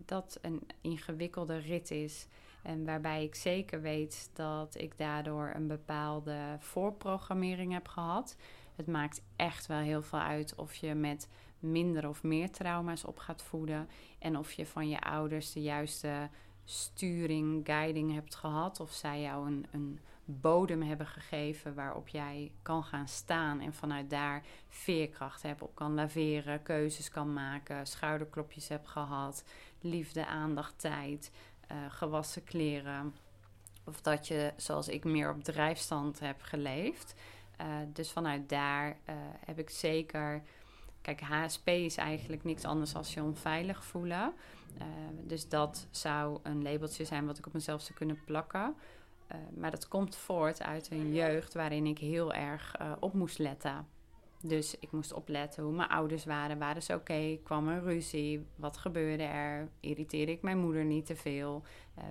dat 0.05 0.39
een 0.41 0.67
ingewikkelde 0.81 1.57
rit 1.57 1.91
is. 1.91 2.27
En 2.61 2.85
waarbij 2.85 3.23
ik 3.23 3.35
zeker 3.35 3.81
weet 3.81 4.29
dat 4.33 4.75
ik 4.77 4.97
daardoor 4.97 5.51
een 5.55 5.67
bepaalde 5.67 6.57
voorprogrammering 6.59 7.73
heb 7.73 7.87
gehad. 7.87 8.35
Het 8.75 8.87
maakt 8.87 9.21
echt 9.35 9.67
wel 9.67 9.79
heel 9.79 10.01
veel 10.01 10.19
uit 10.19 10.55
of 10.55 10.75
je 10.75 10.95
met 10.95 11.27
minder 11.59 12.09
of 12.09 12.23
meer 12.23 12.51
trauma's 12.51 13.05
op 13.05 13.17
gaat 13.17 13.41
voeden. 13.41 13.89
En 14.19 14.37
of 14.37 14.51
je 14.51 14.65
van 14.65 14.89
je 14.89 15.01
ouders 15.01 15.51
de 15.51 15.61
juiste 15.61 16.29
sturing, 16.63 17.65
guiding 17.65 18.13
hebt 18.13 18.35
gehad. 18.35 18.79
Of 18.79 18.91
zij 18.91 19.21
jou 19.21 19.47
een, 19.47 19.65
een 19.71 19.99
bodem 20.25 20.81
hebben 20.81 21.07
gegeven 21.07 21.73
waarop 21.73 22.07
jij 22.07 22.51
kan 22.61 22.83
gaan 22.83 23.07
staan. 23.07 23.59
En 23.59 23.73
vanuit 23.73 24.09
daar 24.09 24.43
veerkracht 24.67 25.41
hebt, 25.41 25.61
op 25.61 25.75
kan 25.75 25.93
laveren, 25.93 26.63
keuzes 26.63 27.09
kan 27.09 27.33
maken, 27.33 27.87
schouderklopjes 27.87 28.67
hebt 28.67 28.87
gehad, 28.87 29.43
liefde, 29.81 30.25
aandacht, 30.25 30.79
tijd, 30.79 31.31
uh, 31.71 31.77
gewassen 31.87 32.43
kleren. 32.43 33.15
Of 33.85 34.01
dat 34.01 34.27
je, 34.27 34.53
zoals 34.55 34.87
ik, 34.87 35.03
meer 35.03 35.29
op 35.29 35.43
drijfstand 35.43 36.19
heb 36.19 36.41
geleefd. 36.41 37.13
Uh, 37.61 37.67
dus 37.93 38.11
vanuit 38.11 38.49
daar 38.49 38.87
uh, 38.87 39.15
heb 39.45 39.59
ik 39.59 39.69
zeker 39.69 40.41
Kijk, 41.01 41.21
HSP 41.21 41.67
is 41.67 41.97
eigenlijk 41.97 42.43
niks 42.43 42.63
anders 42.65 42.91
dan 42.91 43.03
je 43.13 43.23
onveilig 43.23 43.83
voelen. 43.83 44.33
Uh, 44.77 44.85
dus 45.23 45.49
dat 45.49 45.87
zou 45.91 46.39
een 46.43 46.63
labeltje 46.63 47.05
zijn 47.05 47.25
wat 47.25 47.37
ik 47.37 47.45
op 47.45 47.53
mezelf 47.53 47.81
zou 47.81 47.93
kunnen 47.93 48.23
plakken. 48.25 48.75
Uh, 49.31 49.37
maar 49.57 49.71
dat 49.71 49.87
komt 49.87 50.15
voort 50.15 50.61
uit 50.61 50.91
een 50.91 51.13
jeugd 51.13 51.53
waarin 51.53 51.85
ik 51.85 51.97
heel 51.97 52.33
erg 52.33 52.75
uh, 52.81 52.91
op 52.99 53.13
moest 53.13 53.37
letten. 53.37 53.87
Dus 54.41 54.79
ik 54.79 54.91
moest 54.91 55.13
opletten 55.13 55.63
hoe 55.63 55.73
mijn 55.73 55.89
ouders 55.89 56.25
waren. 56.25 56.59
Waren 56.59 56.83
ze 56.83 56.93
oké? 56.93 57.39
Kwam 57.43 57.67
er 57.67 57.83
ruzie? 57.83 58.45
Wat 58.55 58.77
gebeurde 58.77 59.23
er? 59.23 59.69
Irriteerde 59.79 60.31
ik 60.31 60.41
mijn 60.41 60.57
moeder 60.57 60.85
niet 60.85 61.05
te 61.05 61.15
veel? 61.15 61.63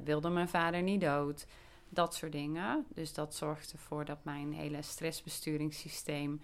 wilde 0.05 0.29
mijn 0.29 0.49
vader 0.49 0.83
niet 0.83 1.01
dood? 1.01 1.47
Dat 1.89 2.15
soort 2.15 2.33
dingen. 2.33 2.87
Dus 2.95 3.15
dat 3.15 3.35
zorgt 3.35 3.73
ervoor 3.73 4.05
dat 4.05 4.25
mijn 4.25 4.53
hele 4.53 4.83
stressbesturingssysteem 4.83 6.41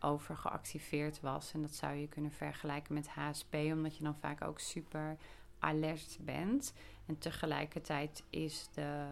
overgeactiveerd 0.00 1.20
was. 1.20 1.52
En 1.52 1.62
dat 1.62 1.74
zou 1.74 1.94
je 1.94 2.08
kunnen 2.08 2.30
vergelijken 2.30 2.94
met 2.94 3.08
HSP, 3.08 3.54
omdat 3.54 3.96
je 3.96 4.04
dan 4.04 4.16
vaak 4.16 4.42
ook 4.42 4.58
super 4.58 5.16
alert 5.58 6.18
bent. 6.20 6.74
En 7.06 7.18
tegelijkertijd 7.18 8.24
is 8.30 8.68
de 8.74 9.06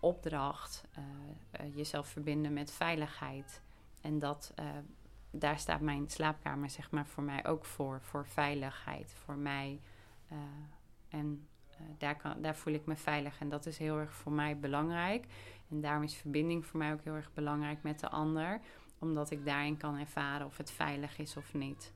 opdracht 0.00 0.84
uh, 0.98 1.76
jezelf 1.76 2.08
verbinden 2.08 2.52
met 2.52 2.70
veiligheid. 2.70 3.62
En 4.00 4.18
dat, 4.18 4.52
uh, 4.58 4.66
daar 5.30 5.58
staat 5.58 5.80
mijn 5.80 6.10
slaapkamer 6.10 6.70
zeg 6.70 6.90
maar 6.90 7.06
voor 7.06 7.22
mij 7.22 7.46
ook 7.46 7.64
voor. 7.64 8.00
Voor 8.02 8.26
veiligheid, 8.26 9.14
voor 9.24 9.36
mij. 9.36 9.80
En 11.08 11.48
daar, 11.98 12.16
kan, 12.16 12.42
daar 12.42 12.56
voel 12.56 12.74
ik 12.74 12.86
me 12.86 12.96
veilig 12.96 13.40
en 13.40 13.48
dat 13.48 13.66
is 13.66 13.78
heel 13.78 13.98
erg 13.98 14.12
voor 14.12 14.32
mij 14.32 14.58
belangrijk. 14.58 15.26
En 15.70 15.80
daarom 15.80 16.02
is 16.02 16.14
verbinding 16.14 16.66
voor 16.66 16.78
mij 16.78 16.92
ook 16.92 17.04
heel 17.04 17.14
erg 17.14 17.32
belangrijk 17.34 17.82
met 17.82 18.00
de 18.00 18.08
ander, 18.08 18.60
omdat 19.04 19.30
ik 19.30 19.44
daarin 19.44 19.76
kan 19.76 19.98
ervaren 19.98 20.46
of 20.46 20.56
het 20.56 20.70
veilig 20.70 21.18
is 21.18 21.36
of 21.36 21.54
niet. 21.54 21.92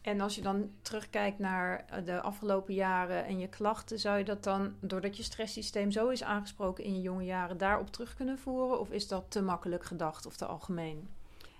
En 0.00 0.20
als 0.20 0.34
je 0.34 0.42
dan 0.42 0.70
terugkijkt 0.82 1.38
naar 1.38 1.84
eh, 1.88 2.04
de 2.04 2.20
afgelopen 2.20 2.74
jaren 2.74 3.24
en 3.24 3.38
je 3.38 3.48
klachten, 3.48 3.98
zou 3.98 4.18
je 4.18 4.24
dat 4.24 4.44
dan, 4.44 4.74
doordat 4.80 5.16
je 5.16 5.22
stresssysteem 5.22 5.90
zo 5.90 6.08
is 6.08 6.22
aangesproken 6.22 6.84
in 6.84 6.94
je 6.94 7.00
jonge 7.00 7.24
jaren, 7.24 7.58
daarop 7.58 7.90
terug 7.90 8.14
kunnen 8.14 8.38
voeren? 8.38 8.80
Of 8.80 8.90
is 8.90 9.08
dat 9.08 9.24
te 9.28 9.42
makkelijk 9.42 9.84
gedacht 9.84 10.26
of 10.26 10.36
te 10.36 10.46
algemeen? 10.46 11.08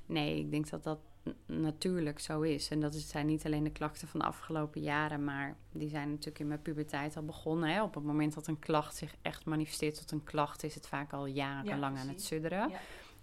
Nee, 0.06 0.38
ik 0.38 0.50
denk 0.50 0.70
dat 0.70 0.84
dat 0.84 0.98
natuurlijk 1.46 2.18
zo 2.18 2.40
is. 2.40 2.70
En 2.70 2.80
dat 2.80 2.94
zijn 2.94 3.26
niet 3.26 3.44
alleen 3.44 3.64
de 3.64 3.70
klachten 3.70 4.08
van 4.08 4.20
de 4.20 4.26
afgelopen 4.26 4.80
jaren, 4.80 5.24
maar 5.24 5.56
die 5.72 5.88
zijn 5.88 6.08
natuurlijk 6.10 6.38
in 6.38 6.48
mijn 6.48 6.62
puberteit 6.62 7.16
al 7.16 7.24
begonnen. 7.24 7.68
Hè. 7.68 7.82
Op 7.82 7.94
het 7.94 8.04
moment 8.04 8.34
dat 8.34 8.46
een 8.46 8.58
klacht 8.58 8.96
zich 8.96 9.14
echt 9.22 9.44
manifesteert 9.44 9.98
tot 9.98 10.10
een 10.10 10.24
klacht, 10.24 10.62
is 10.62 10.74
het 10.74 10.86
vaak 10.86 11.12
al 11.12 11.26
jarenlang 11.26 11.98
aan 11.98 12.08
het 12.08 12.22
sudderen. 12.22 12.68
Ja. 12.68 12.78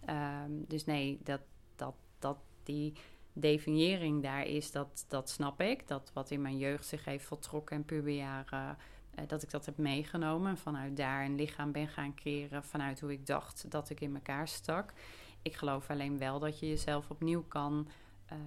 Ehm, 0.05 0.51
dus 0.67 0.85
nee, 0.85 1.19
dat, 1.23 1.41
dat, 1.75 1.95
dat 2.19 2.37
die 2.63 2.93
definiëring 3.33 4.23
daar 4.23 4.45
is, 4.45 4.71
dat, 4.71 5.05
dat 5.07 5.29
snap 5.29 5.61
ik. 5.61 5.87
Dat 5.87 6.11
wat 6.13 6.31
in 6.31 6.41
mijn 6.41 6.57
jeugd 6.57 6.85
zich 6.85 7.05
heeft 7.05 7.25
voltrokken 7.25 7.75
en 7.75 7.85
puberjaren, 7.85 8.77
uh, 9.19 9.27
dat 9.27 9.43
ik 9.43 9.51
dat 9.51 9.65
heb 9.65 9.77
meegenomen. 9.77 10.49
En 10.49 10.57
vanuit 10.57 10.97
daar 10.97 11.25
een 11.25 11.35
lichaam 11.35 11.71
ben 11.71 11.87
gaan 11.87 12.15
creëren 12.15 12.63
vanuit 12.63 12.99
hoe 12.99 13.11
ik 13.11 13.25
dacht 13.25 13.71
dat 13.71 13.89
ik 13.89 14.01
in 14.01 14.15
elkaar 14.15 14.47
stak. 14.47 14.93
Ik 15.41 15.55
geloof 15.55 15.89
alleen 15.89 16.17
wel 16.17 16.39
dat 16.39 16.59
je 16.59 16.67
jezelf 16.67 17.09
opnieuw 17.09 17.43
kan 17.43 17.87
uh, 18.31 18.37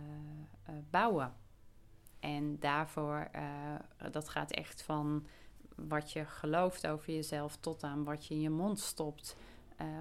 uh, 0.71 0.75
bouwen. 0.90 1.35
En 2.21 2.59
daarvoor, 2.59 3.31
dat 4.11 4.29
gaat 4.29 4.51
echt 4.51 4.83
van 4.83 5.27
wat 5.77 6.12
je 6.12 6.25
gelooft 6.25 6.87
over 6.87 7.14
jezelf 7.14 7.57
tot 7.57 7.83
aan 7.83 8.05
wat 8.05 8.27
je 8.27 8.35
in 8.35 8.40
je 8.40 8.51
mond 8.51 8.81
stopt 8.81 9.37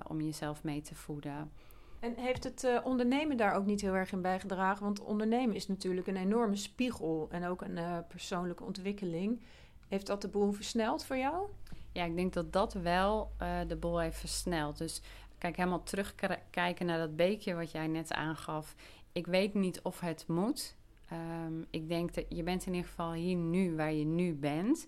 om 0.07 0.21
jezelf 0.21 0.63
mee 0.63 0.81
te 0.81 0.95
voeden. 0.95 1.51
En 1.99 2.15
heeft 2.15 2.43
het 2.43 2.63
uh, 2.63 2.79
ondernemen 2.83 3.37
daar 3.37 3.55
ook 3.55 3.65
niet 3.65 3.81
heel 3.81 3.93
erg 3.93 4.11
in 4.11 4.21
bijgedragen? 4.21 4.83
Want 4.83 4.99
ondernemen 4.99 5.55
is 5.55 5.67
natuurlijk 5.67 6.07
een 6.07 6.15
enorme 6.15 6.55
spiegel 6.55 7.27
en 7.31 7.45
ook 7.45 7.61
een 7.61 7.77
uh, 7.77 7.97
persoonlijke 8.07 8.63
ontwikkeling. 8.63 9.41
Heeft 9.87 10.07
dat 10.07 10.21
de 10.21 10.27
boel 10.27 10.51
versneld 10.51 11.05
voor 11.05 11.17
jou? 11.17 11.47
Ja, 11.91 12.03
ik 12.03 12.15
denk 12.15 12.33
dat 12.33 12.53
dat 12.53 12.73
wel 12.73 13.31
de 13.67 13.75
boel 13.75 13.99
heeft 13.99 14.19
versneld. 14.19 14.77
Dus 14.77 15.01
kijk, 15.37 15.57
helemaal 15.57 15.83
terugkijken 15.83 16.85
naar 16.85 16.97
dat 16.97 17.15
beekje 17.15 17.53
wat 17.53 17.71
jij 17.71 17.87
net 17.87 18.13
aangaf. 18.13 18.75
Ik 19.11 19.27
weet 19.27 19.53
niet 19.53 19.81
of 19.81 19.99
het 19.99 20.27
moet. 20.27 20.75
Um, 21.11 21.65
ik 21.69 21.87
denk 21.87 22.13
dat 22.13 22.25
je 22.29 22.43
bent 22.43 22.65
in 22.65 22.73
ieder 22.73 22.89
geval 22.89 23.13
hier 23.13 23.35
nu 23.35 23.75
waar 23.75 23.93
je 23.93 24.05
nu 24.05 24.33
bent. 24.33 24.87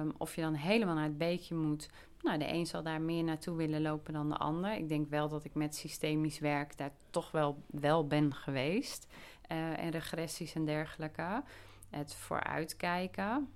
Um, 0.00 0.12
of 0.18 0.34
je 0.34 0.40
dan 0.40 0.54
helemaal 0.54 0.94
naar 0.94 1.04
het 1.04 1.18
beekje 1.18 1.54
moet, 1.54 1.88
nou, 2.24 2.38
de 2.38 2.52
een 2.52 2.66
zal 2.66 2.82
daar 2.82 3.00
meer 3.00 3.24
naartoe 3.24 3.56
willen 3.56 3.82
lopen 3.82 4.12
dan 4.12 4.28
de 4.28 4.36
ander. 4.36 4.72
Ik 4.72 4.88
denk 4.88 5.08
wel 5.08 5.28
dat 5.28 5.44
ik 5.44 5.54
met 5.54 5.74
systemisch 5.74 6.38
werk 6.38 6.76
daar 6.76 6.92
toch 7.10 7.30
wel, 7.30 7.62
wel 7.66 8.06
ben 8.06 8.34
geweest. 8.34 9.06
Uh, 9.52 9.78
en 9.78 9.90
regressies 9.90 10.54
en 10.54 10.64
dergelijke. 10.64 11.42
Het 11.90 12.14
vooruitkijken. 12.14 13.52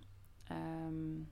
Um, 0.53 1.29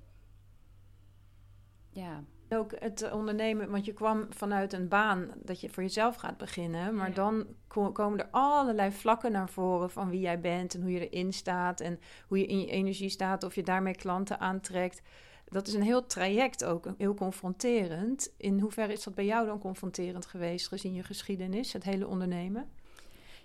ja. 1.90 2.22
Ook 2.48 2.72
het 2.78 3.12
ondernemen, 3.12 3.70
want 3.70 3.84
je 3.84 3.92
kwam 3.92 4.26
vanuit 4.30 4.72
een 4.72 4.88
baan 4.88 5.30
dat 5.42 5.60
je 5.60 5.68
voor 5.68 5.82
jezelf 5.82 6.16
gaat 6.16 6.36
beginnen. 6.36 6.94
Maar 6.94 7.14
dan 7.14 7.46
komen 7.68 8.18
er 8.18 8.28
allerlei 8.30 8.92
vlakken 8.92 9.32
naar 9.32 9.48
voren 9.48 9.90
van 9.90 10.10
wie 10.10 10.20
jij 10.20 10.40
bent 10.40 10.74
en 10.74 10.80
hoe 10.80 10.90
je 10.90 11.08
erin 11.08 11.32
staat. 11.32 11.80
En 11.80 12.00
hoe 12.28 12.38
je 12.38 12.46
in 12.46 12.60
je 12.60 12.66
energie 12.66 13.08
staat, 13.08 13.42
of 13.42 13.54
je 13.54 13.62
daarmee 13.62 13.96
klanten 13.96 14.40
aantrekt 14.40 15.02
dat 15.48 15.66
is 15.66 15.74
een 15.74 15.82
heel 15.82 16.06
traject 16.06 16.64
ook, 16.64 16.88
heel 16.98 17.14
confronterend. 17.14 18.32
In 18.36 18.60
hoeverre 18.60 18.92
is 18.92 19.04
dat 19.04 19.14
bij 19.14 19.24
jou 19.24 19.46
dan 19.46 19.58
confronterend 19.58 20.26
geweest, 20.26 20.68
gezien 20.68 20.94
je 20.94 21.02
geschiedenis, 21.02 21.72
het 21.72 21.84
hele 21.84 22.06
ondernemen? 22.06 22.68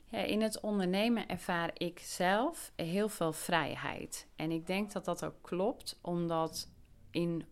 Ja, 0.09 0.17
in 0.17 0.41
het 0.41 0.59
ondernemen 0.59 1.27
ervaar 1.27 1.71
ik 1.73 1.99
zelf 1.99 2.71
heel 2.75 3.09
veel 3.09 3.33
vrijheid. 3.33 4.27
En 4.35 4.51
ik 4.51 4.67
denk 4.67 4.91
dat 4.91 5.05
dat 5.05 5.25
ook 5.25 5.35
klopt, 5.41 5.99
omdat 6.01 6.69
in 7.11 7.45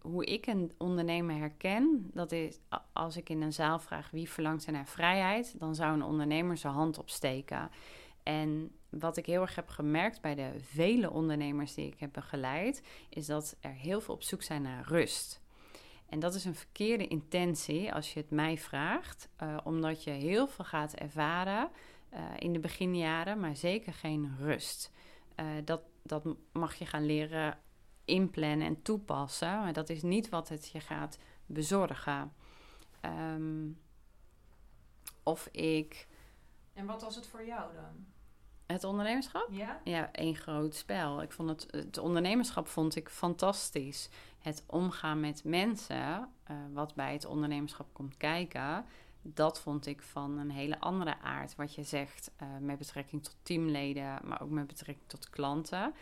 hoe 0.00 0.24
ik 0.24 0.46
een 0.46 0.72
ondernemer 0.78 1.36
herken, 1.36 2.10
dat 2.12 2.32
is 2.32 2.58
als 2.92 3.16
ik 3.16 3.28
in 3.28 3.42
een 3.42 3.52
zaal 3.52 3.78
vraag 3.78 4.10
wie 4.10 4.30
verlangt 4.30 4.66
er 4.66 4.72
naar 4.72 4.86
vrijheid, 4.86 5.54
dan 5.58 5.74
zou 5.74 5.94
een 5.94 6.02
ondernemer 6.02 6.56
zijn 6.56 6.72
hand 6.72 6.98
opsteken. 6.98 7.70
En 8.22 8.70
wat 8.98 9.16
ik 9.16 9.26
heel 9.26 9.40
erg 9.40 9.54
heb 9.54 9.68
gemerkt 9.68 10.20
bij 10.20 10.34
de 10.34 10.50
vele 10.60 11.10
ondernemers 11.10 11.74
die 11.74 11.86
ik 11.86 12.00
heb 12.00 12.12
begeleid, 12.12 12.82
is 13.08 13.26
dat 13.26 13.56
er 13.60 13.72
heel 13.72 14.00
veel 14.00 14.14
op 14.14 14.22
zoek 14.22 14.42
zijn 14.42 14.62
naar 14.62 14.84
rust. 14.86 15.42
En 16.08 16.20
dat 16.20 16.34
is 16.34 16.44
een 16.44 16.54
verkeerde 16.54 17.06
intentie 17.06 17.92
als 17.92 18.12
je 18.12 18.20
het 18.20 18.30
mij 18.30 18.58
vraagt, 18.58 19.28
uh, 19.42 19.56
omdat 19.64 20.04
je 20.04 20.10
heel 20.10 20.46
veel 20.48 20.64
gaat 20.64 20.94
ervaren 20.94 21.70
uh, 22.12 22.20
in 22.38 22.52
de 22.52 22.58
beginjaren, 22.58 23.40
maar 23.40 23.56
zeker 23.56 23.92
geen 23.92 24.36
rust. 24.38 24.90
Uh, 25.36 25.46
dat, 25.64 25.82
dat 26.02 26.24
mag 26.52 26.74
je 26.74 26.86
gaan 26.86 27.06
leren 27.06 27.58
inplannen 28.04 28.66
en 28.66 28.82
toepassen, 28.82 29.58
maar 29.58 29.72
dat 29.72 29.88
is 29.88 30.02
niet 30.02 30.28
wat 30.28 30.48
het 30.48 30.68
je 30.68 30.80
gaat 30.80 31.18
bezorgen. 31.46 32.32
Um, 33.02 33.78
of 35.22 35.48
ik. 35.52 36.06
En 36.72 36.86
wat 36.86 37.02
was 37.02 37.16
het 37.16 37.26
voor 37.26 37.44
jou 37.44 37.74
dan? 37.74 38.06
Het 38.66 38.84
ondernemerschap? 38.84 39.48
Ja. 39.50 39.80
Ja, 39.84 40.12
één 40.12 40.36
groot 40.36 40.74
spel. 40.74 41.22
Ik 41.22 41.32
vond 41.32 41.48
het, 41.48 41.66
het 41.70 41.98
ondernemerschap 41.98 42.68
vond 42.68 42.96
ik 42.96 43.08
fantastisch. 43.08 44.08
Het 44.38 44.64
omgaan 44.66 45.20
met 45.20 45.44
mensen, 45.44 46.28
uh, 46.50 46.56
wat 46.72 46.94
bij 46.94 47.12
het 47.12 47.24
ondernemerschap 47.24 47.86
komt 47.92 48.16
kijken, 48.16 48.84
dat 49.22 49.60
vond 49.60 49.86
ik 49.86 50.02
van 50.02 50.38
een 50.38 50.50
hele 50.50 50.80
andere 50.80 51.18
aard. 51.20 51.56
Wat 51.56 51.74
je 51.74 51.82
zegt 51.82 52.30
uh, 52.42 52.48
met 52.60 52.78
betrekking 52.78 53.22
tot 53.22 53.36
teamleden, 53.42 54.18
maar 54.24 54.42
ook 54.42 54.50
met 54.50 54.66
betrekking 54.66 55.08
tot 55.08 55.30
klanten. 55.30 55.94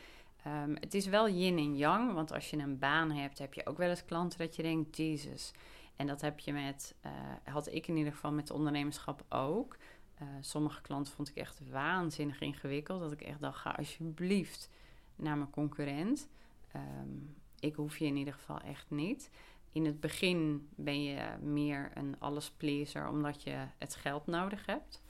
Um, 0.46 0.76
het 0.80 0.94
is 0.94 1.06
wel 1.06 1.28
yin 1.28 1.58
en 1.58 1.76
yang, 1.76 2.12
want 2.12 2.32
als 2.32 2.50
je 2.50 2.56
een 2.56 2.78
baan 2.78 3.10
hebt, 3.10 3.38
heb 3.38 3.54
je 3.54 3.66
ook 3.66 3.76
wel 3.76 3.88
eens 3.88 4.04
klanten 4.04 4.38
dat 4.38 4.56
je 4.56 4.62
denkt, 4.62 4.96
Jezus. 4.96 5.52
En 5.96 6.06
dat 6.06 6.20
heb 6.20 6.38
je 6.38 6.52
met, 6.52 6.94
uh, 7.06 7.12
had 7.44 7.66
ik 7.72 7.86
in 7.86 7.96
ieder 7.96 8.12
geval 8.12 8.32
met 8.32 8.50
ondernemerschap 8.50 9.24
ook. 9.28 9.76
Uh, 10.22 10.28
sommige 10.40 10.80
klanten 10.80 11.12
vond 11.12 11.28
ik 11.28 11.36
echt 11.36 11.60
waanzinnig 11.70 12.40
ingewikkeld. 12.40 13.00
Dat 13.00 13.12
ik 13.12 13.22
echt 13.22 13.40
dacht, 13.40 13.58
ga 13.58 13.70
alsjeblieft 13.70 14.70
naar 15.16 15.36
mijn 15.36 15.50
concurrent. 15.50 16.28
Um, 16.76 17.36
ik 17.60 17.74
hoef 17.74 17.98
je 17.98 18.04
in 18.04 18.16
ieder 18.16 18.34
geval 18.34 18.60
echt 18.60 18.90
niet. 18.90 19.30
In 19.72 19.84
het 19.84 20.00
begin 20.00 20.68
ben 20.74 21.02
je 21.02 21.36
meer 21.40 21.90
een 21.94 22.16
allespleaser 22.18 23.08
omdat 23.08 23.42
je 23.42 23.66
het 23.78 23.94
geld 23.94 24.26
nodig 24.26 24.66
hebt. 24.66 25.02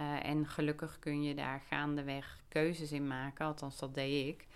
Uh, 0.00 0.24
en 0.24 0.46
gelukkig 0.46 0.98
kun 0.98 1.22
je 1.22 1.34
daar 1.34 1.60
gaandeweg 1.60 2.40
keuzes 2.48 2.92
in 2.92 3.06
maken. 3.06 3.46
Althans, 3.46 3.78
dat 3.78 3.94
deed 3.94 4.26
ik. 4.28 4.46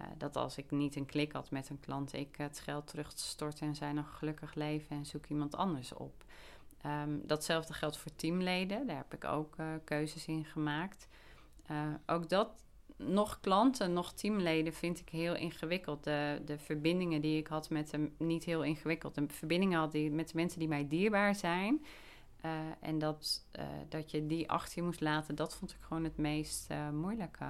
Uh, 0.00 0.06
dat 0.18 0.36
als 0.36 0.58
ik 0.58 0.70
niet 0.70 0.96
een 0.96 1.06
klik 1.06 1.32
had 1.32 1.50
met 1.50 1.68
een 1.68 1.80
klant, 1.80 2.12
ik 2.12 2.36
het 2.36 2.60
geld 2.60 2.86
terugstort 2.86 3.60
en 3.60 3.74
zij 3.74 3.92
nog 3.92 4.18
gelukkig 4.18 4.54
leven 4.54 4.96
en 4.96 5.06
zoek 5.06 5.26
iemand 5.26 5.54
anders 5.54 5.92
op. 5.92 6.24
Um, 6.86 7.20
datzelfde 7.26 7.72
geldt 7.72 7.96
voor 7.96 8.14
teamleden. 8.16 8.86
Daar 8.86 8.96
heb 8.96 9.14
ik 9.14 9.24
ook 9.24 9.56
uh, 9.60 9.66
keuzes 9.84 10.26
in 10.26 10.44
gemaakt. 10.44 11.08
Uh, 11.70 11.86
ook 12.06 12.28
dat, 12.28 12.64
nog 12.96 13.40
klanten, 13.40 13.92
nog 13.92 14.12
teamleden 14.12 14.72
vind 14.72 15.00
ik 15.00 15.08
heel 15.08 15.34
ingewikkeld. 15.34 16.04
De, 16.04 16.42
de 16.44 16.58
verbindingen 16.58 17.20
die 17.20 17.38
ik 17.38 17.46
had 17.46 17.70
met 17.70 17.92
hem, 17.92 18.14
niet 18.18 18.44
heel 18.44 18.62
ingewikkeld. 18.62 19.14
De 19.14 19.24
verbindingen 19.28 19.78
had 19.78 19.92
die, 19.92 20.10
met 20.10 20.28
de 20.28 20.36
mensen 20.36 20.58
die 20.58 20.68
mij 20.68 20.88
dierbaar 20.88 21.34
zijn. 21.34 21.84
Uh, 22.44 22.50
en 22.80 22.98
dat, 22.98 23.46
dat 23.88 24.10
je 24.10 24.26
die 24.26 24.50
achter 24.50 24.78
je 24.78 24.82
moest 24.82 25.00
laten, 25.00 25.34
dat 25.34 25.54
vond 25.54 25.70
ik 25.70 25.80
gewoon 25.80 26.04
het 26.04 26.16
meest 26.16 26.68
moeilijke. 26.92 27.44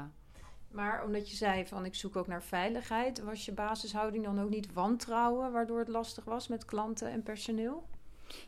Maar 0.70 1.04
omdat 1.04 1.30
je 1.30 1.36
zei 1.36 1.66
van 1.66 1.84
ik 1.84 1.94
zoek 1.94 2.16
ook 2.16 2.26
naar 2.26 2.42
veiligheid, 2.42 3.22
was 3.22 3.44
je 3.44 3.52
basishouding 3.52 4.24
dan 4.24 4.40
ook 4.40 4.50
niet 4.50 4.72
wantrouwen, 4.72 5.52
waardoor 5.52 5.78
het 5.78 5.88
lastig 5.88 6.24
was 6.24 6.48
met 6.48 6.64
klanten 6.64 7.10
en 7.10 7.22
personeel? 7.22 7.88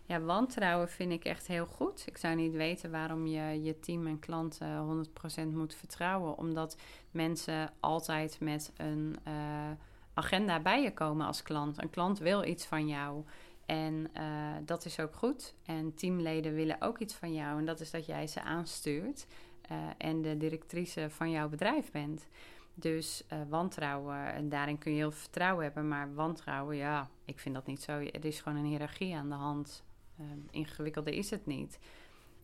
Ja, 0.05 0.21
wantrouwen 0.21 0.89
vind 0.89 1.13
ik 1.13 1.25
echt 1.25 1.47
heel 1.47 1.67
goed. 1.67 2.05
Ik 2.07 2.17
zou 2.17 2.35
niet 2.35 2.53
weten 2.53 2.91
waarom 2.91 3.27
je 3.27 3.63
je 3.63 3.81
team 3.81 4.07
en 4.07 4.19
klanten 4.19 5.07
100% 5.45 5.53
moet 5.53 5.75
vertrouwen. 5.75 6.39
Omdat 6.39 6.77
mensen 7.11 7.73
altijd 7.81 8.41
met 8.41 8.73
een 8.77 9.17
uh, 9.29 9.71
agenda 10.15 10.61
bij 10.61 10.83
je 10.83 10.93
komen 10.93 11.27
als 11.27 11.43
klant. 11.43 11.83
Een 11.83 11.91
klant 11.91 12.19
wil 12.19 12.45
iets 12.45 12.65
van 12.65 12.89
jou. 12.89 13.25
En 13.67 14.11
uh, 14.17 14.55
dat 14.65 14.85
is 14.85 15.01
ook 15.01 15.15
goed. 15.15 15.55
En 15.65 15.95
teamleden 15.95 16.55
willen 16.55 16.81
ook 16.81 16.99
iets 16.99 17.15
van 17.15 17.35
jou. 17.35 17.59
En 17.59 17.65
dat 17.65 17.81
is 17.81 17.91
dat 17.91 18.07
jij 18.07 18.27
ze 18.27 18.43
aanstuurt. 18.43 19.27
Uh, 19.71 19.79
en 19.99 20.23
de 20.23 20.37
directrice 20.37 21.11
van 21.11 21.31
jouw 21.31 21.49
bedrijf 21.49 21.91
bent. 21.91 22.27
Dus 22.75 23.25
uh, 23.33 23.39
wantrouwen, 23.49 24.33
en 24.33 24.49
daarin 24.49 24.79
kun 24.79 24.93
je 24.93 24.97
heel 24.97 25.11
veel 25.11 25.21
vertrouwen 25.21 25.65
hebben, 25.65 25.89
maar 25.89 26.15
wantrouwen, 26.15 26.77
ja, 26.77 27.09
ik 27.25 27.39
vind 27.39 27.55
dat 27.55 27.67
niet 27.67 27.83
zo. 27.83 27.93
Er 27.93 28.25
is 28.25 28.41
gewoon 28.41 28.59
een 28.59 28.65
hiërarchie 28.65 29.17
aan 29.17 29.29
de 29.29 29.35
hand. 29.35 29.85
Uh, 30.21 30.27
ingewikkelder 30.51 31.13
is 31.13 31.31
het 31.31 31.47
niet. 31.47 31.79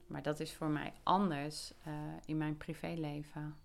Maar 0.06 0.22
dat 0.22 0.40
is 0.40 0.54
voor 0.54 0.68
mij 0.68 0.92
anders 1.02 1.72
uh, 1.86 1.94
in 2.24 2.36
mijn 2.36 2.56
privéleven. 2.56 3.56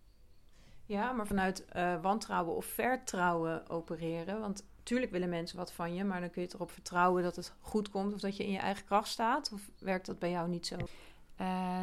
Ja, 0.86 1.12
maar 1.12 1.28
vanuit 1.28 1.66
uh, 1.76 2.02
wantrouwen 2.02 2.56
of 2.56 2.66
vertrouwen 2.66 3.70
opereren. 3.70 4.40
Want 4.40 4.66
tuurlijk 4.84 5.12
willen 5.12 5.30
mensen 5.30 5.58
wat 5.58 5.72
van 5.72 5.94
je, 5.94 6.04
maar 6.04 6.20
dan 6.20 6.30
kun 6.30 6.42
je 6.42 6.52
erop 6.54 6.72
vertrouwen 6.72 7.24
dat 7.24 7.36
het 7.36 7.54
goed 7.60 7.90
komt 7.90 8.14
of 8.14 8.20
dat 8.20 8.38
je 8.38 8.46
in 8.46 8.52
je 8.52 8.58
eigen 8.58 8.86
kracht 8.86 9.08
staat. 9.08 9.52
Of 9.54 9.70
werkt 9.80 10.06
dat 10.06 10.20
bij 10.20 10.30
jou 10.30 10.50
niet 10.50 10.68
zo? 10.68 10.78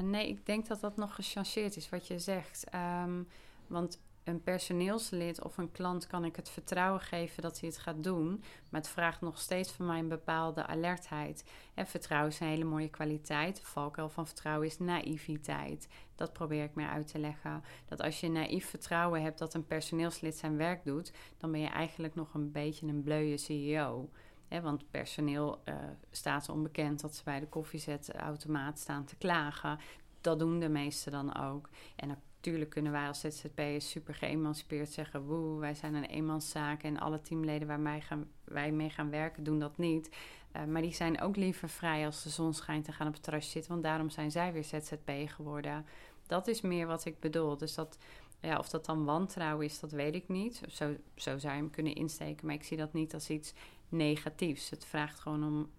Nee, 0.03 0.29
ik 0.29 0.47
denk 0.47 0.67
dat 0.67 0.81
dat 0.81 0.97
nog 0.97 1.15
gechanceerd 1.15 1.77
is 1.77 1.89
wat 1.89 2.07
je 2.07 2.19
zegt. 2.19 2.67
Um, 2.75 3.29
want 3.67 4.01
een 4.25 4.43
personeelslid 4.43 5.43
of 5.43 5.59
een 5.59 5.73
klant 5.73 6.07
kan 6.07 6.25
ik 6.25 6.37
het 6.37 6.51
vertrouwen 6.51 7.01
geven 7.01 7.43
dat 7.43 7.61
hij 7.61 7.69
het 7.69 7.79
gaat 7.79 8.05
doen. 8.05 8.43
Maar 8.71 8.81
het 8.81 8.91
vraagt 8.91 9.21
nog 9.21 9.39
steeds 9.39 9.73
van 9.73 9.87
mij 9.87 9.99
een 9.99 10.09
bepaalde 10.09 10.67
alertheid. 10.67 11.45
En 11.75 11.87
vertrouwen 11.87 12.31
is 12.31 12.41
een 12.41 12.47
hele 12.47 12.65
mooie 12.65 12.91
kwaliteit. 12.91 13.57
De 13.57 13.67
valkuil 13.67 14.09
van 14.09 14.27
vertrouwen 14.27 14.67
is 14.67 14.79
naïviteit. 14.79 15.89
Dat 16.15 16.33
probeer 16.33 16.65
ik 16.65 16.75
meer 16.75 16.89
uit 16.89 17.07
te 17.07 17.19
leggen. 17.19 17.63
Dat 17.85 18.01
als 18.01 18.21
je 18.21 18.29
naïef 18.29 18.69
vertrouwen 18.69 19.23
hebt 19.23 19.39
dat 19.39 19.55
een 19.55 19.67
personeelslid 19.67 20.37
zijn 20.37 20.57
werk 20.57 20.85
doet, 20.85 21.13
dan 21.39 21.51
ben 21.51 21.61
je 21.61 21.69
eigenlijk 21.69 22.15
nog 22.15 22.35
een 22.35 22.53
beetje 22.53 22.87
een 22.87 23.03
bleuwe 23.03 23.37
CEO. 23.37 24.11
want 24.49 24.91
personeel 24.91 25.63
uh, 25.65 25.75
staat 26.11 26.49
onbekend 26.49 27.01
dat 27.01 27.17
ze 27.17 27.25
bij 27.25 27.41
de 27.41 27.49
koffiezetautomaat 27.49 28.79
staan 28.79 29.05
te 29.05 29.17
klagen. 29.17 29.79
Dat 30.21 30.39
doen 30.39 30.61
de 30.61 30.69
meesten 30.69 31.13
dan 31.13 31.37
ook. 31.37 31.69
En 31.97 32.09
dan 32.09 32.19
Tuurlijk 32.43 32.71
kunnen 32.71 32.93
wij 32.93 33.07
als 33.07 33.21
ZZP'ers 33.21 33.91
super 33.91 34.15
geëmancipeerd 34.15 34.91
zeggen... 34.91 35.23
woe, 35.23 35.59
wij 35.59 35.75
zijn 35.75 35.95
een 35.95 36.05
eenmanszaak 36.05 36.83
en 36.83 36.99
alle 36.99 37.21
teamleden 37.21 37.69
waar 37.69 37.83
wij, 37.83 38.01
gaan, 38.01 38.31
wij 38.45 38.73
mee 38.73 38.91
gaan 38.91 39.11
werken 39.11 39.45
doen 39.45 39.59
dat 39.59 39.79
niet. 39.79 40.11
Uh, 40.57 40.65
maar 40.65 40.83
die 40.83 40.93
zijn 40.95 41.21
ook 41.21 41.37
liever 41.37 41.69
vrij 41.69 42.07
als 42.07 42.23
de 42.23 42.29
zon 42.29 42.55
schijnt 42.55 42.85
te 42.85 42.93
gaan 42.93 43.07
op 43.07 43.13
het 43.13 43.23
terrasje 43.23 43.51
zitten... 43.51 43.71
want 43.71 43.83
daarom 43.83 44.11
zijn 44.11 44.31
zij 44.31 44.53
weer 44.53 44.65
ZZP 44.65 45.11
geworden. 45.27 45.87
Dat 46.27 46.49
is 46.49 46.61
meer 46.61 46.87
wat 46.87 47.05
ik 47.05 47.21
bedoel. 47.21 47.57
Dus 47.57 47.75
dat, 47.75 47.99
ja, 48.41 48.59
of 48.59 48.69
dat 48.69 48.85
dan 48.85 49.05
wantrouwen 49.05 49.65
is, 49.65 49.81
dat 49.81 49.93
weet 49.93 50.15
ik 50.15 50.29
niet. 50.29 50.63
Zo, 50.69 50.97
zo 51.15 51.39
zou 51.39 51.55
je 51.55 51.61
hem 51.61 51.71
kunnen 51.71 51.95
insteken, 51.95 52.47
maar 52.47 52.55
ik 52.55 52.65
zie 52.65 52.77
dat 52.77 52.93
niet 52.93 53.15
als 53.15 53.31
iets 53.31 53.53
negatiefs. 53.89 54.71
Het 54.71 54.85
vraagt 54.85 55.21
gewoon 55.21 55.45
om 55.45 55.71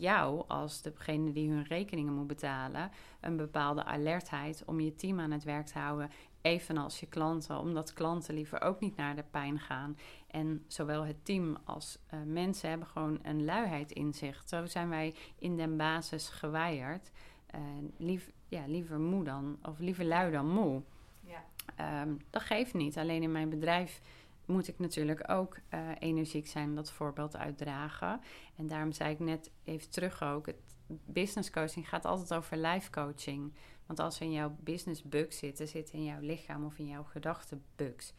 jou 0.00 0.44
als 0.48 0.82
degene 0.82 1.32
die 1.32 1.50
hun 1.50 1.64
rekeningen 1.64 2.12
moet 2.12 2.26
betalen 2.26 2.90
een 3.20 3.36
bepaalde 3.36 3.84
alertheid 3.84 4.62
om 4.66 4.80
je 4.80 4.94
team 4.94 5.20
aan 5.20 5.30
het 5.30 5.44
werk 5.44 5.66
te 5.66 5.78
houden, 5.78 6.10
evenals 6.42 7.00
je 7.00 7.06
klanten, 7.06 7.58
omdat 7.58 7.92
klanten 7.92 8.34
liever 8.34 8.60
ook 8.60 8.80
niet 8.80 8.96
naar 8.96 9.16
de 9.16 9.24
pijn 9.30 9.58
gaan. 9.58 9.96
En 10.26 10.64
zowel 10.66 11.04
het 11.04 11.24
team 11.24 11.56
als 11.64 11.98
uh, 12.14 12.20
mensen 12.26 12.68
hebben 12.68 12.86
gewoon 12.86 13.18
een 13.22 13.44
luiheid 13.44 13.92
in 13.92 14.12
zich. 14.14 14.42
Zo 14.46 14.66
zijn 14.66 14.88
wij 14.88 15.14
in 15.38 15.56
den 15.56 15.76
basis 15.76 16.28
gewired. 16.28 17.10
Uh, 17.54 17.60
lief, 17.96 18.30
ja, 18.48 18.66
liever 18.66 19.00
moe 19.00 19.24
dan, 19.24 19.58
of 19.62 19.78
liever 19.78 20.04
lui 20.04 20.30
dan 20.30 20.48
moe. 20.48 20.82
Ja. 21.20 22.02
Um, 22.02 22.20
dat 22.30 22.42
geeft 22.42 22.74
niet. 22.74 22.98
Alleen 22.98 23.22
in 23.22 23.32
mijn 23.32 23.48
bedrijf 23.48 24.00
moet 24.46 24.68
ik 24.68 24.78
natuurlijk 24.78 25.30
ook 25.30 25.58
uh, 25.74 25.80
energiek 25.98 26.46
zijn, 26.46 26.74
dat 26.74 26.90
voorbeeld 26.90 27.36
uitdragen. 27.36 28.20
En 28.56 28.66
daarom 28.66 28.92
zei 28.92 29.10
ik 29.12 29.18
net 29.18 29.50
even 29.64 29.90
terug 29.90 30.22
ook, 30.22 30.46
het 30.46 30.76
business 31.04 31.50
coaching 31.50 31.88
gaat 31.88 32.04
altijd 32.04 32.34
over 32.34 32.56
life 32.56 32.90
coaching. 32.90 33.52
Want 33.86 33.98
als 33.98 34.16
er 34.16 34.22
in 34.22 34.32
jouw 34.32 34.56
business 34.60 35.02
bugs 35.02 35.38
zitten, 35.38 35.68
zitten 35.68 35.94
in 35.94 36.04
jouw 36.04 36.20
lichaam 36.20 36.64
of 36.64 36.78
in 36.78 36.86
jouw 36.86 37.04
gedachten 37.04 37.62
bugs. 37.76 38.12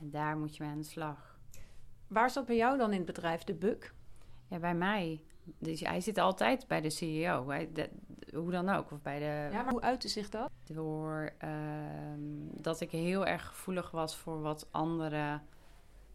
En 0.00 0.10
daar 0.10 0.36
moet 0.36 0.56
je 0.56 0.62
mee 0.62 0.72
aan 0.72 0.78
de 0.78 0.84
slag. 0.84 1.38
Waar 2.06 2.30
zat 2.30 2.46
bij 2.46 2.56
jou 2.56 2.78
dan 2.78 2.90
in 2.90 2.96
het 2.96 3.06
bedrijf 3.06 3.44
de 3.44 3.54
bug? 3.54 3.94
Ja, 4.48 4.58
bij 4.58 4.74
mij. 4.74 5.22
Dus 5.58 5.80
hij 5.80 6.00
zit 6.00 6.18
altijd 6.18 6.66
bij 6.66 6.80
de 6.80 6.90
CEO. 6.90 7.52
hoe 8.34 8.50
dan 8.50 8.68
ook. 8.68 8.90
Of 8.92 9.02
bij 9.02 9.18
de, 9.18 9.54
ja, 9.56 9.62
maar 9.62 9.72
hoe 9.72 9.80
uitte 9.80 10.08
zich 10.08 10.28
dat? 10.28 10.50
Door 10.64 11.32
uh, 11.44 11.50
dat 12.60 12.80
ik 12.80 12.90
heel 12.90 13.26
erg 13.26 13.46
gevoelig 13.46 13.90
was 13.90 14.16
voor 14.16 14.40
wat 14.40 14.68
anderen 14.70 15.42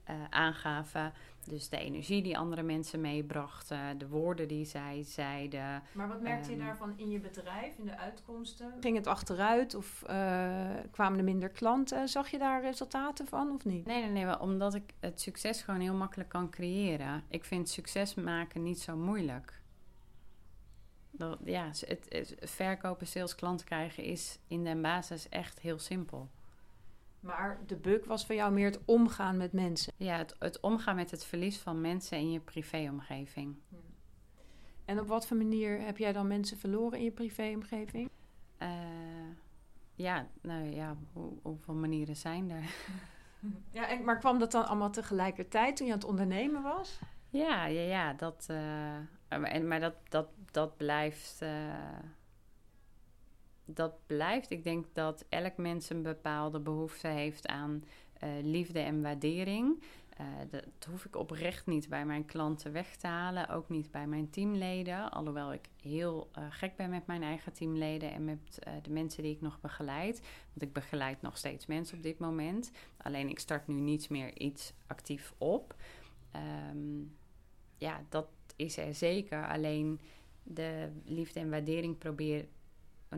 uh, 0.10 0.16
aangaven. 0.30 1.14
Dus 1.46 1.70
de 1.70 1.78
energie 1.78 2.22
die 2.22 2.38
andere 2.38 2.64
mensen 2.64 3.02
meebrachten, 3.02 3.98
de 3.98 4.08
woorden 4.08 4.48
die 4.48 4.66
zij 4.66 5.04
zeiden. 5.04 5.84
Maar 5.92 6.08
wat 6.08 6.22
merkte 6.22 6.50
je 6.50 6.56
ehm, 6.56 6.66
daarvan 6.66 6.94
in 6.96 7.10
je 7.10 7.20
bedrijf, 7.20 7.78
in 7.78 7.86
de 7.86 7.98
uitkomsten? 7.98 8.74
Ging 8.80 8.96
het 8.98 9.08
achteruit 9.08 9.76
of 9.76 10.04
uh, 10.10 10.70
kwamen 10.92 11.18
er 11.18 11.24
minder 11.24 11.50
klanten? 11.50 12.08
Zag 12.08 12.30
je 12.30 12.38
daar 12.38 12.62
resultaten 12.62 13.28
van 13.28 13.52
of 13.52 13.66
niet? 13.66 13.86
Nee, 13.86 14.02
nee, 14.02 14.24
nee, 14.24 14.40
omdat 14.40 14.74
ik 14.74 14.94
het 15.00 15.22
succes 15.22 15.62
gewoon 15.62 15.80
heel 15.80 15.94
makkelijk 15.94 16.30
kan 16.30 16.50
creëren. 16.50 17.24
Ik 17.30 17.44
vind 17.44 17.70
succes 17.70 18.16
maken 18.16 18.64
niet 18.64 18.82
zo 18.82 18.96
moeilijk. 18.96 19.62
Dat, 21.12 21.40
ja, 21.46 21.66
het, 21.66 22.06
het 22.10 22.36
verkopen, 22.42 23.08
sales, 23.08 23.36
klanten 23.36 23.66
krijgen 23.66 24.04
is 24.04 24.40
in 24.48 24.64
de 24.64 24.76
basis 24.76 25.30
echt 25.30 25.60
heel 25.60 25.80
simpel. 25.80 26.30
Maar 27.24 27.60
de 27.66 27.76
bug 27.76 28.06
was 28.06 28.26
voor 28.26 28.36
jou 28.36 28.54
meer 28.54 28.66
het 28.66 28.80
omgaan 28.86 29.38
met 29.38 29.54
mensen. 29.54 29.94
Ja, 29.98 30.18
het, 30.18 30.36
het 30.40 30.60
omgaan 30.60 30.96
met 30.96 31.12
het 31.12 31.26
verlies 31.26 31.58
van 31.58 31.82
mensen 31.82 32.18
in 32.18 32.32
je 32.32 32.40
privéomgeving. 32.40 33.56
En 34.86 35.00
op 35.00 35.08
wat 35.08 35.28
voor 35.28 35.38
manier 35.38 35.80
heb 35.80 35.98
jij 35.98 36.14
dan 36.14 36.28
mensen 36.28 36.58
verloren 36.58 36.98
in 36.98 37.04
je 37.04 37.12
privéomgeving? 37.12 38.10
Uh, 38.60 38.70
ja, 39.96 40.28
nou 40.42 40.64
ja, 40.64 40.98
hoe, 41.14 41.34
hoeveel 41.42 41.74
manieren 41.74 42.16
zijn 42.16 42.52
er? 42.52 42.64
Ja, 43.72 43.88
en, 43.88 44.04
maar 44.04 44.20
kwam 44.20 44.40
dat 44.40 44.52
dan 44.52 44.68
allemaal 44.68 44.92
tegelijkertijd 44.92 45.76
toen 45.76 45.86
je 45.86 45.94
aan 45.94 46.00
het 46.00 46.08
ondernemen 46.08 46.62
was? 46.62 47.00
Ja, 47.30 47.66
ja, 47.66 47.82
ja. 47.82 48.14
Dat, 48.14 48.48
uh, 48.52 49.62
maar 49.62 49.80
dat, 49.80 49.94
dat, 50.10 50.28
dat 50.52 50.78
blijft. 50.78 51.40
Uh, 51.42 51.50
dat 53.66 53.94
blijft. 54.06 54.50
Ik 54.50 54.64
denk 54.64 54.86
dat 54.94 55.26
elk 55.30 55.58
mens 55.58 55.90
een 55.90 56.02
bepaalde 56.02 56.60
behoefte 56.60 57.08
heeft 57.08 57.48
aan 57.48 57.84
uh, 58.24 58.30
liefde 58.42 58.80
en 58.80 59.02
waardering. 59.02 59.84
Uh, 60.22 60.28
dat 60.50 60.88
hoef 60.90 61.06
ik 61.06 61.16
oprecht 61.16 61.66
niet 61.66 61.90
bij 61.90 62.06
mijn 62.06 62.26
klanten 62.26 62.72
weg 62.72 62.96
te 62.96 63.08
halen, 63.08 63.50
ook 63.50 63.70
niet 63.70 63.92
bij 63.92 64.08
mijn 64.08 64.30
teamleden. 64.30 65.12
Alhoewel 65.12 65.54
ik 65.54 65.70
heel 65.82 66.30
uh, 66.38 66.46
gek 66.50 66.76
ben 66.76 66.90
met 66.90 67.08
mijn 67.08 67.24
eigen 67.24 67.54
teamleden 67.54 68.12
en 68.12 68.26
met 68.26 68.60
de 68.82 68.90
mensen 68.90 69.24
die 69.24 69.32
ik 69.32 69.42
nog 69.42 69.60
begeleid. 69.60 70.20
Want 70.48 70.62
ik 70.62 70.74
begeleid 70.74 71.22
nog 71.22 71.38
steeds 71.38 71.66
mensen 71.66 71.98
op 71.98 72.04
dit 72.04 72.20
moment. 72.20 72.72
Alleen 72.98 73.30
ik 73.30 73.40
start 73.40 73.68
nu 73.68 73.80
niets 73.80 74.08
meer 74.08 74.38
iets 74.38 74.74
actief 74.88 75.34
op. 75.38 75.76
Um, 76.72 77.16
ja, 77.78 78.04
dat 78.10 78.28
is 78.56 78.78
er 78.78 78.94
zeker. 78.94 79.48
Alleen 79.48 80.00
de 80.44 80.90
liefde 81.06 81.40
en 81.40 81.50
waardering 81.50 81.98
probeer 81.98 82.48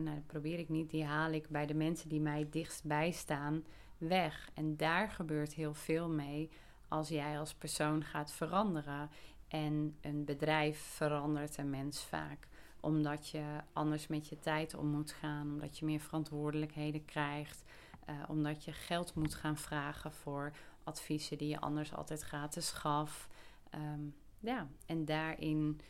nou, 0.02 0.16
dat 0.16 0.26
probeer 0.26 0.58
ik 0.58 0.68
niet, 0.68 0.90
die 0.90 1.04
haal 1.04 1.30
ik 1.30 1.48
bij 1.48 1.66
de 1.66 1.74
mensen 1.74 2.08
die 2.08 2.20
mij 2.20 2.46
dichtstbij 2.50 3.10
staan 3.10 3.64
weg. 3.98 4.50
En 4.54 4.76
daar 4.76 5.10
gebeurt 5.10 5.54
heel 5.54 5.74
veel 5.74 6.08
mee 6.08 6.50
als 6.88 7.08
jij 7.08 7.38
als 7.38 7.54
persoon 7.54 8.04
gaat 8.04 8.32
veranderen. 8.32 9.10
En 9.48 9.96
een 10.00 10.24
bedrijf 10.24 10.78
verandert 10.78 11.56
een 11.56 11.70
mens 11.70 12.04
vaak 12.04 12.48
omdat 12.86 13.28
je 13.28 13.44
anders 13.72 14.06
met 14.06 14.28
je 14.28 14.38
tijd 14.38 14.74
om 14.74 14.86
moet 14.86 15.12
gaan, 15.12 15.52
omdat 15.52 15.78
je 15.78 15.84
meer 15.84 16.00
verantwoordelijkheden 16.00 17.04
krijgt, 17.04 17.62
uh, 18.08 18.14
omdat 18.28 18.64
je 18.64 18.72
geld 18.72 19.14
moet 19.14 19.34
gaan 19.34 19.56
vragen 19.56 20.12
voor 20.12 20.52
adviezen 20.84 21.38
die 21.38 21.48
je 21.48 21.60
anders 21.60 21.94
altijd 21.94 22.22
gratis 22.22 22.70
gaf. 22.70 23.28
Um, 23.74 24.14
ja, 24.40 24.66
en 24.86 25.04
daarin 25.04 25.80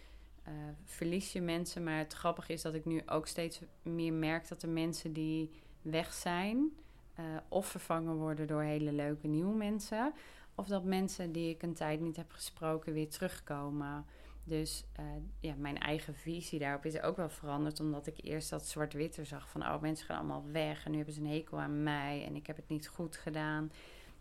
uh, 0.49 0.55
verlies 0.85 1.33
je 1.33 1.41
mensen. 1.41 1.85
Maar 1.85 1.99
het 1.99 2.13
grappige 2.13 2.53
is 2.53 2.63
dat 2.63 2.75
ik 2.75 2.85
nu 2.85 3.03
ook 3.07 3.27
steeds 3.27 3.61
meer 3.83 4.13
merk 4.13 4.49
dat 4.49 4.61
de 4.61 4.67
mensen 4.67 5.13
die 5.13 5.51
weg 5.83 6.13
zijn, 6.13 6.73
uh, 7.21 7.25
of 7.49 7.67
vervangen 7.67 8.17
worden 8.17 8.47
door 8.47 8.63
hele 8.63 8.93
leuke 8.93 9.27
nieuwe 9.27 9.55
mensen. 9.55 10.13
Of 10.55 10.67
dat 10.67 10.85
mensen 10.85 11.33
die 11.33 11.51
ik 11.51 11.63
een 11.63 11.75
tijd 11.75 12.01
niet 12.01 12.17
heb 12.17 12.31
gesproken 12.31 12.93
weer 12.93 13.09
terugkomen. 13.09 14.05
Dus 14.45 14.85
uh, 15.01 15.05
ja, 15.41 15.55
mijn 15.59 15.79
eigen 15.79 16.15
visie 16.15 16.59
daarop 16.59 16.85
is 16.85 17.01
ook 17.01 17.17
wel 17.17 17.29
veranderd. 17.29 17.81
Omdat 17.81 18.07
ik 18.07 18.17
eerst 18.25 18.51
dat 18.51 18.67
zwart-witter 18.67 19.27
zag 19.27 19.51
van 19.51 19.63
oh, 19.63 19.81
mensen 19.81 20.07
gaan 20.07 20.19
allemaal 20.19 20.45
weg. 20.53 20.85
En 20.85 20.91
nu 20.91 20.97
hebben 20.97 21.15
ze 21.15 21.21
een 21.21 21.27
hekel 21.27 21.61
aan 21.61 21.83
mij 21.83 22.25
en 22.27 22.37
ik 22.37 22.47
heb 22.47 22.57
het 22.57 22.69
niet 22.69 22.89
goed 22.89 23.17
gedaan. 23.17 23.73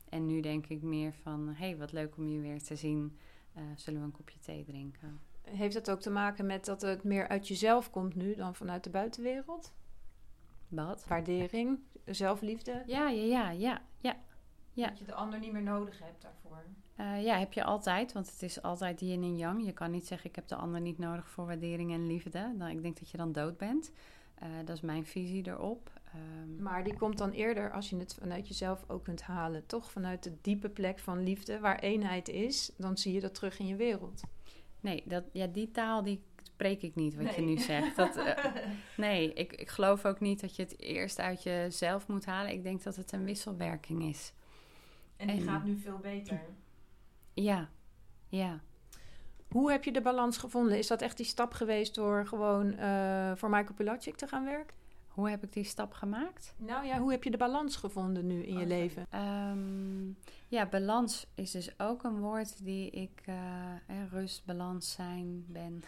En 0.09 0.25
nu 0.25 0.41
denk 0.41 0.67
ik 0.67 0.81
meer 0.81 1.13
van 1.13 1.47
hé, 1.47 1.65
hey, 1.65 1.77
wat 1.77 1.91
leuk 1.91 2.17
om 2.17 2.27
je 2.27 2.39
weer 2.39 2.63
te 2.63 2.75
zien. 2.75 3.17
Zullen 3.75 3.99
we 3.99 4.05
een 4.05 4.11
kopje 4.11 4.39
thee 4.39 4.63
drinken? 4.63 5.19
Heeft 5.49 5.73
dat 5.73 5.91
ook 5.91 6.01
te 6.01 6.09
maken 6.09 6.45
met 6.45 6.65
dat 6.65 6.81
het 6.81 7.03
meer 7.03 7.27
uit 7.27 7.47
jezelf 7.47 7.89
komt 7.89 8.15
nu 8.15 8.35
dan 8.35 8.55
vanuit 8.55 8.83
de 8.83 8.89
buitenwereld? 8.89 9.73
Wat? 10.67 11.05
Waardering, 11.07 11.79
zelfliefde. 12.05 12.83
Ja, 12.85 13.09
ja, 13.09 13.23
ja, 13.23 13.49
ja, 13.49 13.81
ja. 13.99 14.15
ja. 14.73 14.87
Dat 14.87 14.99
je 14.99 15.05
de 15.05 15.13
ander 15.13 15.39
niet 15.39 15.51
meer 15.51 15.63
nodig 15.63 15.99
hebt 15.99 16.21
daarvoor. 16.21 16.63
Uh, 16.99 17.23
ja, 17.23 17.37
heb 17.37 17.53
je 17.53 17.63
altijd, 17.63 18.13
want 18.13 18.31
het 18.31 18.41
is 18.41 18.61
altijd 18.61 18.99
yin 18.99 19.23
en 19.23 19.37
yang. 19.37 19.65
Je 19.65 19.71
kan 19.71 19.91
niet 19.91 20.07
zeggen, 20.07 20.29
ik 20.29 20.35
heb 20.35 20.47
de 20.47 20.55
ander 20.55 20.81
niet 20.81 20.97
nodig 20.97 21.29
voor 21.29 21.45
waardering 21.45 21.91
en 21.91 22.07
liefde. 22.07 22.53
Dan, 22.57 22.67
ik 22.67 22.81
denk 22.81 22.99
dat 22.99 23.09
je 23.09 23.17
dan 23.17 23.31
dood 23.31 23.57
bent. 23.57 23.91
Uh, 24.43 24.49
dat 24.65 24.75
is 24.75 24.81
mijn 24.81 25.05
visie 25.05 25.47
erop. 25.47 25.91
Um, 26.15 26.61
maar 26.61 26.83
die 26.83 26.97
komt 26.97 27.17
dan 27.17 27.31
eerder 27.31 27.71
als 27.71 27.89
je 27.89 27.97
het 27.97 28.17
vanuit 28.19 28.47
jezelf 28.47 28.83
ook 28.87 29.03
kunt 29.03 29.21
halen. 29.21 29.65
Toch 29.65 29.91
vanuit 29.91 30.23
de 30.23 30.37
diepe 30.41 30.69
plek 30.69 30.99
van 30.99 31.23
liefde, 31.23 31.59
waar 31.59 31.79
eenheid 31.79 32.27
is, 32.27 32.71
dan 32.77 32.97
zie 32.97 33.13
je 33.13 33.19
dat 33.19 33.33
terug 33.33 33.59
in 33.59 33.67
je 33.67 33.75
wereld. 33.75 34.23
Nee, 34.85 35.03
dat, 35.05 35.23
ja, 35.31 35.47
die 35.47 35.71
taal 35.71 36.03
die 36.03 36.23
spreek 36.43 36.81
ik 36.81 36.95
niet, 36.95 37.15
wat 37.15 37.35
je 37.35 37.41
nu 37.41 37.57
zegt. 37.57 37.95
Dat, 37.95 38.17
uh, 38.17 38.45
nee, 38.97 39.33
ik, 39.33 39.53
ik 39.53 39.69
geloof 39.69 40.05
ook 40.05 40.19
niet 40.19 40.41
dat 40.41 40.55
je 40.55 40.61
het 40.61 40.79
eerst 40.79 41.19
uit 41.19 41.43
jezelf 41.43 42.07
moet 42.07 42.25
halen. 42.25 42.51
Ik 42.51 42.63
denk 42.63 42.83
dat 42.83 42.95
het 42.95 43.11
een 43.11 43.23
wisselwerking 43.23 44.03
is. 44.03 44.33
En 45.17 45.27
die 45.27 45.41
gaat 45.41 45.63
nu 45.63 45.77
veel 45.77 45.97
beter. 45.97 46.41
Ja, 47.33 47.69
ja. 48.29 48.61
Hoe 49.47 49.71
heb 49.71 49.83
je 49.83 49.91
de 49.91 50.01
balans 50.01 50.37
gevonden? 50.37 50.77
Is 50.77 50.87
dat 50.87 51.01
echt 51.01 51.17
die 51.17 51.25
stap 51.25 51.53
geweest 51.53 51.95
door 51.95 52.27
gewoon 52.27 52.73
uh, 52.79 53.31
voor 53.35 53.49
Michael 53.49 53.73
Pilacic 53.73 54.15
te 54.15 54.27
gaan 54.27 54.45
werken? 54.45 54.75
Hoe 55.15 55.29
heb 55.29 55.43
ik 55.43 55.53
die 55.53 55.63
stap 55.63 55.93
gemaakt? 55.93 56.53
Nou 56.57 56.85
ja, 56.85 56.99
hoe 56.99 57.11
heb 57.11 57.23
je 57.23 57.31
de 57.31 57.37
balans 57.37 57.75
gevonden 57.75 58.27
nu 58.27 58.43
in 58.43 58.57
je 58.57 58.65
leven? 58.65 59.07
Um, 59.49 60.17
ja, 60.47 60.65
balans 60.65 61.27
is 61.35 61.51
dus 61.51 61.79
ook 61.79 62.03
een 62.03 62.19
woord 62.19 62.63
die 62.63 62.89
ik 62.89 63.23
uh, 63.29 63.35
rust, 64.11 64.45
balans 64.45 64.91
zijn 64.91 65.45
ben. 65.47 65.83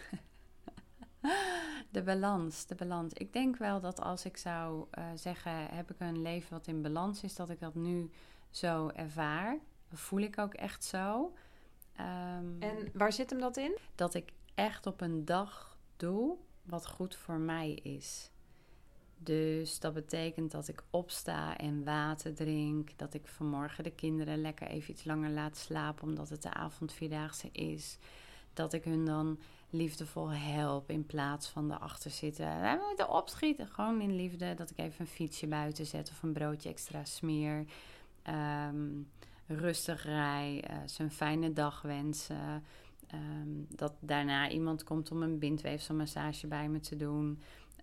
de 1.91 2.03
balans, 2.03 2.65
de 2.65 2.75
balans. 2.75 3.13
Ik 3.13 3.33
denk 3.33 3.57
wel 3.57 3.79
dat 3.79 4.01
als 4.01 4.25
ik 4.25 4.37
zou 4.37 4.85
uh, 4.97 5.05
zeggen, 5.15 5.51
heb 5.51 5.91
ik 5.91 5.99
een 5.99 6.21
leven 6.21 6.49
wat 6.49 6.67
in 6.67 6.81
balans 6.81 7.23
is, 7.23 7.35
dat 7.35 7.49
ik 7.49 7.59
dat 7.59 7.75
nu 7.75 8.09
zo 8.49 8.87
ervaar. 8.87 9.57
Dat 9.89 9.99
voel 9.99 10.19
ik 10.19 10.37
ook 10.37 10.53
echt 10.53 10.83
zo. 10.83 11.33
Um, 11.99 12.57
en 12.59 12.91
waar 12.93 13.13
zit 13.13 13.29
hem 13.29 13.39
dat 13.39 13.57
in? 13.57 13.77
Dat 13.95 14.13
ik 14.13 14.33
echt 14.55 14.85
op 14.85 15.01
een 15.01 15.25
dag 15.25 15.77
doe 15.97 16.37
wat 16.63 16.87
goed 16.87 17.15
voor 17.15 17.39
mij 17.39 17.71
is. 17.71 18.31
Dus 19.17 19.79
dat 19.79 19.93
betekent 19.93 20.51
dat 20.51 20.67
ik 20.67 20.83
opsta 20.89 21.57
en 21.57 21.83
water 21.83 22.33
drink. 22.33 22.89
Dat 22.95 23.13
ik 23.13 23.27
vanmorgen 23.27 23.83
de 23.83 23.91
kinderen 23.91 24.41
lekker 24.41 24.67
even 24.67 24.91
iets 24.91 25.05
langer 25.05 25.29
laat 25.29 25.57
slapen 25.57 26.03
omdat 26.03 26.29
het 26.29 26.41
de 26.41 26.53
avondvierdaagse 26.53 27.49
is. 27.51 27.97
Dat 28.53 28.73
ik 28.73 28.83
hun 28.83 29.05
dan 29.05 29.39
liefdevol 29.69 30.29
help 30.29 30.89
in 30.89 31.05
plaats 31.05 31.47
van 31.47 31.71
erachter 31.71 32.11
zitten. 32.11 32.61
We 32.61 32.83
moeten 32.87 33.09
opschieten. 33.09 33.67
Gewoon 33.67 34.01
in 34.01 34.15
liefde. 34.15 34.53
Dat 34.53 34.69
ik 34.69 34.77
even 34.77 35.01
een 35.01 35.07
fietsje 35.07 35.47
buiten 35.47 35.85
zet 35.85 36.09
of 36.09 36.23
een 36.23 36.33
broodje 36.33 36.69
extra 36.69 37.05
smeer. 37.05 37.65
Um, 38.69 39.09
rustig 39.47 40.03
rij. 40.03 40.63
Uh, 40.69 40.87
ze 40.87 41.03
een 41.03 41.11
fijne 41.11 41.53
dag 41.53 41.81
wensen. 41.81 42.63
Um, 43.13 43.67
dat 43.69 43.93
daarna 43.99 44.49
iemand 44.49 44.83
komt 44.83 45.11
om 45.11 45.21
een 45.21 45.39
bindweefselmassage 45.39 46.47
bij 46.47 46.69
me 46.69 46.79
te 46.79 46.95
doen. 46.95 47.39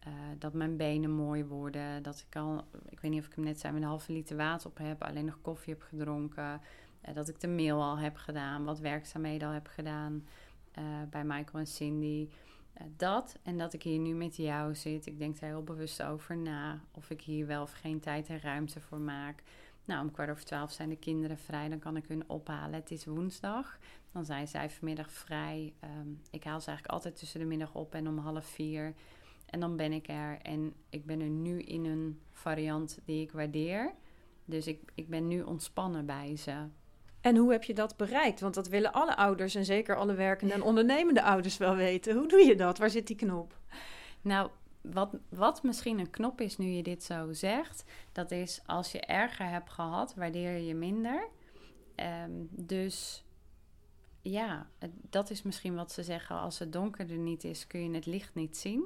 Uh, 0.07 0.13
dat 0.39 0.53
mijn 0.53 0.77
benen 0.77 1.11
mooi 1.11 1.45
worden. 1.45 2.03
Dat 2.03 2.25
ik 2.29 2.37
al, 2.37 2.65
ik 2.89 3.01
weet 3.01 3.11
niet 3.11 3.21
of 3.21 3.27
ik 3.27 3.35
hem 3.35 3.45
net 3.45 3.61
zei, 3.61 3.73
met 3.73 3.83
een 3.83 3.89
halve 3.89 4.13
liter 4.13 4.37
water 4.37 4.69
op 4.71 4.79
heb. 4.79 5.03
Alleen 5.03 5.25
nog 5.25 5.39
koffie 5.41 5.73
heb 5.73 5.83
gedronken. 5.83 6.61
Uh, 7.09 7.15
dat 7.15 7.29
ik 7.29 7.41
de 7.41 7.49
mail 7.49 7.83
al 7.83 7.99
heb 7.99 8.17
gedaan. 8.17 8.65
Wat 8.65 8.79
werkzaamheden 8.79 9.49
al 9.49 9.55
heb 9.55 9.67
gedaan. 9.67 10.27
Uh, 10.79 10.85
bij 11.11 11.25
Michael 11.25 11.59
en 11.59 11.67
Cindy. 11.67 12.29
dat 12.97 13.39
en 13.43 13.59
dat 13.59 13.73
ik 13.73 13.83
hier 13.83 13.99
nu 13.99 14.15
met 14.15 14.37
jou 14.37 14.75
zit. 14.75 15.07
Ik 15.07 15.19
denk 15.19 15.41
daar 15.41 15.51
heel 15.51 15.63
bewust 15.63 16.03
over 16.03 16.37
na. 16.37 16.81
Of 16.93 17.11
ik 17.11 17.21
hier 17.21 17.47
wel 17.47 17.63
of 17.63 17.73
geen 17.73 18.01
tijd 18.01 18.29
en 18.29 18.41
ruimte 18.41 18.81
voor 18.81 19.01
maak. 19.01 19.43
Nou, 19.85 20.03
om 20.03 20.11
kwart 20.11 20.31
over 20.31 20.45
twaalf 20.45 20.73
zijn 20.73 20.89
de 20.89 20.97
kinderen 20.97 21.39
vrij. 21.39 21.69
Dan 21.69 21.79
kan 21.79 21.97
ik 21.97 22.05
hun 22.09 22.29
ophalen. 22.29 22.75
Het 22.75 22.91
is 22.91 23.05
woensdag. 23.05 23.79
Dan 24.13 24.25
zijn 24.25 24.49
zij 24.49 24.71
vanmiddag 24.71 25.11
vrij. 25.11 25.73
Um, 25.99 26.21
ik 26.31 26.45
haal 26.45 26.61
ze 26.61 26.67
eigenlijk 26.67 26.97
altijd 26.97 27.17
tussen 27.17 27.41
de 27.41 27.47
middag 27.47 27.75
op 27.75 27.95
en 27.95 28.09
om 28.09 28.19
half 28.19 28.47
vier. 28.47 28.95
En 29.55 29.61
dan 29.61 29.77
ben 29.77 29.93
ik 29.93 30.09
er. 30.09 30.39
En 30.43 30.75
ik 30.91 31.07
ben 31.07 31.21
er 31.21 31.29
nu 31.29 31.61
in 31.61 31.85
een 31.85 32.21
variant 32.33 32.99
die 33.05 33.23
ik 33.23 33.33
waardeer. 33.33 33.95
Dus 34.45 34.67
ik, 34.67 34.81
ik 34.95 35.09
ben 35.09 35.29
nu 35.29 35.43
ontspannen 35.43 36.07
bij 36.07 36.37
ze. 36.37 36.67
En 37.21 37.37
hoe 37.37 37.53
heb 37.53 37.65
je 37.65 37.75
dat 37.75 37.97
bereikt? 37.97 38.41
Want 38.41 38.55
dat 38.55 38.69
willen 38.69 38.93
alle 38.93 39.17
ouders 39.17 39.55
en 39.55 39.65
zeker 39.65 39.97
alle 39.97 40.15
werkende 40.15 40.55
en 40.55 40.63
ondernemende 40.63 41.23
ouders 41.23 41.57
wel 41.57 41.77
weten. 41.77 42.17
Hoe 42.17 42.29
doe 42.29 42.41
je 42.41 42.55
dat? 42.55 42.79
Waar 42.79 42.91
zit 42.91 43.07
die 43.07 43.17
knop? 43.17 43.59
Nou, 44.21 44.51
wat, 44.81 45.17
wat 45.29 45.63
misschien 45.63 45.99
een 45.99 46.11
knop 46.11 46.41
is 46.41 46.57
nu 46.57 46.67
je 46.67 46.83
dit 46.83 47.03
zo 47.03 47.33
zegt, 47.33 47.85
dat 48.13 48.31
is 48.31 48.61
als 48.67 48.93
je 48.93 49.01
erger 49.01 49.49
hebt 49.49 49.71
gehad, 49.71 50.15
waardeer 50.15 50.59
je 50.59 50.75
minder. 50.75 51.29
Um, 51.97 52.49
dus 52.51 53.25
ja, 54.21 54.71
dat 55.11 55.31
is 55.31 55.43
misschien 55.43 55.75
wat 55.75 55.93
ze 55.93 56.03
zeggen. 56.03 56.37
Als 56.37 56.59
het 56.59 56.73
donker 56.73 57.11
er 57.11 57.19
niet 57.19 57.45
is, 57.45 57.67
kun 57.67 57.83
je 57.83 57.95
het 57.95 58.07
licht 58.07 58.35
niet 58.35 58.57
zien. 58.57 58.85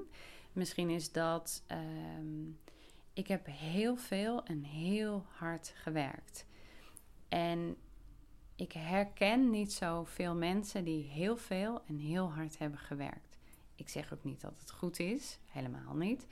Misschien 0.52 0.90
is 0.90 1.12
dat. 1.12 1.64
Um, 2.18 2.58
ik 3.18 3.28
heb 3.28 3.46
heel 3.50 3.96
veel 3.96 4.44
en 4.44 4.62
heel 4.62 5.24
hard 5.28 5.72
gewerkt. 5.74 6.46
En 7.28 7.76
ik 8.56 8.72
herken 8.72 9.50
niet 9.50 9.72
zoveel 9.72 10.34
mensen 10.34 10.84
die 10.84 11.04
heel 11.04 11.36
veel 11.36 11.82
en 11.86 11.98
heel 11.98 12.32
hard 12.32 12.58
hebben 12.58 12.78
gewerkt. 12.78 13.38
Ik 13.74 13.88
zeg 13.88 14.12
ook 14.12 14.24
niet 14.24 14.40
dat 14.40 14.54
het 14.58 14.70
goed 14.70 14.98
is, 14.98 15.38
helemaal 15.46 15.94
niet. 15.94 16.26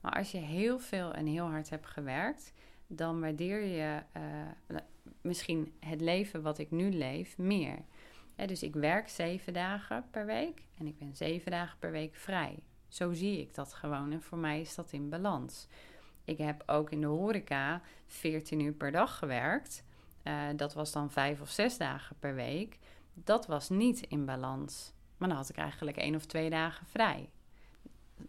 Maar 0.00 0.12
als 0.12 0.30
je 0.30 0.38
heel 0.38 0.78
veel 0.78 1.14
en 1.14 1.26
heel 1.26 1.46
hard 1.46 1.70
hebt 1.70 1.86
gewerkt, 1.86 2.52
dan 2.86 3.20
waardeer 3.20 3.64
je 3.64 4.02
uh, 4.16 4.76
misschien 5.20 5.72
het 5.80 6.00
leven 6.00 6.42
wat 6.42 6.58
ik 6.58 6.70
nu 6.70 6.90
leef 6.90 7.38
meer. 7.38 7.78
dus 8.36 8.62
ik 8.62 8.74
werk 8.74 9.08
zeven 9.08 9.52
dagen 9.52 10.04
per 10.10 10.26
week 10.26 10.62
en 10.78 10.86
ik 10.86 10.98
ben 10.98 11.16
zeven 11.16 11.50
dagen 11.50 11.78
per 11.78 11.90
week 11.90 12.14
vrij. 12.14 12.58
Zo 12.90 13.12
zie 13.12 13.40
ik 13.40 13.54
dat 13.54 13.72
gewoon 13.72 14.12
en 14.12 14.22
voor 14.22 14.38
mij 14.38 14.60
is 14.60 14.74
dat 14.74 14.92
in 14.92 15.08
balans. 15.08 15.66
Ik 16.24 16.38
heb 16.38 16.62
ook 16.66 16.90
in 16.90 17.00
de 17.00 17.06
horeca 17.06 17.80
14 18.06 18.60
uur 18.60 18.72
per 18.72 18.92
dag 18.92 19.18
gewerkt. 19.18 19.84
Uh, 20.24 20.42
dat 20.56 20.74
was 20.74 20.92
dan 20.92 21.10
vijf 21.10 21.40
of 21.40 21.50
zes 21.50 21.78
dagen 21.78 22.16
per 22.18 22.34
week. 22.34 22.78
Dat 23.14 23.46
was 23.46 23.68
niet 23.68 24.00
in 24.00 24.24
balans. 24.24 24.92
Maar 25.16 25.28
dan 25.28 25.38
had 25.38 25.48
ik 25.48 25.56
eigenlijk 25.56 25.96
één 25.96 26.14
of 26.14 26.26
twee 26.26 26.50
dagen 26.50 26.86
vrij. 26.86 27.28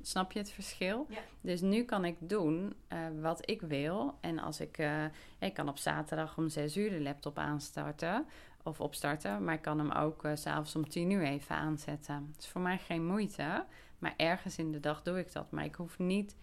Snap 0.01 0.31
je 0.31 0.39
het 0.39 0.51
verschil? 0.51 1.05
Ja. 1.09 1.19
Dus 1.41 1.61
nu 1.61 1.83
kan 1.83 2.05
ik 2.05 2.15
doen 2.19 2.73
uh, 2.93 2.99
wat 3.21 3.49
ik 3.49 3.61
wil. 3.61 4.17
En 4.21 4.39
als 4.39 4.59
ik, 4.59 4.77
uh, 4.77 5.03
ik 5.39 5.53
kan 5.53 5.69
op 5.69 5.77
zaterdag 5.77 6.37
om 6.37 6.49
zes 6.49 6.77
uur 6.77 6.89
de 6.89 7.01
laptop 7.01 7.37
aanstarten 7.37 8.25
of 8.63 8.81
opstarten, 8.81 9.43
maar 9.43 9.53
ik 9.53 9.61
kan 9.61 9.79
hem 9.79 9.91
ook 9.91 10.25
uh, 10.25 10.31
s'avonds 10.35 10.75
om 10.75 10.89
tien 10.89 11.11
uur 11.11 11.23
even 11.23 11.55
aanzetten. 11.55 12.29
Het 12.31 12.41
is 12.41 12.47
voor 12.47 12.61
mij 12.61 12.77
geen 12.77 13.05
moeite, 13.05 13.65
maar 14.01 14.13
ergens 14.17 14.57
in 14.57 14.71
de 14.71 14.79
dag 14.79 15.01
doe 15.01 15.19
ik 15.19 15.33
dat. 15.33 15.51
Maar 15.51 15.65
ik 15.65 15.75
hoef 15.75 15.99
niet 15.99 16.35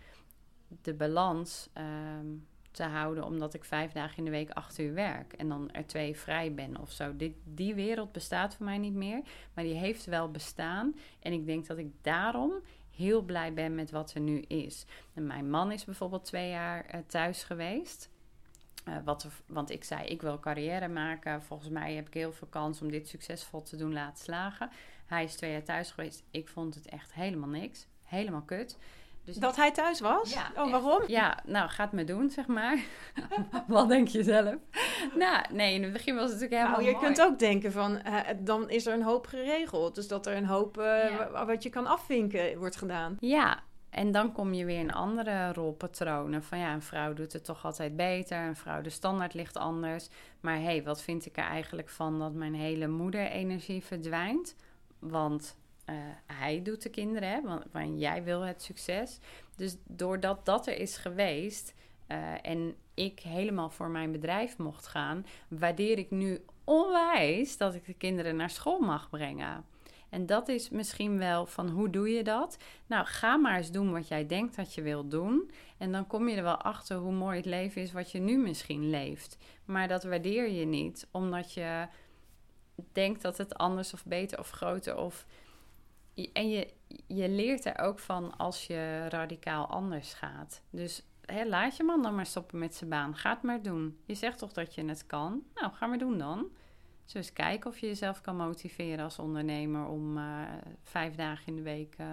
de 0.83 0.95
balans 0.95 1.69
ehm, 1.73 2.27
te 2.71 2.83
houden 2.83 3.25
omdat 3.25 3.55
ik 3.55 3.65
vijf 3.65 3.93
dagen 3.93 4.17
in 4.19 4.25
de 4.25 4.31
week 4.31 4.51
acht 4.51 4.79
uur 4.79 4.95
werk 4.95 5.33
en 5.33 5.49
dan 5.49 5.71
er 5.71 5.87
twee 5.87 6.17
vrij 6.17 6.55
ben 6.55 6.81
of 6.81 6.91
zo. 6.91 7.17
Die, 7.17 7.37
die 7.45 7.75
wereld 7.75 8.13
bestaat 8.13 8.55
voor 8.55 8.65
mij 8.65 8.79
niet 8.79 8.95
meer, 8.95 9.23
maar 9.55 9.65
die 9.65 9.75
heeft 9.75 10.05
wel 10.05 10.31
bestaan. 10.31 10.95
En 11.21 11.33
ik 11.33 11.47
denk 11.47 11.67
dat 11.67 11.79
ik 11.79 11.93
daarom 12.03 12.53
heel 12.97 13.23
blij 13.23 13.53
ben 13.53 13.75
met 13.75 13.91
wat 13.91 14.15
er 14.15 14.21
nu 14.21 14.41
is. 14.41 14.85
En 15.15 15.27
mijn 15.27 15.51
man 15.51 15.73
is 15.73 15.85
bijvoorbeeld 15.85 16.25
twee 16.25 16.51
jaar 16.51 16.95
uh, 16.95 17.01
thuis 17.07 17.45
geweest. 17.45 18.11
Uh, 18.89 18.97
wat 19.05 19.29
want 19.47 19.71
ik 19.71 19.85
zei, 19.85 20.07
ik 20.07 20.23
wil 20.23 20.39
carrière 20.39 20.89
maken. 20.89 21.43
Volgens 21.43 21.69
mij 21.69 21.95
heb 21.95 22.07
ik 22.07 22.15
heel 22.15 22.33
veel 22.33 22.49
kans 22.49 22.81
om 22.83 22.91
dit 22.91 23.09
succesvol 23.09 23.63
te 23.63 23.77
doen 23.77 23.93
laten 23.93 24.25
slagen. 24.25 24.71
Hij 25.09 25.25
is 25.25 25.35
twee 25.35 25.53
jaar 25.53 25.63
thuis 25.63 25.91
geweest. 25.91 26.23
Ik 26.31 26.49
vond 26.49 26.75
het 26.75 26.89
echt 26.89 27.15
helemaal 27.15 27.49
niks. 27.49 27.87
Helemaal 28.05 28.43
kut. 28.43 28.77
Dus 29.25 29.37
dat 29.37 29.57
hij 29.57 29.73
thuis 29.73 30.01
was? 30.01 30.33
Ja, 30.33 30.53
oh, 30.57 30.71
waarom? 30.71 31.03
Ja, 31.07 31.39
nou, 31.47 31.69
gaat 31.69 31.93
me 31.93 32.05
doen, 32.05 32.31
zeg 32.31 32.47
maar. 32.47 32.79
Wat 33.67 33.89
denk 33.89 34.09
je 34.09 34.23
zelf? 34.23 34.55
Nou, 35.15 35.45
nee, 35.51 35.75
in 35.75 35.83
het 35.83 35.93
begin 35.93 36.15
was 36.15 36.31
het 36.31 36.41
natuurlijk 36.41 36.61
helemaal 36.61 36.81
Nou, 36.81 36.95
je 36.95 37.07
kunt 37.07 37.21
ook 37.21 37.39
denken 37.39 37.73
van, 37.73 38.01
uh, 38.07 38.21
dan 38.39 38.71
is 38.71 38.87
er 38.87 38.95
een 38.95 39.03
hoop 39.03 39.27
geregeld. 39.27 39.95
Dus 39.95 40.09
dat 40.09 40.27
er 40.27 40.37
een 40.37 40.47
hoop 40.47 40.79
uh, 40.79 41.45
wat 41.47 41.63
je 41.63 41.71
kan 41.71 41.87
afvinken 41.87 42.59
wordt 42.59 42.77
gedaan. 42.77 43.17
Ja, 43.21 43.63
en 43.91 44.13
dan 44.13 44.33
kom 44.33 44.55
je 44.55 44.65
weer 44.65 44.79
in 44.79 44.93
andere 44.93 45.53
rolpatronen. 45.53 46.43
Van 46.43 46.59
ja, 46.59 46.73
een 46.73 46.83
vrouw 46.83 47.13
doet 47.13 47.33
het 47.33 47.45
toch 47.45 47.65
altijd 47.65 47.97
beter. 47.97 48.39
Een 48.39 48.57
vrouw, 48.57 48.81
de 48.81 48.91
standaard 48.91 49.35
ligt 49.35 49.57
anders. 49.57 50.09
Maar 50.41 50.57
hé, 50.57 50.63
hey, 50.63 50.83
wat 50.83 51.03
vind 51.03 51.27
ik 51.27 51.37
er 51.37 51.45
eigenlijk 51.45 51.89
van 51.89 52.19
dat 52.19 52.33
mijn 52.33 52.55
hele 52.55 52.87
moederenergie 52.87 53.85
verdwijnt? 53.85 54.57
Want 54.99 55.57
uh, 55.91 55.97
hij 56.27 56.63
doet 56.63 56.83
de 56.83 56.91
kinderen, 56.91 57.29
hè, 57.29 57.41
want, 57.43 58.01
jij 58.01 58.25
wil 58.25 58.41
het 58.41 58.63
succes. 58.63 59.19
Dus 59.57 59.77
doordat 59.87 60.47
dat 60.47 60.67
er 60.67 60.79
is 60.79 60.97
geweest 60.97 61.75
uh, 62.09 62.47
en 62.47 62.75
ik 62.95 63.21
helemaal 63.21 63.71
voor 63.71 63.89
mijn 63.89 64.13
bedrijf 64.13 64.59
mocht 64.59 64.87
gaan, 64.87 65.27
waardeer 65.49 65.99
ik 65.99 66.11
nu 66.11 66.45
onwijs 66.65 67.57
dat 67.57 67.75
ik 67.75 67.87
de 67.87 67.95
kinderen 67.95 68.37
naar 68.37 68.51
school 68.51 68.79
mag 68.79 69.11
brengen. 69.11 69.65
En 70.09 70.27
dat 70.27 70.49
is 70.49 70.71
misschien 70.71 71.19
wel 71.19 71.47
van 71.47 71.69
hoe 71.69 71.91
doe 71.91 72.09
je 72.09 72.25
dat? 72.25 72.59
Nou, 72.87 73.07
ga 73.07 73.37
maar 73.37 73.57
eens 73.57 73.71
doen 73.71 73.93
wat 73.93 74.09
jij 74.09 74.27
denkt 74.27 74.57
dat 74.57 74.75
je 74.75 74.83
wilt 74.83 75.11
doen. 75.11 75.51
En 75.79 75.93
dan 75.93 76.07
kom 76.07 76.29
je 76.29 76.37
er 76.37 76.43
wel 76.43 76.57
achter 76.57 76.97
hoe 76.97 77.13
mooi 77.13 77.37
het 77.37 77.47
leven 77.47 77.83
is 77.83 77.93
wat 77.93 78.11
je 78.11 78.19
nu 78.19 78.39
misschien 78.39 78.91
leeft. 78.91 79.39
Maar 79.65 79.89
dat 79.89 80.05
waardeer 80.05 80.51
je 80.51 80.65
niet, 80.65 81.07
omdat 81.11 81.53
je 81.53 81.87
denkt 82.93 83.23
dat 83.23 83.39
het 83.39 83.55
anders 83.55 83.93
of 83.93 84.05
beter 84.05 84.39
of 84.39 84.51
groter 84.51 84.97
of 84.97 85.27
en 86.33 86.51
je, 86.51 86.73
je 87.07 87.29
leert 87.29 87.65
er 87.65 87.79
ook 87.79 87.99
van 87.99 88.37
als 88.37 88.67
je 88.67 89.07
radicaal 89.09 89.67
anders 89.67 90.15
gaat. 90.15 90.63
Dus 90.71 91.03
laat 91.47 91.77
je 91.77 91.85
man 91.85 92.03
dan 92.03 92.15
maar 92.15 92.27
stoppen 92.27 92.59
met 92.59 92.75
zijn 92.75 92.91
baan. 92.91 93.17
Ga 93.17 93.31
het 93.31 93.43
maar 93.43 93.63
doen. 93.63 93.99
Je 94.05 94.15
zegt 94.15 94.39
toch 94.39 94.53
dat 94.53 94.75
je 94.75 94.85
het 94.85 95.07
kan? 95.07 95.43
Nou, 95.55 95.73
ga 95.73 95.87
maar 95.87 95.99
doen 95.99 96.19
dan. 96.19 96.47
Zo 97.05 97.19
eens 97.19 97.33
kijken 97.33 97.71
of 97.71 97.79
je 97.79 97.87
jezelf 97.87 98.21
kan 98.21 98.37
motiveren 98.37 99.05
als 99.05 99.19
ondernemer 99.19 99.87
om 99.87 100.17
uh, 100.17 100.43
vijf 100.83 101.15
dagen 101.15 101.47
in 101.47 101.57
de 101.57 101.63
week 101.63 101.97
uh, 102.01 102.07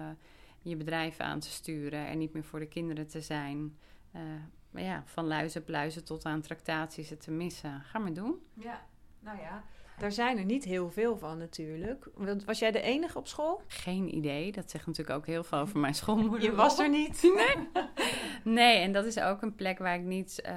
je 0.62 0.76
bedrijf 0.76 1.20
aan 1.20 1.40
te 1.40 1.50
sturen 1.50 2.06
en 2.06 2.18
niet 2.18 2.32
meer 2.32 2.44
voor 2.44 2.58
de 2.58 2.68
kinderen 2.68 3.06
te 3.06 3.20
zijn. 3.20 3.78
Uh, 4.16 4.82
ja, 4.82 5.02
van 5.06 5.26
luizen, 5.26 5.64
pluizen 5.64 6.04
tot 6.04 6.24
aan 6.24 6.40
tractaties 6.40 7.12
te 7.18 7.30
missen. 7.30 7.80
Ga 7.80 7.98
maar 7.98 8.14
doen. 8.14 8.40
Ja, 8.54 8.86
nou 9.20 9.38
ja. 9.38 9.64
Daar 9.98 10.12
zijn 10.12 10.38
er 10.38 10.44
niet 10.44 10.64
heel 10.64 10.90
veel 10.90 11.18
van 11.18 11.38
natuurlijk. 11.38 12.08
Was 12.44 12.58
jij 12.58 12.70
de 12.70 12.80
enige 12.80 13.18
op 13.18 13.26
school? 13.26 13.62
Geen 13.66 14.16
idee. 14.16 14.52
Dat 14.52 14.70
zegt 14.70 14.86
natuurlijk 14.86 15.16
ook 15.16 15.26
heel 15.26 15.44
veel 15.44 15.58
over 15.58 15.78
mijn 15.78 15.94
schoolmoeder. 15.94 16.50
Je 16.50 16.54
was 16.54 16.78
er 16.78 16.88
niet. 16.88 17.22
Nee. 17.36 18.54
nee, 18.54 18.78
en 18.78 18.92
dat 18.92 19.04
is 19.04 19.20
ook 19.20 19.42
een 19.42 19.54
plek 19.54 19.78
waar 19.78 19.94
ik 19.94 20.02
niet 20.02 20.42
uh, 20.46 20.52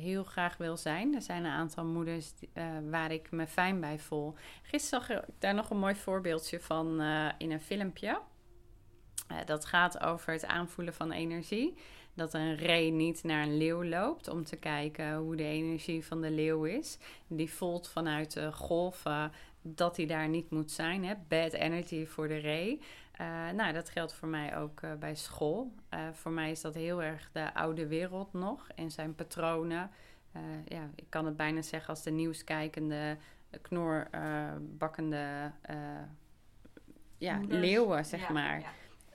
heel 0.00 0.24
graag 0.24 0.56
wil 0.56 0.76
zijn. 0.76 1.14
Er 1.14 1.22
zijn 1.22 1.44
een 1.44 1.50
aantal 1.50 1.84
moeders 1.84 2.32
uh, 2.54 2.64
waar 2.90 3.12
ik 3.12 3.30
me 3.30 3.46
fijn 3.46 3.80
bij 3.80 3.98
voel. 3.98 4.34
Gisteren 4.62 5.06
zag 5.06 5.18
ik 5.18 5.24
daar 5.38 5.54
nog 5.54 5.70
een 5.70 5.78
mooi 5.78 5.94
voorbeeldje 5.94 6.60
van 6.60 7.00
uh, 7.02 7.28
in 7.38 7.50
een 7.50 7.60
filmpje. 7.60 8.20
dat 9.44 9.64
gaat 9.64 10.00
over 10.00 10.32
het 10.32 10.46
aanvoelen 10.46 10.94
van 10.94 11.12
energie 11.12 11.76
dat 12.16 12.34
een 12.34 12.56
ree 12.56 12.90
niet 12.90 13.22
naar 13.22 13.42
een 13.42 13.56
leeuw 13.56 13.84
loopt 13.84 14.28
om 14.28 14.44
te 14.44 14.56
kijken 14.56 15.16
hoe 15.16 15.36
de 15.36 15.44
energie 15.44 16.04
van 16.04 16.20
de 16.20 16.30
leeuw 16.30 16.64
is. 16.64 16.98
Die 17.26 17.50
voelt 17.50 17.88
vanuit 17.88 18.32
de 18.32 18.52
golven 18.52 19.32
dat 19.62 19.96
hij 19.96 20.06
daar 20.06 20.28
niet 20.28 20.50
moet 20.50 20.70
zijn. 20.70 21.04
Hè? 21.04 21.14
Bad 21.28 21.52
energy 21.52 22.06
voor 22.06 22.28
de 22.28 22.36
ree. 22.36 22.80
Uh, 23.20 23.50
nou, 23.50 23.72
dat 23.72 23.90
geldt 23.90 24.14
voor 24.14 24.28
mij 24.28 24.56
ook 24.56 24.80
uh, 24.80 24.94
bij 24.94 25.14
school. 25.14 25.72
Uh, 25.94 26.00
voor 26.12 26.32
mij 26.32 26.50
is 26.50 26.60
dat 26.60 26.74
heel 26.74 27.02
erg 27.02 27.30
de 27.32 27.54
oude 27.54 27.86
wereld 27.86 28.32
nog 28.32 28.68
en 28.74 28.90
zijn 28.90 29.14
patronen. 29.14 29.90
ja, 30.64 30.90
ik 30.94 31.06
kan 31.08 31.26
het 31.26 31.36
bijna 31.36 31.62
zeggen 31.62 31.88
als 31.88 32.02
de 32.02 32.10
nieuwskijkende, 32.10 33.16
knorbakkende 33.62 35.52
ja, 37.18 37.40
leeuwen, 37.48 38.04
zeg 38.04 38.20
ja, 38.20 38.32
maar. 38.32 38.60
Ja. 38.60 38.68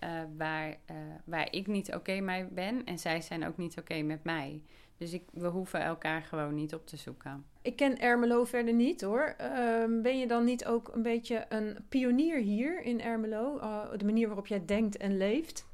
Uh, 0.03 0.09
waar, 0.37 0.69
uh, 0.69 0.97
waar 1.25 1.47
ik 1.51 1.67
niet 1.67 1.95
oké 1.95 2.19
mee 2.19 2.45
ben 2.45 2.85
en 2.85 2.99
zij 2.99 3.21
zijn 3.21 3.47
ook 3.47 3.57
niet 3.57 3.77
oké 3.77 4.01
met 4.01 4.23
mij. 4.23 4.61
Dus 5.01 5.13
ik, 5.13 5.23
we 5.33 5.47
hoeven 5.47 5.81
elkaar 5.81 6.21
gewoon 6.21 6.55
niet 6.55 6.73
op 6.73 6.87
te 6.87 6.97
zoeken. 6.97 7.45
Ik 7.61 7.75
ken 7.75 7.99
Ermelo 7.99 8.43
verder 8.43 8.73
niet 8.73 9.01
hoor. 9.01 9.35
Uh, 9.41 10.01
ben 10.01 10.19
je 10.19 10.27
dan 10.27 10.43
niet 10.43 10.65
ook 10.65 10.91
een 10.93 11.01
beetje 11.01 11.45
een 11.49 11.77
pionier 11.89 12.37
hier 12.37 12.81
in 12.81 13.01
Ermelo? 13.01 13.57
Uh, 13.57 13.83
de 13.97 14.05
manier 14.05 14.27
waarop 14.27 14.47
jij 14.47 14.65
denkt 14.65 14.97
en 14.97 15.17
leeft? 15.17 15.65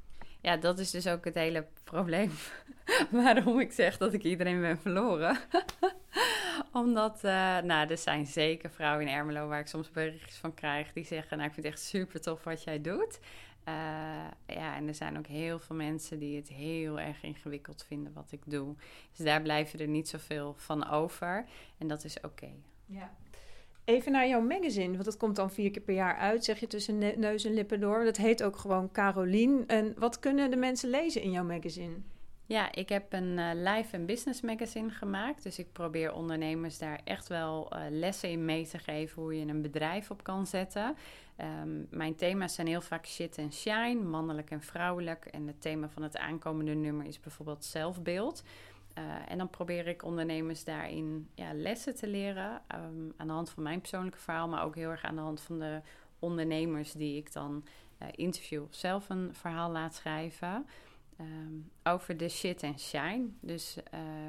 Ja, 0.42 0.58
dat 0.58 0.80
is 0.80 0.92
dus 0.92 1.08
ook 1.08 1.26
het 1.26 1.36
hele 1.36 1.66
probleem. 1.84 2.32
Waarom 3.12 3.60
ik 3.60 3.72
zeg 3.72 3.98
dat 3.98 4.14
ik 4.14 4.24
iedereen 4.24 4.62
ben 4.62 4.80
verloren. 4.80 5.38
Omdat, 6.74 7.22
nou, 7.64 7.90
er 7.90 7.98
zijn 7.98 8.26
zeker 8.26 8.70
vrouwen 8.70 9.08
in 9.08 9.14
Ermelo 9.14 9.48
waar 9.48 9.60
ik 9.60 9.68
soms 9.68 9.92
berichtjes 9.92 10.38
van 10.38 10.54
krijg 10.54 10.94
die 10.94 11.06
zeggen: 11.06 11.38
Nou, 11.38 11.50
ik 11.50 11.54
vind 11.54 11.66
het 11.66 11.76
echt 11.76 11.84
super 11.84 12.22
tof 12.22 12.44
wat 12.44 12.64
jij 12.64 12.82
doet. 12.82 13.20
Uh, 13.68 13.74
ja, 14.48 14.76
en 14.76 14.88
er 14.88 14.96
zijn 14.96 15.18
ook 15.18 15.28
heel 15.28 15.60
veel 15.60 15.76
mensen 15.76 16.20
die 16.20 16.36
het 16.36 16.48
heel 16.48 17.00
erg 17.00 17.24
ingewikkeld 17.24 17.84
vinden 17.88 18.14
wat 18.14 18.32
ik 18.32 18.42
doe. 18.46 18.76
Dus 19.16 19.26
daar 19.26 19.42
blijven 19.42 19.80
er 19.80 19.88
niet 19.88 20.10
zoveel 20.10 20.54
van 20.58 20.90
over. 20.90 21.46
En 21.78 21.88
dat 21.88 22.04
is 22.04 22.20
oké. 22.22 22.50
Ja. 22.86 23.16
Even 23.84 24.12
naar 24.12 24.28
jouw 24.28 24.42
magazine, 24.42 24.92
want 24.92 25.06
dat 25.06 25.18
komt 25.18 25.36
dan 25.36 25.52
vier 25.52 25.72
keer 25.72 25.82
per 25.82 25.94
jaar 25.94 26.18
uit, 26.18 26.44
zeg 26.44 26.60
je 26.60 26.68
tussen 26.68 27.20
neus 27.20 27.46
en 27.46 27.54
lippen 27.54 27.80
door. 27.80 28.04
Dat 28.04 28.18
heet 28.18 28.44
ook 28.44 28.58
gewoon 28.58 28.92
Carolien. 28.92 29.64
En 29.68 29.94
wat 29.98 30.20
kunnen 30.20 30.50
de 30.50 30.58
mensen 30.58 30.90
lezen 30.90 31.22
in 31.22 31.32
jouw 31.32 31.44
magazine? 31.44 31.96
Ja, 32.48 32.72
ik 32.72 32.90
heb 32.90 33.14
een 33.14 33.38
uh, 33.38 33.50
life 33.54 33.96
en 33.96 34.06
business 34.06 34.42
magazine 34.42 34.90
gemaakt. 34.90 35.44
Dus 35.44 35.60
ik 35.60 35.72
probeer 35.72 36.14
ondernemers 36.14 36.78
daar 36.78 37.02
echt 37.04 37.28
wel 37.28 37.74
uh, 37.74 37.82
lessen 37.90 38.30
in 38.30 38.46
mee 38.46 38.68
te 38.68 38.78
geven 38.78 39.22
hoe 39.22 39.40
je 39.40 39.46
een 39.46 39.62
bedrijf 39.62 40.12
op 40.12 40.24
kan 40.24 40.48
zetten. 40.48 40.96
Um, 41.62 41.88
mijn 41.90 42.16
thema's 42.16 42.54
zijn 42.54 42.68
heel 42.68 42.82
vaak 42.82 43.06
shit 43.06 43.38
en 43.38 43.54
shine, 43.54 44.04
mannelijk 44.04 44.52
en 44.52 44.62
vrouwelijk. 44.62 45.26
En 45.26 45.48
het 45.48 45.62
thema 45.62 45.90
van 45.90 46.04
het 46.04 46.18
aankomende 46.18 46.74
nummer 46.74 47.06
is 47.06 47.20
bijvoorbeeld 47.20 47.66
zelfbeeld. 47.66 48.44
Uh, 48.98 49.04
en 49.28 49.38
dan 49.38 49.50
probeer 49.50 49.88
ik 49.88 50.04
ondernemers 50.04 50.64
daarin 50.64 51.30
ja, 51.36 51.54
lessen 51.54 51.96
te 51.96 52.08
leren. 52.08 52.62
Um, 52.76 53.14
aan 53.18 53.28
de 53.28 53.34
hand 53.34 53.50
van 53.50 53.64
mijn 53.64 53.80
persoonlijke 53.80 54.20
verhaal, 54.20 54.48
maar 54.48 54.64
ook 54.64 54.76
heel 54.76 54.90
erg 54.90 55.04
aan 55.04 55.16
de 55.16 55.22
hand 55.22 55.42
van 55.42 55.60
de 55.60 55.82
ondernemers 56.20 56.92
die 56.92 57.18
ik 57.18 57.34
dan 57.34 57.64
interview 58.12 58.64
of 58.64 58.76
zelf 58.76 59.10
een 59.10 59.30
verhaal 59.34 59.72
laat 59.72 59.96
schrijven. 59.96 60.66
Um, 61.22 61.72
over 61.84 62.18
de 62.18 62.30
shit 62.30 62.64
en 62.64 62.80
shine. 62.80 63.28
Dus 63.40 63.78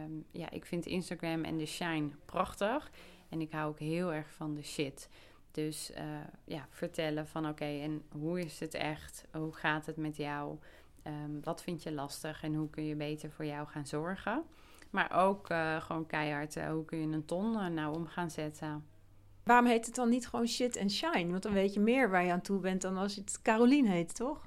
um, 0.05 0.25
ja, 0.31 0.51
ik 0.51 0.65
vind 0.65 0.87
Instagram 0.87 1.45
en 1.45 1.57
de 1.57 1.67
shine 1.67 2.11
prachtig. 2.25 2.91
En 3.29 3.41
ik 3.41 3.53
hou 3.53 3.69
ook 3.69 3.79
heel 3.79 4.13
erg 4.13 4.31
van 4.31 4.55
de 4.55 4.63
shit. 4.63 5.09
Dus 5.51 5.91
uh, 5.91 5.99
ja, 6.45 6.67
vertellen 6.71 7.27
van 7.27 7.49
oké, 7.49 7.65
en 7.65 8.03
hoe 8.13 8.41
is 8.41 8.61
het 8.61 8.75
echt? 8.75 9.25
Hoe 9.33 9.55
gaat 9.55 9.87
het 9.87 9.97
met 9.97 10.17
jou? 10.17 10.59
Um, 11.07 11.41
wat 11.43 11.63
vind 11.63 11.83
je 11.83 11.93
lastig 11.93 12.43
en 12.43 12.55
hoe 12.55 12.71
kun 12.71 12.85
je 12.85 12.95
beter 12.95 13.31
voor 13.31 13.45
jou 13.45 13.67
gaan 13.67 13.87
zorgen? 13.87 14.45
Maar 14.91 15.25
ook 15.25 15.51
uh, 15.51 15.81
gewoon 15.81 16.07
keihard, 16.07 16.57
uh, 16.57 16.71
hoe 16.71 16.85
kun 16.85 16.99
je 16.99 17.17
een 17.17 17.25
ton 17.25 17.75
nou 17.75 17.97
om 17.97 18.07
gaan 18.07 18.31
zetten? 18.31 18.85
Waarom 19.45 19.67
heet 19.67 19.87
het 19.87 19.95
dan 19.95 20.09
niet 20.09 20.29
gewoon 20.29 20.47
shit 20.47 20.77
en 20.77 20.91
shine? 20.91 21.31
Want 21.31 21.43
dan 21.43 21.53
weet 21.53 21.75
je 21.75 21.81
meer 21.81 22.11
waar 22.11 22.25
je 22.25 22.33
aan 22.33 22.41
toe 22.41 22.61
bent 22.61 22.83
dan 22.83 22.97
als 22.97 23.17
het 23.17 23.43
Carolien 23.43 23.87
heet, 23.87 24.15
toch? 24.15 24.47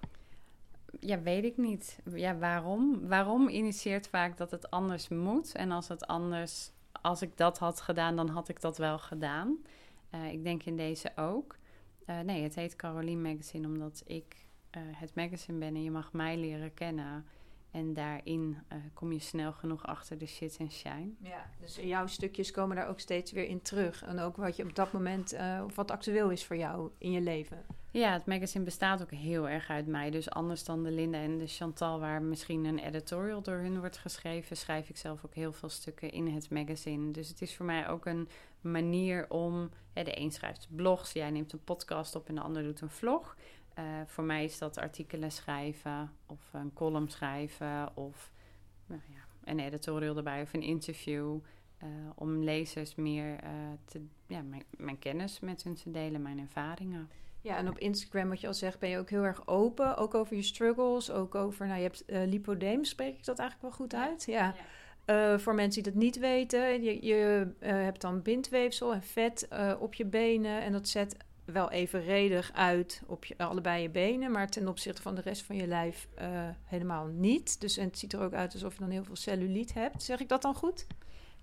Ja, 1.00 1.22
weet 1.22 1.44
ik 1.44 1.58
niet. 1.58 2.00
Ja, 2.14 2.38
waarom? 2.38 3.08
Waarom 3.08 3.50
initieert 3.50 4.08
vaak 4.08 4.38
dat 4.38 4.52
het 4.52 4.72
anders 4.72 5.08
moet? 5.08 5.56
En 5.56 5.72
als 5.72 5.88
het 5.88 6.08
anders, 6.08 6.72
als 7.02 7.22
ik 7.22 7.38
dat 7.38 7.58
had 7.58 7.82
gedaan, 7.82 8.16
dan 8.16 8.30
had 8.30 8.50
ik 8.50 8.62
dat 8.62 8.78
wel 8.78 9.00
gedaan. 9.00 9.58
Uh, 10.16 10.32
ik 10.32 10.44
denk 10.44 10.64
in 10.64 10.76
deze 10.76 11.12
ook. 11.16 11.56
Uh, 12.06 12.20
nee, 12.20 12.44
het 12.44 12.56
heet 12.56 12.76
Caroline 12.76 13.30
Magazine 13.30 13.68
omdat 13.68 14.04
ik 14.06 14.46
uh, 14.78 14.82
het 14.86 15.16
magazine 15.16 15.58
ben 15.58 15.76
en 15.76 15.84
je 15.84 15.92
mag 15.92 16.14
mij 16.14 16.38
leren 16.38 16.74
kennen. 16.74 17.26
En 17.72 17.94
daarin 17.94 18.58
kom 18.94 19.12
je 19.12 19.20
snel 19.20 19.54
genoeg 19.54 19.86
achter 19.86 20.18
de 20.18 20.26
shit 20.26 20.58
en 20.58 20.72
shine. 20.72 21.12
Ja, 21.20 21.50
dus 21.60 21.76
jouw 21.76 22.08
stukjes 22.08 22.52
komen 22.52 22.76
daar 22.76 22.88
ook 22.88 23.00
steeds 23.00 23.32
weer 23.32 23.48
in 23.48 23.62
terug. 23.62 24.04
En 24.04 24.20
ook 24.20 24.36
wat 24.36 24.56
je 24.56 24.64
op 24.64 24.76
dat 24.76 24.92
moment, 24.92 25.34
uh, 25.34 25.64
wat 25.76 25.92
actueel 25.92 26.30
is 26.30 26.46
voor 26.46 26.56
jou 26.56 26.92
in 26.98 27.12
je 27.12 27.22
leven. 27.22 27.66
Ja, 27.92 28.14
het 28.14 28.26
magazine 28.26 28.64
bestaat 28.64 29.02
ook 29.02 29.12
heel 29.12 29.50
erg 29.50 29.70
uit 29.70 29.88
mij. 29.88 30.10
Dus 30.10 30.30
anders 30.30 30.64
dan 30.64 30.84
de 30.84 30.92
Linda 30.92 31.18
en 31.18 31.38
de 31.38 31.48
Chantal, 31.48 32.00
waar 32.00 32.22
misschien 32.22 32.66
een 32.66 32.80
editorial 32.80 33.42
door 33.42 33.58
hun 33.58 33.80
wordt 33.80 33.98
geschreven, 33.98 34.58
schrijf 34.58 34.90
ik 34.90 34.98
zelf 34.98 35.26
ook 35.26 35.34
heel 35.34 35.54
veel 35.54 35.70
stukken 35.70 36.12
in 36.12 36.28
het 36.28 36.50
magazine. 36.50 37.12
Dus 37.12 37.28
het 37.28 37.42
is 37.42 37.56
voor 37.56 37.66
mij 37.66 37.88
ook 37.88 38.06
een 38.06 38.30
manier 38.62 39.30
om. 39.30 39.70
De 39.94 40.20
een 40.20 40.32
schrijft 40.32 40.68
blogs, 40.76 41.12
jij 41.12 41.30
neemt 41.30 41.54
een 41.54 41.64
podcast 41.64 42.16
op 42.16 42.28
en 42.28 42.36
de 42.36 42.42
ander 42.42 42.64
doet 42.64 42.82
een 42.82 42.90
vlog. 42.90 43.36
Uh, 43.80 43.86
voor 44.06 44.24
mij 44.24 44.44
is 44.44 44.58
dat 44.58 44.78
artikelen 44.78 45.32
schrijven 45.32 46.12
of 46.26 46.54
een 46.54 46.74
column 46.74 47.10
schrijven 47.10 47.98
of 47.98 48.32
nou 48.86 49.02
ja, 49.08 49.20
een 49.44 49.60
editorial 49.60 50.18
erbij 50.18 50.42
of 50.42 50.54
een 50.54 50.62
interview. 50.62 51.40
Uh, 51.84 51.90
om 52.16 52.44
lezers 52.44 52.96
meer 52.96 53.44
uh, 53.44 53.50
te, 53.86 54.06
ja, 54.28 54.42
mijn, 54.78 55.00
kennis 55.00 55.40
met 55.40 55.64
hun 55.64 55.76
te 55.76 55.92
delen, 55.92 56.22
mijn 56.22 56.40
ervaringen. 56.40 57.10
Ja, 57.42 57.58
en 57.58 57.70
op 57.70 57.78
Instagram, 57.78 58.30
wat 58.30 58.42
je 58.42 58.48
al 58.48 58.54
zegt, 58.54 58.80
ben 58.80 58.90
je 58.90 58.98
ook 58.98 59.10
heel 59.10 59.24
erg 59.24 59.48
open. 59.48 59.98
Ook 59.98 60.14
over 60.14 60.36
je 60.36 60.42
struggles, 60.42 61.12
ook 61.12 61.36
over, 61.36 61.66
nou 61.66 61.78
je 61.78 61.84
hebt 61.84 62.04
uh, 62.08 62.22
lipodeem, 62.26 62.84
spreek 62.84 63.18
ik 63.18 63.26
dat 63.26 63.40
eigenlijk 63.40 63.62
wel 63.62 63.88
goed 63.88 63.96
uit? 63.96 64.24
Ja. 64.26 64.56
ja. 65.06 65.40
voor 65.40 65.56
mensen 65.56 65.84
die 65.84 65.92
dat 65.92 66.02
niet 66.02 66.20
weten, 66.20 66.84
je, 66.84 67.06
je 67.06 67.48
hebt 67.60 68.02
dan 68.02 68.22
bindweefsel 68.22 68.94
en 68.94 69.04
vet 69.04 69.48
op 69.80 69.94
je 69.94 70.06
benen 70.06 70.62
en 70.62 70.72
dat 70.72 70.88
zet 70.88 71.18
wel 71.46 71.72
evenredig 71.72 72.52
uit 72.54 73.02
op 73.08 73.26
je, 73.26 73.38
allebei 73.38 73.82
je 73.82 73.90
benen, 73.90 74.32
maar 74.32 74.50
ten 74.50 74.68
opzichte 74.68 75.02
van 75.02 75.16
de 75.16 75.22
rest 75.22 75.42
van 75.42 75.56
je 75.56 75.68
lijf 75.68 76.08
helemaal 76.66 77.06
niet. 77.06 77.62
Dus 77.62 77.78
en 77.78 77.86
het 77.86 77.98
ziet 77.98 78.14
er 78.14 78.22
ook 78.22 78.34
uit 78.34 78.54
alsof 78.54 78.74
je 78.74 78.80
dan 78.80 78.90
heel 78.90 79.04
veel 79.04 79.16
celluliet 79.16 79.74
hebt. 79.74 80.04
Zeg 80.04 80.20
ik 80.20 80.30
dat 80.30 80.42
dan 80.42 80.56
goed? 80.56 80.86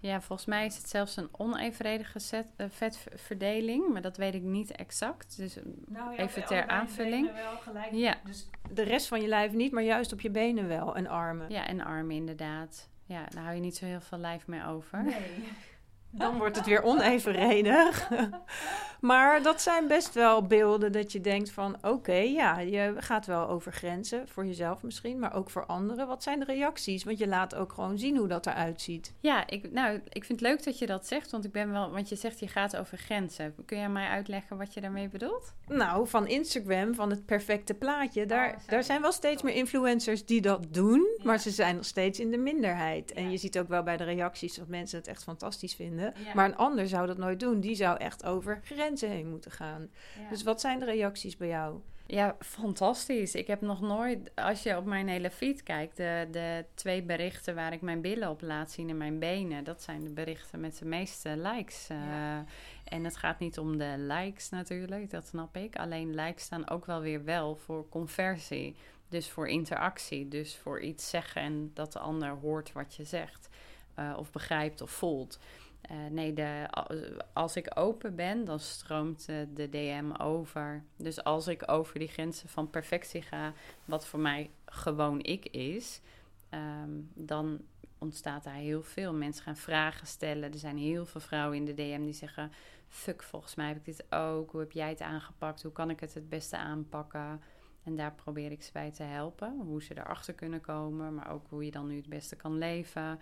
Ja, 0.01 0.21
volgens 0.21 0.49
mij 0.49 0.67
is 0.67 0.77
het 0.77 0.89
zelfs 0.89 1.17
een 1.17 1.29
onevenredige 1.33 2.19
set, 2.19 2.47
uh, 2.57 2.67
vetverdeling, 2.69 3.93
maar 3.93 4.03
dat 4.03 4.17
weet 4.17 4.35
ik 4.35 4.43
niet 4.43 4.71
exact. 4.71 5.37
Dus 5.37 5.59
nou 5.87 6.13
ja, 6.13 6.19
even 6.19 6.45
ter 6.45 6.67
aanvulling. 6.67 7.33
Wel 7.33 7.57
gelijk. 7.57 7.93
Ja. 7.93 8.17
Dus 8.25 8.49
de 8.73 8.83
rest 8.83 9.09
van 9.09 9.21
je 9.21 9.29
lijf 9.29 9.53
niet, 9.53 9.73
maar 9.73 9.83
juist 9.83 10.13
op 10.13 10.21
je 10.21 10.31
benen 10.31 10.69
wel 10.69 10.97
en 10.97 11.07
armen. 11.07 11.51
Ja, 11.51 11.67
en 11.67 11.81
armen 11.81 12.17
inderdaad. 12.17 12.89
Ja, 13.05 13.27
daar 13.29 13.43
hou 13.43 13.55
je 13.55 13.61
niet 13.61 13.77
zo 13.77 13.85
heel 13.85 14.01
veel 14.01 14.19
lijf 14.19 14.47
meer 14.47 14.67
over. 14.67 15.05
Nee. 15.05 15.49
Dan 16.11 16.39
wordt 16.39 16.57
het 16.57 16.67
weer 16.67 16.83
onevenredig. 16.83 18.11
maar 19.01 19.43
dat 19.43 19.63
zijn 19.63 19.87
best 19.87 20.15
wel 20.15 20.47
beelden 20.47 20.93
dat 20.93 21.13
je 21.13 21.21
denkt 21.21 21.51
van... 21.51 21.77
oké, 21.83 22.13
ja, 22.13 22.59
je 22.59 22.95
gaat 22.97 23.27
wel 23.27 23.49
over 23.49 23.73
grenzen. 23.73 24.29
Voor 24.29 24.47
jezelf 24.47 24.83
misschien, 24.83 25.19
maar 25.19 25.35
ook 25.35 25.51
voor 25.51 25.67
anderen. 25.67 26.07
Wat 26.07 26.23
zijn 26.23 26.39
de 26.39 26.45
reacties? 26.45 27.05
Want 27.05 27.19
je 27.19 27.29
laat 27.29 27.55
ook 27.55 27.73
gewoon 27.73 27.99
zien 27.99 28.17
hoe 28.17 28.29
dat 28.29 28.47
eruit 28.47 28.81
ziet. 28.81 29.15
Ja, 29.21 29.47
ik, 29.47 29.73
nou, 29.73 30.01
ik 30.09 30.25
vind 30.25 30.41
het 30.41 30.49
leuk 30.49 30.65
dat 30.65 30.79
je 30.79 30.87
dat 30.87 31.07
zegt. 31.07 31.31
Want 31.31 31.45
ik 31.45 31.53
ben 31.53 31.73
wel... 31.73 31.91
Want 31.91 32.09
je 32.09 32.17
zegt 32.17 32.41
je 32.41 32.49
gaat 32.49 32.77
over 32.77 32.99
grenzen. 32.99 33.55
Kun 33.67 33.79
jij 33.79 33.89
mij 33.89 34.09
uitleggen 34.09 34.57
wat 34.57 34.75
je 34.75 34.81
daarmee 34.81 35.09
bedoelt? 35.09 35.53
Nou, 35.67 36.09
van 36.09 36.27
Instagram, 36.27 36.95
van 36.95 37.11
het 37.11 37.27
perfecte 37.27 37.75
plaatje. 37.75 38.27
Daar, 38.27 38.51
oh, 38.51 38.69
daar 38.69 38.85
zijn 38.85 39.03
wel 39.03 39.13
steeds 39.13 39.43
meer 39.43 39.55
influencers 39.55 40.25
die 40.25 40.41
dat 40.41 40.67
doen. 40.71 41.19
Maar 41.23 41.39
ze 41.39 41.51
zijn 41.51 41.77
nog 41.77 41.85
steeds 41.85 42.21
in 42.21 42.31
de 42.31 42.37
minderheid. 42.37 43.13
En 43.13 43.31
je 43.31 43.37
ziet 43.37 43.59
ook 43.59 43.69
wel 43.69 43.83
bij 43.83 43.97
de 43.97 44.05
reacties 44.05 44.55
dat 44.55 44.69
mensen 44.69 44.99
het 44.99 45.09
echt 45.09 45.23
fantastisch 45.23 45.75
vinden. 45.75 46.08
Maar 46.35 46.45
een 46.45 46.57
ander 46.57 46.89
zou 46.89 47.07
dat 47.07 47.19
nooit 47.19 47.41
doen. 47.41 47.61
Die 47.61 47.75
zou 47.75 47.99
echt 47.99 48.25
over 48.25 48.61
grenzen 48.65 49.11
heen 49.11 49.29
moeten 49.31 49.51
gaan. 49.51 49.91
Dus 50.31 50.43
wat 50.43 50.61
zijn 50.61 50.79
de 50.79 50.85
reacties 50.85 51.37
bij 51.37 51.49
jou? 51.49 51.81
Ja, 52.07 52.37
fantastisch. 52.39 53.35
Ik 53.35 53.47
heb 53.47 53.61
nog 53.61 53.81
nooit, 53.81 54.31
als 54.35 54.63
je 54.63 54.77
op 54.77 54.85
mijn 54.85 55.09
hele 55.09 55.31
feed 55.31 55.63
kijkt, 55.63 55.97
de, 55.97 56.29
de 56.31 56.65
twee 56.75 57.03
berichten 57.03 57.55
waar 57.55 57.73
ik 57.73 57.81
mijn 57.81 58.01
billen 58.01 58.31
op 58.31 58.41
laat 58.41 58.71
zien 58.71 58.89
en 58.89 58.97
mijn 58.97 59.19
benen, 59.19 59.65
dat 59.65 59.83
zijn 59.83 60.05
de 60.05 60.11
berichten 60.11 60.61
met 60.61 60.79
de 60.79 60.85
meeste 60.85 61.37
likes. 61.37 61.89
Uh, 61.91 61.99
En 62.85 63.05
het 63.05 63.17
gaat 63.17 63.39
niet 63.39 63.59
om 63.59 63.79
de 63.79 63.95
likes 63.97 64.49
natuurlijk, 64.49 65.11
dat 65.11 65.27
snap 65.27 65.57
ik. 65.57 65.77
Alleen 65.77 66.15
likes 66.15 66.45
staan 66.45 66.71
ook 66.71 66.87
wel 66.87 67.01
weer 67.01 67.25
wel 67.25 67.57
voor 67.57 67.89
conversie. 67.89 68.77
Dus 69.09 69.31
voor 69.31 69.49
interactie, 69.49 70.29
dus 70.29 70.57
voor 70.57 70.81
iets 70.81 71.11
zeggen 71.11 71.43
en 71.43 71.71
dat 71.75 71.93
de 71.93 71.99
ander 71.99 72.31
hoort 72.31 72.73
wat 72.73 72.95
je 72.95 73.05
zegt. 73.05 73.49
Uh, 73.99 74.15
of 74.19 74.31
begrijpt 74.31 74.81
of 74.81 74.91
voelt. 74.91 75.39
Uh, 75.91 75.97
nee, 76.11 76.33
de, 76.33 76.69
als 77.33 77.57
ik 77.57 77.71
open 77.75 78.15
ben, 78.15 78.45
dan 78.45 78.61
stroomt 78.61 79.27
uh, 79.31 79.37
de 79.55 79.69
DM 79.69 80.11
over. 80.19 80.83
Dus 80.97 81.25
als 81.25 81.47
ik 81.47 81.71
over 81.71 81.99
die 81.99 82.09
grenzen 82.09 82.49
van 82.49 82.71
perfectie 82.71 83.23
ga, 83.23 83.53
wat 83.85 84.07
voor 84.07 84.21
mij 84.21 84.51
gewoon 84.65 85.23
ik 85.23 85.47
is, 85.47 86.01
um, 86.51 87.11
dan 87.15 87.61
ontstaat 87.99 88.45
daar 88.45 88.55
heel 88.55 88.83
veel. 88.83 89.13
Mensen 89.13 89.45
gaan 89.45 89.57
vragen 89.57 90.07
stellen. 90.07 90.53
Er 90.53 90.59
zijn 90.59 90.79
heel 90.79 91.07
veel 91.07 91.21
vrouwen 91.21 91.57
in 91.57 91.65
de 91.65 91.75
DM 91.75 92.05
die 92.05 92.13
zeggen: 92.13 92.53
Fuck, 92.89 93.23
volgens 93.23 93.55
mij 93.55 93.69
heb 93.69 93.77
ik 93.77 93.85
dit 93.85 94.13
ook. 94.13 94.51
Hoe 94.51 94.61
heb 94.61 94.73
jij 94.73 94.89
het 94.89 95.01
aangepakt? 95.01 95.63
Hoe 95.63 95.73
kan 95.73 95.91
ik 95.91 96.01
het 96.01 96.15
het 96.15 96.29
beste 96.29 96.57
aanpakken? 96.57 97.41
En 97.85 97.97
daar 97.97 98.13
probeer 98.13 98.51
ik 98.51 98.63
ze 98.63 98.73
bij 98.73 98.91
te 98.91 99.03
helpen. 99.03 99.61
Hoe 99.65 99.83
ze 99.83 99.99
erachter 99.99 100.35
kunnen 100.35 100.61
komen, 100.61 101.15
maar 101.15 101.31
ook 101.31 101.47
hoe 101.49 101.65
je 101.65 101.71
dan 101.71 101.87
nu 101.87 101.97
het 101.97 102.09
beste 102.09 102.37
kan 102.37 102.59
leven. 102.59 103.19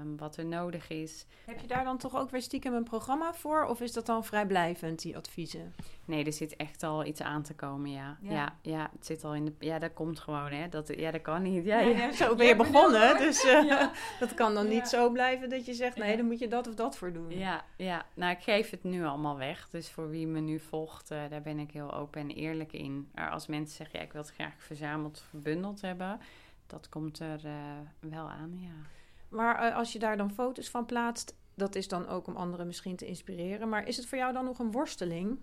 Um, 0.00 0.16
wat 0.16 0.36
er 0.36 0.46
nodig 0.46 0.88
is. 0.88 1.26
Heb 1.44 1.60
je 1.60 1.66
daar 1.66 1.84
dan 1.84 1.98
toch 1.98 2.16
ook 2.16 2.30
weer 2.30 2.42
stiekem 2.42 2.74
een 2.74 2.84
programma 2.84 3.34
voor? 3.34 3.64
Of 3.64 3.80
is 3.80 3.92
dat 3.92 4.06
dan 4.06 4.24
vrijblijvend, 4.24 5.02
die 5.02 5.16
adviezen? 5.16 5.74
Nee, 6.04 6.24
er 6.24 6.32
zit 6.32 6.56
echt 6.56 6.82
al 6.82 7.04
iets 7.04 7.20
aan 7.20 7.42
te 7.42 7.54
komen, 7.54 7.90
ja. 7.90 8.18
Ja, 8.20 8.32
ja, 8.32 8.54
ja 8.62 8.90
het 8.92 9.06
zit 9.06 9.24
al 9.24 9.34
in 9.34 9.44
de... 9.44 9.52
Ja, 9.58 9.78
dat 9.78 9.92
komt 9.92 10.18
gewoon, 10.18 10.50
hè. 10.50 10.68
Dat, 10.68 10.92
ja, 10.96 11.10
dat 11.10 11.22
kan 11.22 11.42
niet. 11.42 11.64
Ja, 11.64 11.78
ja, 11.78 12.12
zo 12.12 12.34
ben 12.34 12.46
je 12.46 12.56
begonnen, 12.56 13.18
dus 13.18 13.44
uh, 13.64 13.86
dat 14.20 14.34
kan 14.34 14.54
dan 14.54 14.68
niet 14.68 14.88
zo 14.88 15.10
blijven 15.10 15.50
dat 15.50 15.66
je 15.66 15.74
zegt... 15.74 15.96
nee, 15.96 16.16
dan 16.16 16.26
moet 16.26 16.38
je 16.38 16.48
dat 16.48 16.68
of 16.68 16.74
dat 16.74 16.96
voor 16.96 17.12
doen. 17.12 17.38
Ja, 17.38 17.64
ja. 17.76 18.06
Nou, 18.14 18.32
ik 18.32 18.42
geef 18.42 18.70
het 18.70 18.84
nu 18.84 19.04
allemaal 19.04 19.36
weg. 19.36 19.68
Dus 19.70 19.90
voor 19.90 20.10
wie 20.10 20.26
me 20.26 20.40
nu 20.40 20.58
volgt, 20.58 21.10
uh, 21.10 21.18
daar 21.30 21.42
ben 21.42 21.58
ik 21.58 21.70
heel 21.70 21.94
open 21.94 22.20
en 22.20 22.30
eerlijk 22.30 22.72
in. 22.72 23.08
Maar 23.14 23.30
als 23.30 23.46
mensen 23.46 23.76
zeggen, 23.76 23.98
ja, 23.98 24.04
ik 24.04 24.12
wil 24.12 24.22
het 24.22 24.30
graag 24.30 24.54
verzameld, 24.58 25.24
verbundeld 25.28 25.80
hebben... 25.80 26.20
dat 26.66 26.88
komt 26.88 27.18
er 27.18 27.40
uh, 27.44 27.52
wel 28.00 28.30
aan, 28.30 28.58
ja. 28.60 28.94
Maar 29.28 29.68
uh, 29.68 29.76
als 29.76 29.92
je 29.92 29.98
daar 29.98 30.16
dan 30.16 30.30
foto's 30.30 30.70
van 30.70 30.86
plaatst, 30.86 31.34
dat 31.54 31.74
is 31.74 31.88
dan 31.88 32.08
ook 32.08 32.26
om 32.26 32.36
anderen 32.36 32.66
misschien 32.66 32.96
te 32.96 33.06
inspireren. 33.06 33.68
Maar 33.68 33.88
is 33.88 33.96
het 33.96 34.06
voor 34.06 34.18
jou 34.18 34.32
dan 34.32 34.44
nog 34.44 34.58
een 34.58 34.72
worsteling? 34.72 35.38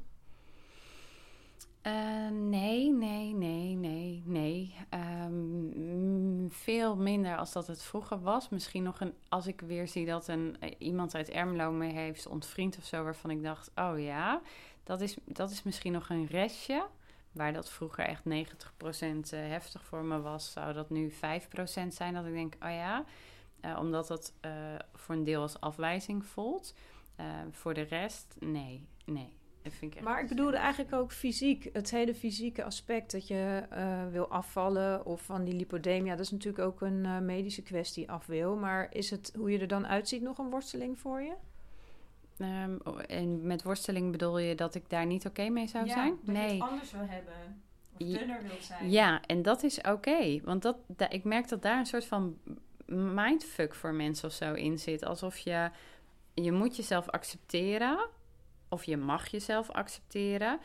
Uh, 1.87 2.29
nee, 2.29 2.91
nee, 2.91 3.33
nee, 3.33 3.75
nee, 3.75 4.23
nee. 4.25 4.75
Um, 5.25 6.47
veel 6.49 6.95
minder 6.95 7.37
als 7.37 7.51
dat 7.51 7.67
het 7.67 7.81
vroeger 7.81 8.21
was. 8.21 8.49
Misschien 8.49 8.83
nog 8.83 8.99
een, 8.99 9.13
als 9.29 9.47
ik 9.47 9.61
weer 9.61 9.87
zie 9.87 10.05
dat 10.05 10.27
een, 10.27 10.57
uh, 10.63 10.69
iemand 10.77 11.15
uit 11.15 11.29
Ermelo 11.29 11.71
me 11.71 11.85
heeft 11.85 12.27
ontvriend 12.27 12.77
of 12.77 12.83
zo, 12.83 13.03
waarvan 13.03 13.29
ik 13.29 13.43
dacht, 13.43 13.71
oh 13.75 13.99
ja, 13.99 14.41
dat 14.83 15.01
is, 15.01 15.17
dat 15.25 15.51
is 15.51 15.63
misschien 15.63 15.91
nog 15.91 16.09
een 16.09 16.25
restje. 16.25 16.85
Waar 17.31 17.53
dat 17.53 17.69
vroeger 17.69 18.05
echt 18.05 18.23
90% 18.23 19.29
heftig 19.29 19.83
voor 19.83 20.03
me 20.03 20.21
was, 20.21 20.51
zou 20.51 20.73
dat 20.73 20.89
nu 20.89 21.11
5% 21.11 21.15
zijn. 21.87 22.13
Dat 22.13 22.25
ik 22.25 22.33
denk, 22.33 22.55
oh 22.63 22.69
ja, 22.69 23.05
uh, 23.65 23.77
omdat 23.79 24.07
dat 24.07 24.33
uh, 24.45 24.51
voor 24.93 25.15
een 25.15 25.23
deel 25.23 25.41
als 25.41 25.59
afwijzing 25.59 26.25
voelt. 26.25 26.75
Uh, 27.19 27.25
voor 27.51 27.73
de 27.73 27.81
rest, 27.81 28.35
nee, 28.39 28.87
nee. 29.05 29.37
Dat 29.61 29.73
vind 29.73 29.91
ik 29.91 29.97
echt 29.97 30.07
maar 30.07 30.21
ik 30.21 30.27
bedoelde 30.27 30.57
eigenlijk 30.57 30.93
ook 30.93 31.11
fysiek. 31.11 31.69
Het 31.73 31.91
hele 31.91 32.15
fysieke 32.15 32.63
aspect 32.63 33.11
dat 33.11 33.27
je 33.27 33.63
wil 34.11 34.27
afvallen 34.27 35.05
of 35.05 35.21
van 35.21 35.43
die 35.43 35.53
lipodemia. 35.53 36.15
Dat 36.15 36.25
is 36.25 36.31
natuurlijk 36.31 36.63
ook 36.63 36.81
een 36.81 37.25
medische 37.25 37.61
kwestie 37.61 38.11
af 38.11 38.25
wil. 38.25 38.55
Maar 38.55 38.87
is 38.91 39.09
het 39.09 39.33
hoe 39.35 39.51
je 39.51 39.59
er 39.59 39.67
dan 39.67 39.87
uitziet 39.87 40.21
nog 40.21 40.37
een 40.37 40.49
worsteling 40.49 40.99
voor 40.99 41.21
je? 41.21 41.33
Um, 42.37 42.81
en 43.07 43.47
met 43.47 43.63
worsteling 43.63 44.11
bedoel 44.11 44.39
je 44.39 44.55
dat 44.55 44.75
ik 44.75 44.89
daar 44.89 45.05
niet 45.05 45.25
oké 45.25 45.39
okay 45.41 45.47
mee 45.51 45.67
zou 45.67 45.85
ja, 45.85 45.93
zijn? 45.93 46.17
Dat 46.23 46.35
nee. 46.35 46.47
je 46.47 46.53
het 46.53 46.69
anders 46.69 46.91
wil 46.91 47.07
hebben. 47.07 47.63
Of 47.93 48.07
dunner 48.07 48.43
wilt 48.43 48.63
zijn. 48.63 48.91
Ja, 48.91 49.21
en 49.21 49.41
dat 49.41 49.63
is 49.63 49.77
oké. 49.77 49.89
Okay, 49.89 50.41
want 50.43 50.61
dat, 50.61 50.77
da, 50.87 51.09
ik 51.09 51.23
merk 51.23 51.47
dat 51.47 51.61
daar 51.61 51.79
een 51.79 51.85
soort 51.85 52.05
van 52.05 52.37
mindfuck 52.85 53.75
voor 53.75 53.93
mensen 53.93 54.27
of 54.27 54.33
zo 54.33 54.53
in 54.53 54.79
zit. 54.79 55.05
Alsof 55.05 55.37
je, 55.37 55.69
je 56.33 56.51
moet 56.51 56.75
jezelf 56.75 57.09
accepteren. 57.09 58.09
Of 58.69 58.83
je 58.83 58.97
mag 58.97 59.27
jezelf 59.27 59.69
accepteren. 59.69 60.59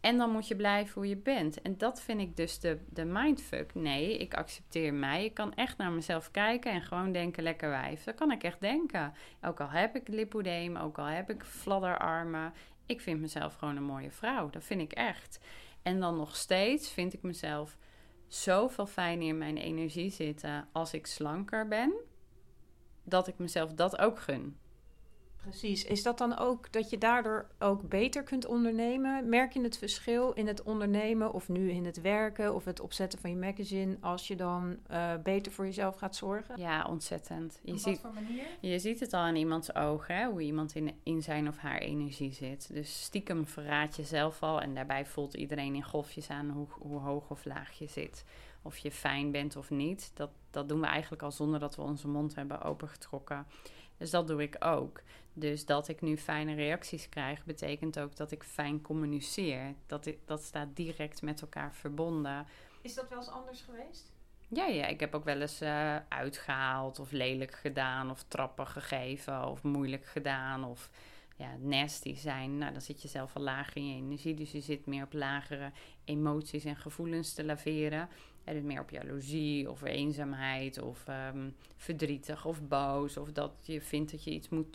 En 0.00 0.16
dan 0.16 0.30
moet 0.30 0.48
je 0.48 0.56
blijven 0.56 0.94
hoe 0.94 1.08
je 1.08 1.16
bent. 1.16 1.62
En 1.62 1.78
dat 1.78 2.00
vind 2.00 2.20
ik 2.20 2.36
dus 2.36 2.60
de, 2.60 2.78
de 2.88 3.04
mindfuck. 3.04 3.74
Nee, 3.74 4.18
ik 4.18 4.34
accepteer 4.34 4.94
mij. 4.94 5.24
Ik 5.24 5.34
kan 5.34 5.54
echt 5.54 5.76
naar 5.76 5.90
mezelf 5.90 6.30
kijken 6.30 6.72
en 6.72 6.82
gewoon 6.82 7.12
denken, 7.12 7.42
lekker 7.42 7.68
wijf. 7.68 8.04
Dat 8.04 8.14
kan 8.14 8.30
ik 8.30 8.42
echt 8.42 8.60
denken. 8.60 9.14
Ook 9.42 9.60
al 9.60 9.68
heb 9.68 9.96
ik 9.96 10.08
lipodeem, 10.08 10.76
ook 10.76 10.98
al 10.98 11.04
heb 11.04 11.30
ik 11.30 11.44
fladderarmen. 11.44 12.52
Ik 12.86 13.00
vind 13.00 13.20
mezelf 13.20 13.54
gewoon 13.54 13.76
een 13.76 13.82
mooie 13.82 14.10
vrouw. 14.10 14.50
Dat 14.50 14.64
vind 14.64 14.80
ik 14.80 14.92
echt. 14.92 15.40
En 15.82 16.00
dan 16.00 16.16
nog 16.16 16.36
steeds 16.36 16.90
vind 16.90 17.12
ik 17.12 17.22
mezelf 17.22 17.76
zoveel 18.28 18.86
fijner 18.86 19.26
in 19.26 19.38
mijn 19.38 19.56
energie 19.56 20.10
zitten 20.10 20.68
als 20.72 20.92
ik 20.92 21.06
slanker 21.06 21.68
ben, 21.68 21.94
dat 23.04 23.28
ik 23.28 23.38
mezelf 23.38 23.72
dat 23.72 23.98
ook 23.98 24.20
gun. 24.20 24.58
Precies. 25.42 25.84
Is 25.84 26.02
dat 26.02 26.18
dan 26.18 26.38
ook 26.38 26.72
dat 26.72 26.90
je 26.90 26.98
daardoor 26.98 27.46
ook 27.58 27.88
beter 27.88 28.22
kunt 28.22 28.46
ondernemen? 28.46 29.28
Merk 29.28 29.52
je 29.52 29.60
het 29.60 29.78
verschil 29.78 30.32
in 30.32 30.46
het 30.46 30.62
ondernemen 30.62 31.32
of 31.32 31.48
nu 31.48 31.70
in 31.70 31.84
het 31.84 32.00
werken 32.00 32.54
of 32.54 32.64
het 32.64 32.80
opzetten 32.80 33.18
van 33.18 33.30
je 33.30 33.36
magazine 33.36 33.96
als 34.00 34.28
je 34.28 34.36
dan 34.36 34.78
uh, 34.90 35.12
beter 35.22 35.52
voor 35.52 35.64
jezelf 35.64 35.96
gaat 35.96 36.16
zorgen? 36.16 36.58
Ja, 36.58 36.84
ontzettend. 36.84 37.60
Je 37.62 37.72
Op 37.72 37.78
ziet, 37.78 38.02
wat 38.02 38.12
voor 38.12 38.22
manier? 38.22 38.44
Je 38.60 38.78
ziet 38.78 39.00
het 39.00 39.12
al 39.12 39.26
in 39.26 39.36
iemands 39.36 39.74
ogen, 39.74 40.16
hè, 40.16 40.26
hoe 40.26 40.42
iemand 40.42 40.74
in, 40.74 40.94
in 41.02 41.22
zijn 41.22 41.48
of 41.48 41.56
haar 41.56 41.78
energie 41.78 42.32
zit. 42.32 42.72
Dus 42.72 43.02
stiekem 43.02 43.46
verraad 43.46 43.96
je 43.96 44.04
zelf 44.04 44.42
al 44.42 44.60
en 44.60 44.74
daarbij 44.74 45.06
voelt 45.06 45.34
iedereen 45.34 45.74
in 45.74 45.84
golfjes 45.84 46.30
aan 46.30 46.50
hoe, 46.50 46.66
hoe 46.78 47.00
hoog 47.00 47.30
of 47.30 47.44
laag 47.44 47.78
je 47.78 47.86
zit. 47.86 48.24
Of 48.62 48.78
je 48.78 48.90
fijn 48.90 49.30
bent 49.30 49.56
of 49.56 49.70
niet. 49.70 50.10
Dat, 50.14 50.30
dat 50.50 50.68
doen 50.68 50.80
we 50.80 50.86
eigenlijk 50.86 51.22
al 51.22 51.32
zonder 51.32 51.60
dat 51.60 51.76
we 51.76 51.82
onze 51.82 52.08
mond 52.08 52.34
hebben 52.34 52.62
opengetrokken. 52.62 53.46
Dus 53.96 54.10
dat 54.10 54.26
doe 54.26 54.42
ik 54.42 54.56
ook. 54.58 55.00
Dus 55.38 55.66
dat 55.66 55.88
ik 55.88 56.00
nu 56.00 56.16
fijne 56.16 56.54
reacties 56.54 57.08
krijg, 57.08 57.44
betekent 57.44 57.98
ook 57.98 58.16
dat 58.16 58.30
ik 58.30 58.42
fijn 58.42 58.82
communiceer. 58.82 59.74
Dat, 59.86 60.06
ik, 60.06 60.18
dat 60.24 60.42
staat 60.42 60.76
direct 60.76 61.22
met 61.22 61.40
elkaar 61.40 61.74
verbonden. 61.74 62.46
Is 62.82 62.94
dat 62.94 63.08
wel 63.08 63.18
eens 63.18 63.28
anders 63.28 63.60
geweest? 63.60 64.12
Ja, 64.48 64.66
ja, 64.66 64.86
ik 64.86 65.00
heb 65.00 65.14
ook 65.14 65.24
wel 65.24 65.40
eens 65.40 65.62
uh, 65.62 65.96
uitgehaald 66.08 66.98
of 66.98 67.10
lelijk 67.10 67.54
gedaan 67.54 68.10
of 68.10 68.24
trappen 68.28 68.66
gegeven 68.66 69.48
of 69.48 69.62
moeilijk 69.62 70.06
gedaan 70.06 70.64
of 70.64 70.90
ja, 71.36 71.56
nasty 71.56 72.14
zijn. 72.14 72.58
Nou, 72.58 72.72
dan 72.72 72.80
zit 72.80 73.02
je 73.02 73.08
zelf 73.08 73.36
al 73.36 73.42
lager 73.42 73.76
in 73.76 73.88
je 73.88 73.94
energie, 73.94 74.34
dus 74.34 74.52
je 74.52 74.60
zit 74.60 74.86
meer 74.86 75.04
op 75.04 75.12
lagere 75.12 75.72
emoties 76.04 76.64
en 76.64 76.76
gevoelens 76.76 77.32
te 77.32 77.44
laveren. 77.44 78.08
En 78.44 78.54
dus 78.54 78.62
meer 78.62 78.80
op 78.80 78.90
jaloezie 78.90 79.70
of 79.70 79.82
eenzaamheid 79.82 80.82
of 80.82 81.04
um, 81.08 81.56
verdrietig 81.76 82.44
of 82.44 82.68
boos. 82.68 83.16
Of 83.16 83.32
dat 83.32 83.52
je 83.60 83.80
vindt 83.80 84.10
dat 84.10 84.24
je 84.24 84.30
iets 84.30 84.48
moet 84.48 84.72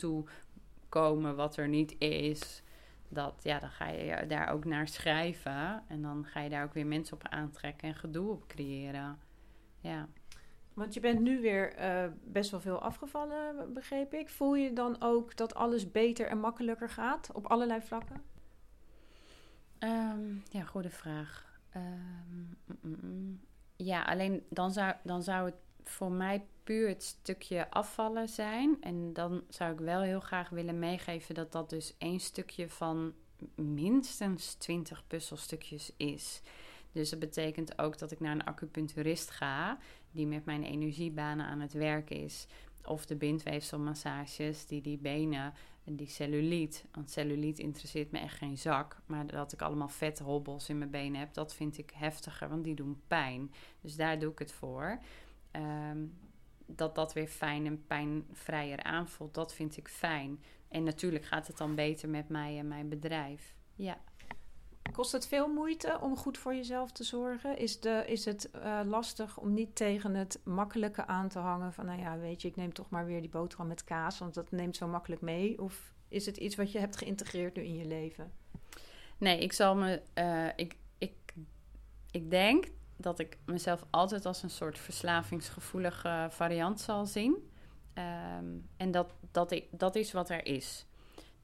wat 1.34 1.56
er 1.56 1.68
niet 1.68 1.94
is. 1.98 2.62
Dat, 3.08 3.34
ja, 3.42 3.58
dan 3.58 3.70
ga 3.70 3.88
je 3.88 4.26
daar 4.26 4.48
ook 4.48 4.64
naar 4.64 4.88
schrijven. 4.88 5.82
En 5.88 6.02
dan 6.02 6.24
ga 6.24 6.40
je 6.40 6.50
daar 6.50 6.64
ook 6.64 6.74
weer 6.74 6.86
mensen 6.86 7.14
op 7.14 7.28
aantrekken 7.28 7.88
en 7.88 7.94
gedoe 7.94 8.30
op 8.30 8.46
creëren. 8.46 9.18
Ja. 9.80 10.08
Want 10.74 10.94
je 10.94 11.00
bent 11.00 11.20
nu 11.20 11.40
weer 11.40 11.78
uh, 11.78 12.12
best 12.24 12.50
wel 12.50 12.60
veel 12.60 12.80
afgevallen, 12.80 13.72
begreep 13.72 14.14
ik. 14.14 14.28
Voel 14.28 14.54
je 14.54 14.72
dan 14.72 14.96
ook 15.02 15.36
dat 15.36 15.54
alles 15.54 15.90
beter 15.90 16.26
en 16.26 16.38
makkelijker 16.38 16.90
gaat 16.90 17.30
op 17.32 17.46
allerlei 17.46 17.80
vlakken? 17.80 18.22
Um, 19.78 20.42
ja, 20.48 20.62
goede 20.62 20.90
vraag. 20.90 21.60
Um, 21.76 22.56
mm, 22.80 22.98
mm. 23.00 23.40
Ja, 23.76 24.02
alleen 24.02 24.42
dan 24.48 24.72
zou, 24.72 24.94
dan 25.02 25.22
zou 25.22 25.46
het 25.46 25.54
voor 25.84 26.12
mij 26.12 26.46
puur 26.64 26.88
het 26.88 27.02
stukje 27.02 27.70
afvallen 27.70 28.28
zijn. 28.28 28.76
En 28.80 29.12
dan 29.12 29.44
zou 29.48 29.72
ik 29.72 29.78
wel 29.78 30.00
heel 30.00 30.20
graag 30.20 30.48
willen 30.48 30.78
meegeven 30.78 31.34
dat 31.34 31.52
dat 31.52 31.70
dus 31.70 31.94
één 31.98 32.20
stukje 32.20 32.68
van 32.68 33.12
minstens 33.54 34.54
20 34.54 35.06
puzzelstukjes 35.06 35.92
is. 35.96 36.40
Dus 36.92 37.10
dat 37.10 37.18
betekent 37.18 37.78
ook 37.78 37.98
dat 37.98 38.10
ik 38.10 38.20
naar 38.20 38.32
een 38.32 38.44
acupuncturist 38.44 39.30
ga, 39.30 39.78
die 40.10 40.26
met 40.26 40.44
mijn 40.44 40.62
energiebanen 40.62 41.46
aan 41.46 41.60
het 41.60 41.72
werk 41.72 42.10
is. 42.10 42.46
Of 42.84 43.06
de 43.06 43.16
bindweefselmassages 43.16 44.66
die 44.66 44.80
die 44.80 44.98
benen 44.98 45.52
en 45.84 45.96
die 45.96 46.08
celluliet. 46.08 46.84
Want 46.92 47.10
celluliet 47.10 47.58
interesseert 47.58 48.10
me 48.10 48.18
echt 48.18 48.36
geen 48.36 48.58
zak. 48.58 48.96
Maar 49.06 49.26
dat 49.26 49.52
ik 49.52 49.62
allemaal 49.62 49.88
vethobbels 49.88 50.68
in 50.68 50.78
mijn 50.78 50.90
benen 50.90 51.20
heb, 51.20 51.34
dat 51.34 51.54
vind 51.54 51.78
ik 51.78 51.90
heftiger, 51.94 52.48
want 52.48 52.64
die 52.64 52.74
doen 52.74 53.00
pijn. 53.06 53.52
Dus 53.80 53.96
daar 53.96 54.18
doe 54.18 54.32
ik 54.32 54.38
het 54.38 54.52
voor. 54.52 54.98
Um, 55.56 56.18
dat 56.66 56.94
dat 56.94 57.12
weer 57.12 57.26
fijn 57.26 57.66
en 57.66 57.86
pijnvrijer 57.86 58.82
aanvoelt, 58.82 59.34
dat 59.34 59.54
vind 59.54 59.76
ik 59.76 59.88
fijn. 59.88 60.42
En 60.68 60.82
natuurlijk 60.82 61.24
gaat 61.24 61.46
het 61.46 61.56
dan 61.56 61.74
beter 61.74 62.08
met 62.08 62.28
mij 62.28 62.58
en 62.58 62.68
mijn 62.68 62.88
bedrijf. 62.88 63.54
Ja. 63.74 63.98
Kost 64.92 65.12
het 65.12 65.26
veel 65.26 65.48
moeite 65.48 65.98
om 66.00 66.16
goed 66.16 66.38
voor 66.38 66.54
jezelf 66.54 66.92
te 66.92 67.04
zorgen? 67.04 67.58
Is, 67.58 67.80
de, 67.80 68.04
is 68.06 68.24
het 68.24 68.50
uh, 68.54 68.80
lastig 68.84 69.38
om 69.38 69.54
niet 69.54 69.76
tegen 69.76 70.14
het 70.14 70.40
makkelijke 70.44 71.06
aan 71.06 71.28
te 71.28 71.38
hangen 71.38 71.72
van, 71.72 71.86
nou 71.86 72.00
ja, 72.00 72.18
weet 72.18 72.42
je, 72.42 72.48
ik 72.48 72.56
neem 72.56 72.72
toch 72.72 72.90
maar 72.90 73.06
weer 73.06 73.20
die 73.20 73.30
boterham 73.30 73.66
met 73.66 73.84
kaas, 73.84 74.18
want 74.18 74.34
dat 74.34 74.50
neemt 74.50 74.76
zo 74.76 74.88
makkelijk 74.88 75.22
mee? 75.22 75.62
Of 75.62 75.94
is 76.08 76.26
het 76.26 76.36
iets 76.36 76.56
wat 76.56 76.72
je 76.72 76.78
hebt 76.78 76.96
geïntegreerd 76.96 77.56
nu 77.56 77.62
in 77.62 77.76
je 77.76 77.86
leven? 77.86 78.32
Nee, 79.18 79.38
ik 79.38 79.52
zal 79.52 79.76
me, 79.76 80.02
uh, 80.18 80.48
ik, 80.56 80.76
ik, 80.98 81.34
ik 82.10 82.30
denk 82.30 82.66
dat 82.96 83.18
ik 83.18 83.38
mezelf 83.44 83.84
altijd 83.90 84.26
als 84.26 84.42
een 84.42 84.50
soort 84.50 84.78
verslavingsgevoelige 84.78 86.26
variant 86.30 86.80
zal 86.80 87.06
zien. 87.06 87.50
Um, 88.38 88.68
en 88.76 88.90
dat, 88.90 89.14
dat, 89.70 89.96
is 89.96 90.12
wat 90.12 90.30
er 90.30 90.46
is. 90.46 90.86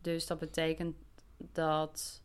Dus 0.00 0.26
dat 0.26 0.38
betekent 0.38 0.96
dat 1.36 2.22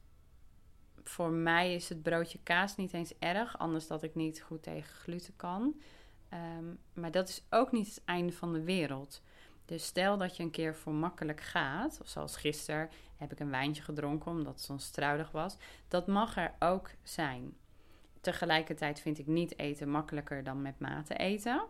voor 1.04 1.30
mij 1.30 1.74
is 1.74 1.90
het 1.90 2.04
broodje 2.04 2.40
kaas 2.44 2.76
niet 2.76 2.94
eens 2.94 3.14
erg, 3.20 3.58
anders 3.58 3.88
dat 3.88 4.04
ik 4.04 4.16
niet 4.16 4.42
goed 4.42 4.64
tegen 4.64 4.96
gluten 4.96 5.36
kan. 5.36 5.82
Um, 6.34 6.80
maar 6.94 7.12
dat 7.12 7.30
is 7.30 7.44
ook 7.50 7.72
niet 7.72 7.88
het 7.88 8.02
einde 8.06 8.34
van 8.34 8.54
de 8.54 8.64
wereld. 8.64 9.22
Dus 9.66 9.86
stel 9.86 10.18
dat 10.18 10.38
je 10.38 10.44
een 10.44 10.52
keer 10.52 10.76
voor 10.76 10.94
makkelijk 10.94 11.42
gaat, 11.42 12.02
of 12.02 12.08
zoals 12.08 12.38
gisteren 12.38 12.90
heb 13.18 13.32
ik 13.32 13.40
een 13.40 13.50
wijntje 13.50 13.84
gedronken 13.84 14.32
omdat 14.32 14.54
het 14.54 14.64
zo 14.64 14.78
struidig 14.78 15.32
was. 15.32 15.58
Dat 15.88 16.08
mag 16.08 16.38
er 16.38 16.54
ook 16.60 16.90
zijn. 17.04 17.56
Tegelijkertijd 18.26 19.00
vind 19.00 19.20
ik 19.20 19.28
niet 19.28 19.60
eten 19.60 19.90
makkelijker 19.90 20.44
dan 20.44 20.62
met 20.62 20.80
mate 20.80 21.16
eten. 21.16 21.66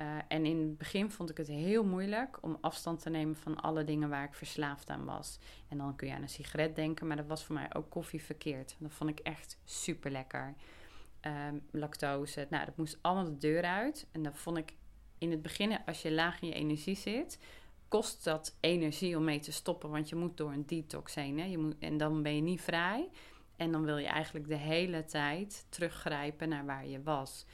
Uh, 0.00 0.06
en 0.28 0.46
in 0.46 0.58
het 0.58 0.78
begin 0.78 1.10
vond 1.10 1.30
ik 1.30 1.36
het 1.36 1.46
heel 1.46 1.84
moeilijk 1.84 2.38
om 2.40 2.58
afstand 2.60 3.00
te 3.02 3.10
nemen 3.10 3.36
van 3.36 3.60
alle 3.60 3.84
dingen 3.84 4.08
waar 4.08 4.24
ik 4.24 4.34
verslaafd 4.34 4.90
aan 4.90 5.04
was. 5.04 5.38
En 5.68 5.78
dan 5.78 5.96
kun 5.96 6.08
je 6.08 6.14
aan 6.14 6.22
een 6.22 6.28
sigaret 6.28 6.76
denken, 6.76 7.06
maar 7.06 7.16
dat 7.16 7.26
was 7.26 7.44
voor 7.44 7.54
mij 7.54 7.74
ook 7.74 7.90
koffie 7.90 8.22
verkeerd. 8.22 8.76
Dat 8.78 8.92
vond 8.92 9.10
ik 9.10 9.18
echt 9.18 9.58
super 9.64 10.10
lekker. 10.10 10.54
Um, 11.22 11.62
lactose, 11.70 12.46
nou, 12.50 12.64
dat 12.64 12.76
moest 12.76 12.98
allemaal 13.00 13.24
de 13.24 13.38
deur 13.38 13.62
uit. 13.62 14.06
En 14.12 14.22
dat 14.22 14.38
vond 14.38 14.56
ik 14.56 14.74
in 15.18 15.30
het 15.30 15.42
begin, 15.42 15.84
als 15.86 16.02
je 16.02 16.12
laag 16.12 16.40
in 16.40 16.48
je 16.48 16.54
energie 16.54 16.96
zit, 16.96 17.38
kost 17.88 18.24
dat 18.24 18.56
energie 18.60 19.16
om 19.16 19.24
mee 19.24 19.40
te 19.40 19.52
stoppen. 19.52 19.90
Want 19.90 20.08
je 20.08 20.16
moet 20.16 20.36
door 20.36 20.52
een 20.52 20.66
detox 20.66 21.14
heen. 21.14 21.38
Hè? 21.38 21.44
Je 21.44 21.58
moet, 21.58 21.78
en 21.78 21.96
dan 21.96 22.22
ben 22.22 22.34
je 22.34 22.42
niet 22.42 22.60
vrij. 22.60 23.10
En 23.56 23.72
dan 23.72 23.84
wil 23.84 23.96
je 23.96 24.06
eigenlijk 24.06 24.48
de 24.48 24.56
hele 24.56 25.04
tijd 25.04 25.66
teruggrijpen 25.68 26.48
naar 26.48 26.66
waar 26.66 26.86
je 26.86 27.02
was. 27.02 27.46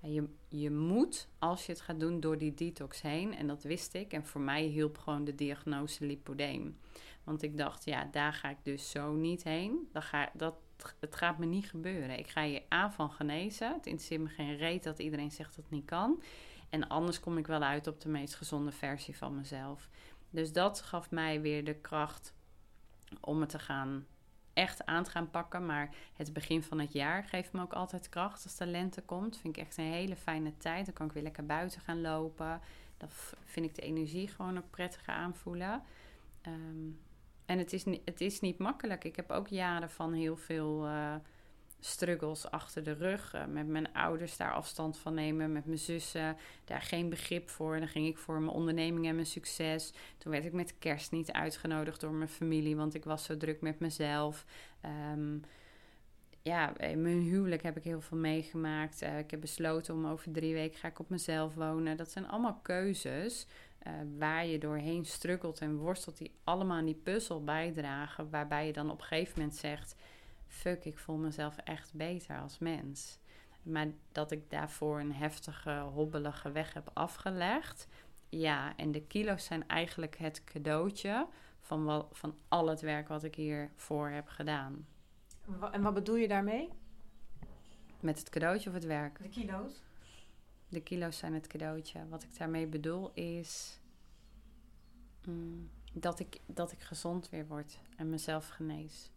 En 0.00 0.12
je, 0.12 0.28
je 0.48 0.70
moet, 0.70 1.28
als 1.38 1.66
je 1.66 1.72
het 1.72 1.80
gaat 1.80 2.00
doen, 2.00 2.20
door 2.20 2.38
die 2.38 2.54
detox 2.54 3.02
heen. 3.02 3.34
En 3.34 3.46
dat 3.46 3.62
wist 3.62 3.94
ik. 3.94 4.12
En 4.12 4.26
voor 4.26 4.40
mij 4.40 4.62
hielp 4.62 4.98
gewoon 4.98 5.24
de 5.24 5.34
diagnose 5.34 6.06
lipodeem. 6.06 6.78
Want 7.24 7.42
ik 7.42 7.56
dacht, 7.56 7.84
ja, 7.84 8.08
daar 8.10 8.32
ga 8.32 8.50
ik 8.50 8.58
dus 8.62 8.90
zo 8.90 9.12
niet 9.12 9.44
heen. 9.44 9.88
Dat 9.92 10.04
ga, 10.04 10.30
dat, 10.34 10.54
het 11.00 11.16
gaat 11.16 11.38
me 11.38 11.46
niet 11.46 11.70
gebeuren. 11.70 12.18
Ik 12.18 12.28
ga 12.28 12.42
je 12.42 12.62
aan 12.68 12.92
van 12.92 13.10
genezen. 13.10 13.72
Het 13.72 13.86
interesseert 13.86 14.22
me 14.22 14.28
geen 14.28 14.56
reet 14.56 14.82
dat 14.82 14.98
iedereen 14.98 15.30
zegt 15.30 15.56
dat 15.56 15.64
het 15.64 15.72
niet 15.72 15.84
kan. 15.84 16.22
En 16.68 16.88
anders 16.88 17.20
kom 17.20 17.38
ik 17.38 17.46
wel 17.46 17.62
uit 17.62 17.86
op 17.86 18.00
de 18.00 18.08
meest 18.08 18.34
gezonde 18.34 18.72
versie 18.72 19.16
van 19.16 19.36
mezelf. 19.36 19.88
Dus 20.30 20.52
dat 20.52 20.80
gaf 20.82 21.10
mij 21.10 21.40
weer 21.40 21.64
de 21.64 21.74
kracht 21.74 22.34
om 23.20 23.40
het 23.40 23.48
te 23.48 23.58
gaan 23.58 24.06
echt 24.56 24.86
aan 24.86 25.04
te 25.04 25.10
gaan 25.10 25.30
pakken. 25.30 25.66
Maar 25.66 25.94
het 26.14 26.32
begin 26.32 26.62
van 26.62 26.80
het 26.80 26.92
jaar 26.92 27.24
geeft 27.24 27.52
me 27.52 27.60
ook 27.60 27.72
altijd 27.72 28.08
kracht 28.08 28.44
als 28.44 28.56
de 28.56 28.66
lente 28.66 29.02
komt. 29.02 29.36
Vind 29.36 29.56
ik 29.56 29.62
echt 29.62 29.76
een 29.76 29.84
hele 29.84 30.16
fijne 30.16 30.56
tijd. 30.56 30.84
Dan 30.84 30.94
kan 30.94 31.06
ik 31.06 31.12
weer 31.12 31.22
lekker 31.22 31.46
buiten 31.46 31.80
gaan 31.80 32.00
lopen. 32.00 32.60
Dan 32.96 33.08
vind 33.44 33.66
ik 33.66 33.74
de 33.74 33.82
energie 33.82 34.28
gewoon 34.28 34.58
ook 34.58 34.70
prettiger 34.70 35.14
aanvoelen. 35.14 35.82
Um, 36.46 37.00
en 37.46 37.58
het 37.58 37.72
is, 37.72 37.84
het 38.04 38.20
is 38.20 38.40
niet 38.40 38.58
makkelijk. 38.58 39.04
Ik 39.04 39.16
heb 39.16 39.30
ook 39.30 39.48
jaren 39.48 39.90
van 39.90 40.12
heel 40.12 40.36
veel 40.36 40.86
uh, 40.86 41.14
struggles 41.80 42.50
achter 42.50 42.84
de 42.84 42.92
rug. 42.92 43.34
Uh, 43.34 43.44
met 43.46 43.66
mijn 43.66 43.92
ouders 43.92 44.36
daar 44.36 44.52
afstand 44.52 44.98
van 44.98 45.14
nemen. 45.14 45.52
Met 45.52 45.66
mijn 45.66 45.78
zussen 45.78 46.36
daar 46.64 46.82
geen 46.82 47.08
begrip 47.08 47.48
voor. 47.48 47.78
Dan 47.78 47.88
ging 47.88 48.06
ik 48.06 48.18
voor 48.18 48.40
mijn 48.40 48.56
onderneming 48.56 49.06
en 49.06 49.14
mijn 49.14 49.26
succes. 49.26 49.92
Toen 50.18 50.32
werd 50.32 50.44
ik 50.44 50.52
met 50.52 50.78
kerst 50.78 51.12
niet 51.12 51.32
uitgenodigd 51.32 52.00
door 52.00 52.12
mijn 52.12 52.28
familie. 52.28 52.76
Want 52.76 52.94
ik 52.94 53.04
was 53.04 53.24
zo 53.24 53.36
druk 53.36 53.60
met 53.60 53.80
mezelf. 53.80 54.44
Um, 55.12 55.42
ja, 56.42 56.78
in 56.78 57.02
mijn 57.02 57.20
huwelijk 57.20 57.62
heb 57.62 57.76
ik 57.76 57.84
heel 57.84 58.00
veel 58.00 58.18
meegemaakt. 58.18 59.02
Uh, 59.02 59.18
ik 59.18 59.30
heb 59.30 59.40
besloten 59.40 59.94
om 59.94 60.06
over 60.06 60.32
drie 60.32 60.54
weken 60.54 60.78
ga 60.78 60.88
ik 60.88 60.98
op 60.98 61.08
mezelf 61.08 61.54
wonen. 61.54 61.96
Dat 61.96 62.10
zijn 62.10 62.28
allemaal 62.28 62.60
keuzes 62.62 63.46
uh, 63.86 63.92
waar 64.18 64.46
je 64.46 64.58
doorheen 64.58 65.04
struggelt 65.04 65.58
en 65.58 65.76
worstelt, 65.76 66.18
die 66.18 66.34
allemaal 66.44 66.76
aan 66.76 66.84
die 66.84 67.00
puzzel 67.02 67.44
bijdragen. 67.44 68.30
Waarbij 68.30 68.66
je 68.66 68.72
dan 68.72 68.90
op 68.90 69.00
een 69.00 69.06
gegeven 69.06 69.38
moment 69.38 69.56
zegt: 69.56 69.96
Fuck, 70.46 70.84
ik 70.84 70.98
voel 70.98 71.16
mezelf 71.16 71.56
echt 71.56 71.94
beter 71.94 72.40
als 72.40 72.58
mens. 72.58 73.18
Maar 73.62 73.86
dat 74.12 74.30
ik 74.30 74.50
daarvoor 74.50 75.00
een 75.00 75.12
heftige, 75.12 75.78
hobbelige 75.78 76.52
weg 76.52 76.72
heb 76.72 76.90
afgelegd. 76.92 77.88
Ja, 78.28 78.76
en 78.76 78.92
de 78.92 79.02
kilo's 79.02 79.44
zijn 79.44 79.68
eigenlijk 79.68 80.18
het 80.18 80.44
cadeautje 80.44 81.28
van, 81.60 82.08
van 82.12 82.38
al 82.48 82.68
het 82.68 82.80
werk 82.80 83.08
wat 83.08 83.22
ik 83.22 83.34
hiervoor 83.34 84.08
heb 84.08 84.28
gedaan. 84.28 84.86
En 85.72 85.82
wat 85.82 85.94
bedoel 85.94 86.16
je 86.16 86.28
daarmee? 86.28 86.68
Met 88.00 88.18
het 88.18 88.28
cadeautje 88.28 88.68
of 88.68 88.74
het 88.74 88.84
werk? 88.84 89.22
De 89.22 89.28
kilo's? 89.28 89.82
De 90.68 90.80
kilo's 90.80 91.18
zijn 91.18 91.34
het 91.34 91.46
cadeautje. 91.46 92.08
Wat 92.08 92.22
ik 92.22 92.38
daarmee 92.38 92.66
bedoel 92.66 93.12
is 93.12 93.80
mm, 95.26 95.70
dat, 95.92 96.18
ik, 96.18 96.40
dat 96.46 96.72
ik 96.72 96.80
gezond 96.80 97.28
weer 97.28 97.46
word 97.46 97.78
en 97.96 98.10
mezelf 98.10 98.48
genees. 98.48 99.10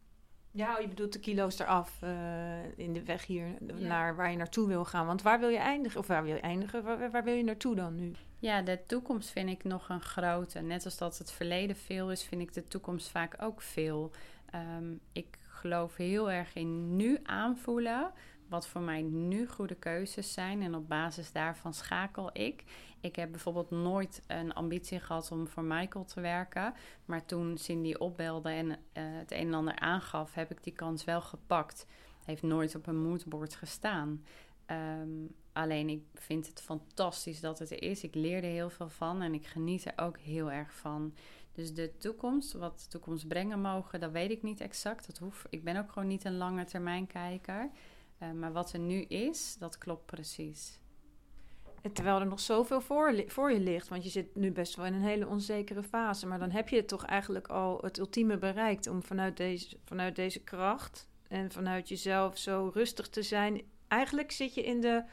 Ja, 0.52 0.78
je 0.80 0.88
bedoelt 0.88 1.14
de 1.14 1.20
kilo's 1.20 1.60
eraf 1.60 2.00
uh, 2.04 2.78
in 2.78 2.94
de 2.94 3.04
weg 3.04 3.26
hier 3.26 3.46
naar 3.76 4.16
waar 4.16 4.32
je 4.32 4.38
naartoe 4.38 4.68
wil 4.68 4.86
gaan. 4.86 5.06
Want 5.06 5.22
waar 5.22 5.40
wil 5.40 5.50
je 5.50 5.58
eindigen? 5.58 6.00
Of 6.00 6.08
waar 6.08 6.24
wil 6.24 6.34
je 6.34 6.40
eindigen? 6.40 6.84
Waar, 6.84 7.12
waar, 7.12 7.24
wil 7.24 7.34
je 7.34 7.44
naartoe 7.44 7.76
dan 7.76 7.96
nu? 7.96 8.12
Ja, 8.40 8.62
de 8.62 8.80
toekomst 8.86 9.30
vind 9.30 9.50
ik 9.50 9.64
nog 9.64 9.90
een 9.90 10.02
grote. 10.02 10.60
Net 10.60 10.86
als 10.86 10.98
dat 10.98 11.18
het 11.18 11.32
verleden 11.32 11.76
veel 11.76 12.12
is, 12.12 12.24
vind 12.24 12.42
ik 12.42 12.54
de 12.54 12.68
toekomst 12.68 13.10
vaak 13.10 13.36
ook 13.42 13.62
veel. 13.62 14.12
Um, 14.56 15.00
ik 15.12 15.38
geloof 15.48 15.96
heel 15.96 16.32
erg 16.32 16.56
in 16.56 16.96
nu 16.96 17.20
aanvoelen 17.24 18.12
wat 18.50 18.68
voor 18.68 18.82
mij 18.82 19.02
nu 19.02 19.48
goede 19.48 19.76
keuzes 19.76 20.34
zijn. 20.34 20.62
En 20.62 20.76
op 20.76 20.88
basis 20.88 21.32
daarvan 21.32 21.74
schakel 21.74 22.30
ik. 22.34 22.64
Ik 23.02 23.16
heb 23.16 23.32
bijvoorbeeld 23.32 23.72
nooit 23.72 24.24
een 24.28 24.54
ambitie 24.54 25.00
gehad 25.00 25.32
om 25.32 25.48
voor 25.48 25.64
Michael 25.64 26.06
te 26.06 26.22
werken. 26.22 26.74
Maar 27.06 27.26
toen 27.26 27.58
Cindy 27.58 27.94
opbelde 27.94 28.50
en 28.50 28.68
uh, 28.68 28.76
het 28.94 29.32
een 29.32 29.48
en 29.48 29.54
ander 29.54 29.80
aangaf, 29.80 30.34
heb 30.34 30.52
ik 30.52 30.64
die 30.64 30.74
kans 30.74 31.04
wel 31.04 31.22
gepakt. 31.22 31.86
Heeft 32.26 32.44
nooit 32.44 32.76
op 32.76 32.88
een 32.88 33.02
moodboard 33.02 33.56
gestaan. 33.56 34.24
Um, 34.72 35.36
alleen 35.54 35.90
ik 35.90 36.04
vind 36.14 36.48
het 36.48 36.62
fantastisch 36.62 37.40
dat 37.40 37.60
het 37.60 37.72
er 37.72 37.82
is. 37.82 38.04
Ik 38.04 38.16
leer 38.16 38.44
er 38.44 38.50
heel 38.50 38.70
veel 38.70 38.90
van 38.90 39.22
en 39.22 39.34
ik 39.34 39.46
geniet 39.46 39.86
er 39.86 40.06
ook 40.06 40.18
heel 40.18 40.52
erg 40.52 40.74
van. 40.74 41.14
Dus 41.52 41.74
de 41.74 41.98
toekomst, 41.98 42.54
wat 42.54 42.80
de 42.80 42.88
toekomst 42.88 43.28
brengen 43.28 43.62
mogen, 43.62 44.00
dat 44.00 44.12
weet 44.12 44.32
ik 44.32 44.44
niet 44.44 44.62
exact. 44.62 45.08
Dat 45.08 45.18
hoef, 45.18 45.46
ik 45.50 45.64
ben 45.64 45.78
ook 45.78 45.92
gewoon 45.92 46.08
niet 46.08 46.26
een 46.26 46.38
lange 46.38 46.66
termijn 46.66 47.08
kijker. 47.08 47.70
Uh, 48.24 48.32
maar 48.32 48.52
wat 48.52 48.74
er 48.74 48.80
nu 48.80 49.02
is, 49.02 49.56
dat 49.60 49.78
klopt 49.78 50.06
precies. 50.06 50.80
En 51.82 51.94
terwijl 51.94 52.20
er 52.20 52.28
nog 52.28 52.40
zoveel 52.40 52.82
voor, 52.82 53.24
voor 53.28 53.52
je 53.52 53.60
ligt, 53.60 53.88
want 53.88 54.04
je 54.04 54.10
zit 54.10 54.36
nu 54.36 54.52
best 54.52 54.76
wel 54.76 54.86
in 54.86 54.94
een 54.94 55.02
hele 55.02 55.28
onzekere 55.28 55.84
fase. 55.84 56.28
Maar 56.28 56.40
dan 56.40 56.52
heb 56.52 56.70
je 56.70 56.86
toch 56.86 57.06
eigenlijk 57.06 57.48
al 57.48 57.78
het 57.82 57.98
ultieme 57.98 58.38
bereikt 58.38 58.88
om 58.88 59.04
vanuit 59.04 59.38
deze, 59.38 59.78
vanuit 59.86 60.16
deze 60.16 60.44
kracht 60.44 61.10
en 61.28 61.52
vanuit 61.52 61.90
jezelf 61.90 62.38
zo 62.38 62.72
rustig 62.74 63.10
te 63.10 63.22
zijn. 63.22 63.62
Eigenlijk 63.88 64.32
zit 64.32 64.54
je 64.54 64.64
in, 64.64 64.82
de, 64.82 65.04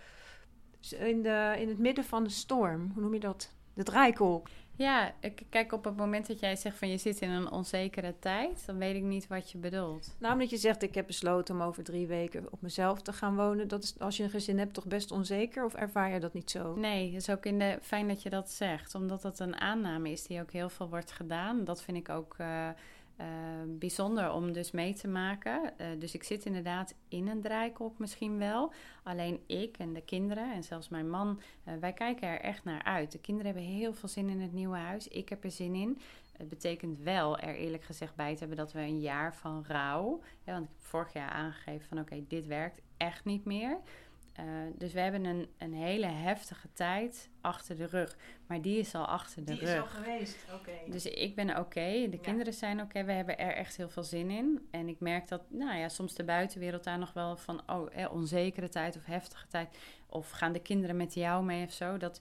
in, 0.98 1.22
de, 1.22 1.54
in 1.58 1.68
het 1.68 1.78
midden 1.78 2.04
van 2.04 2.24
de 2.24 2.30
storm. 2.30 2.90
Hoe 2.94 3.02
noem 3.02 3.14
je 3.14 3.20
dat? 3.20 3.52
De 3.74 3.82
draaikolk. 3.82 4.48
Ja, 4.76 5.14
ik 5.20 5.42
kijk 5.50 5.72
op 5.72 5.84
het 5.84 5.96
moment 5.96 6.26
dat 6.26 6.40
jij 6.40 6.56
zegt 6.56 6.78
van 6.78 6.88
je 6.88 6.98
zit 6.98 7.20
in 7.20 7.30
een 7.30 7.50
onzekere 7.50 8.14
tijd, 8.18 8.66
dan 8.66 8.78
weet 8.78 8.96
ik 8.96 9.02
niet 9.02 9.26
wat 9.26 9.50
je 9.50 9.58
bedoelt. 9.58 10.16
Nou, 10.18 10.32
omdat 10.32 10.50
je 10.50 10.56
zegt 10.56 10.82
ik 10.82 10.94
heb 10.94 11.06
besloten 11.06 11.54
om 11.54 11.62
over 11.62 11.84
drie 11.84 12.06
weken 12.06 12.46
op 12.50 12.62
mezelf 12.62 13.02
te 13.02 13.12
gaan 13.12 13.36
wonen. 13.36 13.68
Dat 13.68 13.82
is 13.82 13.98
als 13.98 14.16
je 14.16 14.22
een 14.22 14.30
gezin 14.30 14.58
hebt 14.58 14.74
toch 14.74 14.86
best 14.86 15.10
onzeker 15.10 15.64
of 15.64 15.74
ervaar 15.74 16.12
je 16.12 16.20
dat 16.20 16.32
niet 16.32 16.50
zo? 16.50 16.74
Nee, 16.74 17.12
het 17.12 17.22
is 17.22 17.30
ook 17.30 17.46
in 17.46 17.58
de, 17.58 17.78
fijn 17.82 18.08
dat 18.08 18.22
je 18.22 18.30
dat 18.30 18.50
zegt, 18.50 18.94
omdat 18.94 19.22
dat 19.22 19.38
een 19.38 19.60
aanname 19.60 20.10
is 20.10 20.22
die 20.22 20.40
ook 20.40 20.52
heel 20.52 20.68
veel 20.68 20.88
wordt 20.88 21.12
gedaan. 21.12 21.64
Dat 21.64 21.82
vind 21.82 21.96
ik 21.96 22.08
ook... 22.08 22.36
Uh, 22.40 22.68
uh, 23.20 23.26
bijzonder 23.66 24.32
om 24.32 24.52
dus 24.52 24.70
mee 24.70 24.94
te 24.94 25.08
maken. 25.08 25.72
Uh, 25.80 25.86
dus 25.98 26.14
ik 26.14 26.22
zit 26.22 26.44
inderdaad 26.44 26.94
in 27.08 27.28
een 27.28 27.40
draaikolk 27.40 27.98
misschien 27.98 28.38
wel. 28.38 28.72
Alleen 29.02 29.40
ik 29.46 29.76
en 29.78 29.92
de 29.92 30.00
kinderen 30.00 30.52
en 30.52 30.64
zelfs 30.64 30.88
mijn 30.88 31.10
man, 31.10 31.40
uh, 31.68 31.74
wij 31.80 31.92
kijken 31.92 32.28
er 32.28 32.40
echt 32.40 32.64
naar 32.64 32.82
uit. 32.82 33.12
De 33.12 33.20
kinderen 33.20 33.52
hebben 33.52 33.72
heel 33.72 33.94
veel 33.94 34.08
zin 34.08 34.28
in 34.28 34.40
het 34.40 34.52
nieuwe 34.52 34.76
huis. 34.76 35.08
Ik 35.08 35.28
heb 35.28 35.44
er 35.44 35.50
zin 35.50 35.74
in. 35.74 35.98
Het 36.36 36.48
betekent 36.48 36.98
wel 36.98 37.38
er 37.38 37.54
eerlijk 37.54 37.84
gezegd 37.84 38.14
bij 38.14 38.32
te 38.32 38.38
hebben 38.38 38.56
dat 38.56 38.72
we 38.72 38.80
een 38.80 39.00
jaar 39.00 39.34
van 39.34 39.64
rouw. 39.68 40.20
want 40.44 40.64
ik 40.64 40.70
heb 40.70 40.86
vorig 40.86 41.12
jaar 41.12 41.30
aangegeven 41.30 41.88
van 41.88 41.98
oké, 41.98 42.24
dit 42.28 42.46
werkt 42.46 42.80
echt 42.96 43.24
niet 43.24 43.44
meer. 43.44 43.78
Eh, 44.36 44.44
dus 44.74 44.92
we 44.92 45.00
hebben 45.00 45.24
een, 45.24 45.48
een 45.58 45.74
hele 45.74 46.06
heftige 46.06 46.68
tijd 46.72 47.28
achter 47.40 47.76
de 47.76 47.86
rug. 47.86 48.16
Maar 48.46 48.62
die 48.62 48.78
is 48.78 48.94
al 48.94 49.06
achter 49.06 49.44
de 49.44 49.52
Die 49.52 49.60
rug. 49.60 49.74
is 49.74 49.80
al 49.80 49.86
geweest, 50.02 50.36
oké. 50.54 50.90
Dus 50.90 51.06
ik 51.06 51.34
ben 51.34 51.58
oké, 51.58 52.08
de 52.10 52.18
kinderen 52.20 52.52
zijn 52.52 52.80
oké, 52.80 53.04
we 53.04 53.12
hebben 53.12 53.38
er 53.38 53.52
echt 53.52 53.76
heel 53.76 53.88
veel 53.88 54.02
zin 54.02 54.30
in. 54.30 54.68
En 54.70 54.88
ik 54.88 55.00
merk 55.00 55.28
dat, 55.28 55.42
nou 55.48 55.78
ja, 55.78 55.88
soms 55.88 56.14
de 56.14 56.24
buitenwereld 56.24 56.84
daar 56.84 56.98
nog 56.98 57.12
wel 57.12 57.36
van, 57.36 57.62
oh, 57.66 57.86
eh, 57.92 58.12
onzekere 58.12 58.68
tijd 58.68 58.96
of 58.96 59.04
heftige 59.04 59.46
tijd. 59.46 59.78
Of 60.06 60.30
gaan 60.30 60.52
de 60.52 60.62
kinderen 60.62 60.96
met 60.96 61.14
jou 61.14 61.44
mee 61.44 61.64
of 61.64 61.72
zo. 61.72 61.96
Dat, 61.96 62.20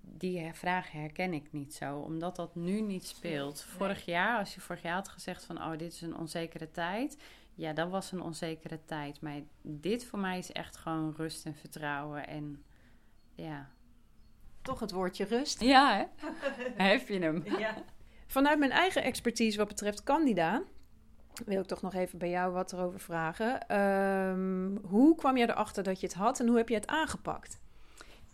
die 0.00 0.50
vragen 0.52 1.00
herken 1.00 1.32
ik 1.32 1.52
niet 1.52 1.74
zo, 1.74 1.98
omdat 1.98 2.36
dat 2.36 2.54
nu 2.54 2.80
niet 2.80 3.06
speelt. 3.06 3.64
Nee. 3.66 3.76
Vorig 3.76 4.04
jaar, 4.04 4.38
als 4.38 4.54
je 4.54 4.60
vorig 4.60 4.82
jaar 4.82 4.94
had 4.94 5.08
gezegd 5.08 5.44
van, 5.44 5.56
oh, 5.56 5.70
dit 5.70 5.92
is 5.92 6.00
een 6.00 6.16
onzekere 6.16 6.70
tijd. 6.70 7.16
Ja, 7.56 7.72
dat 7.72 7.90
was 7.90 8.12
een 8.12 8.22
onzekere 8.22 8.84
tijd. 8.84 9.20
Maar 9.20 9.40
dit 9.62 10.04
voor 10.04 10.18
mij 10.18 10.38
is 10.38 10.52
echt 10.52 10.76
gewoon 10.76 11.14
rust 11.16 11.46
en 11.46 11.54
vertrouwen. 11.54 12.26
En 12.26 12.64
ja. 13.34 13.68
Toch 14.62 14.80
het 14.80 14.90
woordje 14.90 15.24
rust. 15.24 15.60
Ja, 15.60 15.96
hè? 15.96 16.26
Heb 16.88 17.08
je 17.08 17.18
hem? 17.18 17.44
Ja. 17.58 17.74
Vanuit 18.26 18.58
mijn 18.58 18.70
eigen 18.70 19.02
expertise 19.02 19.58
wat 19.58 19.68
betreft 19.68 20.02
Candida, 20.02 20.62
wil 21.44 21.60
ik 21.60 21.66
toch 21.66 21.82
nog 21.82 21.94
even 21.94 22.18
bij 22.18 22.30
jou 22.30 22.52
wat 22.52 22.72
erover 22.72 23.00
vragen. 23.00 23.68
Ehm, 23.68 24.76
hoe 24.86 25.16
kwam 25.16 25.36
je 25.36 25.48
erachter 25.48 25.82
dat 25.82 26.00
je 26.00 26.06
het 26.06 26.16
had 26.16 26.40
en 26.40 26.46
hoe 26.46 26.56
heb 26.56 26.68
je 26.68 26.74
het 26.74 26.86
aangepakt? 26.86 27.60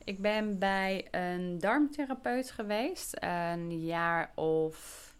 Ik 0.04 0.20
ben 0.20 0.58
bij 0.58 1.08
een 1.10 1.58
darmtherapeut 1.58 2.50
geweest, 2.50 3.16
een 3.20 3.80
jaar 3.80 4.32
of 4.34 5.11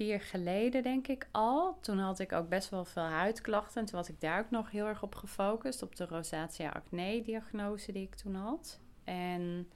vier 0.00 0.20
geleden, 0.20 0.82
denk 0.82 1.08
ik 1.08 1.28
al. 1.30 1.78
Toen 1.80 1.98
had 1.98 2.18
ik 2.18 2.32
ook 2.32 2.48
best 2.48 2.68
wel 2.68 2.84
veel 2.84 3.02
huidklachten. 3.02 3.80
En 3.80 3.86
toen 3.86 3.98
was 3.98 4.08
ik 4.08 4.20
daar 4.20 4.40
ook 4.40 4.50
nog 4.50 4.70
heel 4.70 4.86
erg 4.86 5.02
op 5.02 5.14
gefocust, 5.14 5.82
op 5.82 5.96
de 5.96 6.06
rosacea 6.06 6.70
acne-diagnose 6.70 7.92
die 7.92 8.02
ik 8.02 8.14
toen 8.14 8.34
had. 8.34 8.80
En 9.04 9.68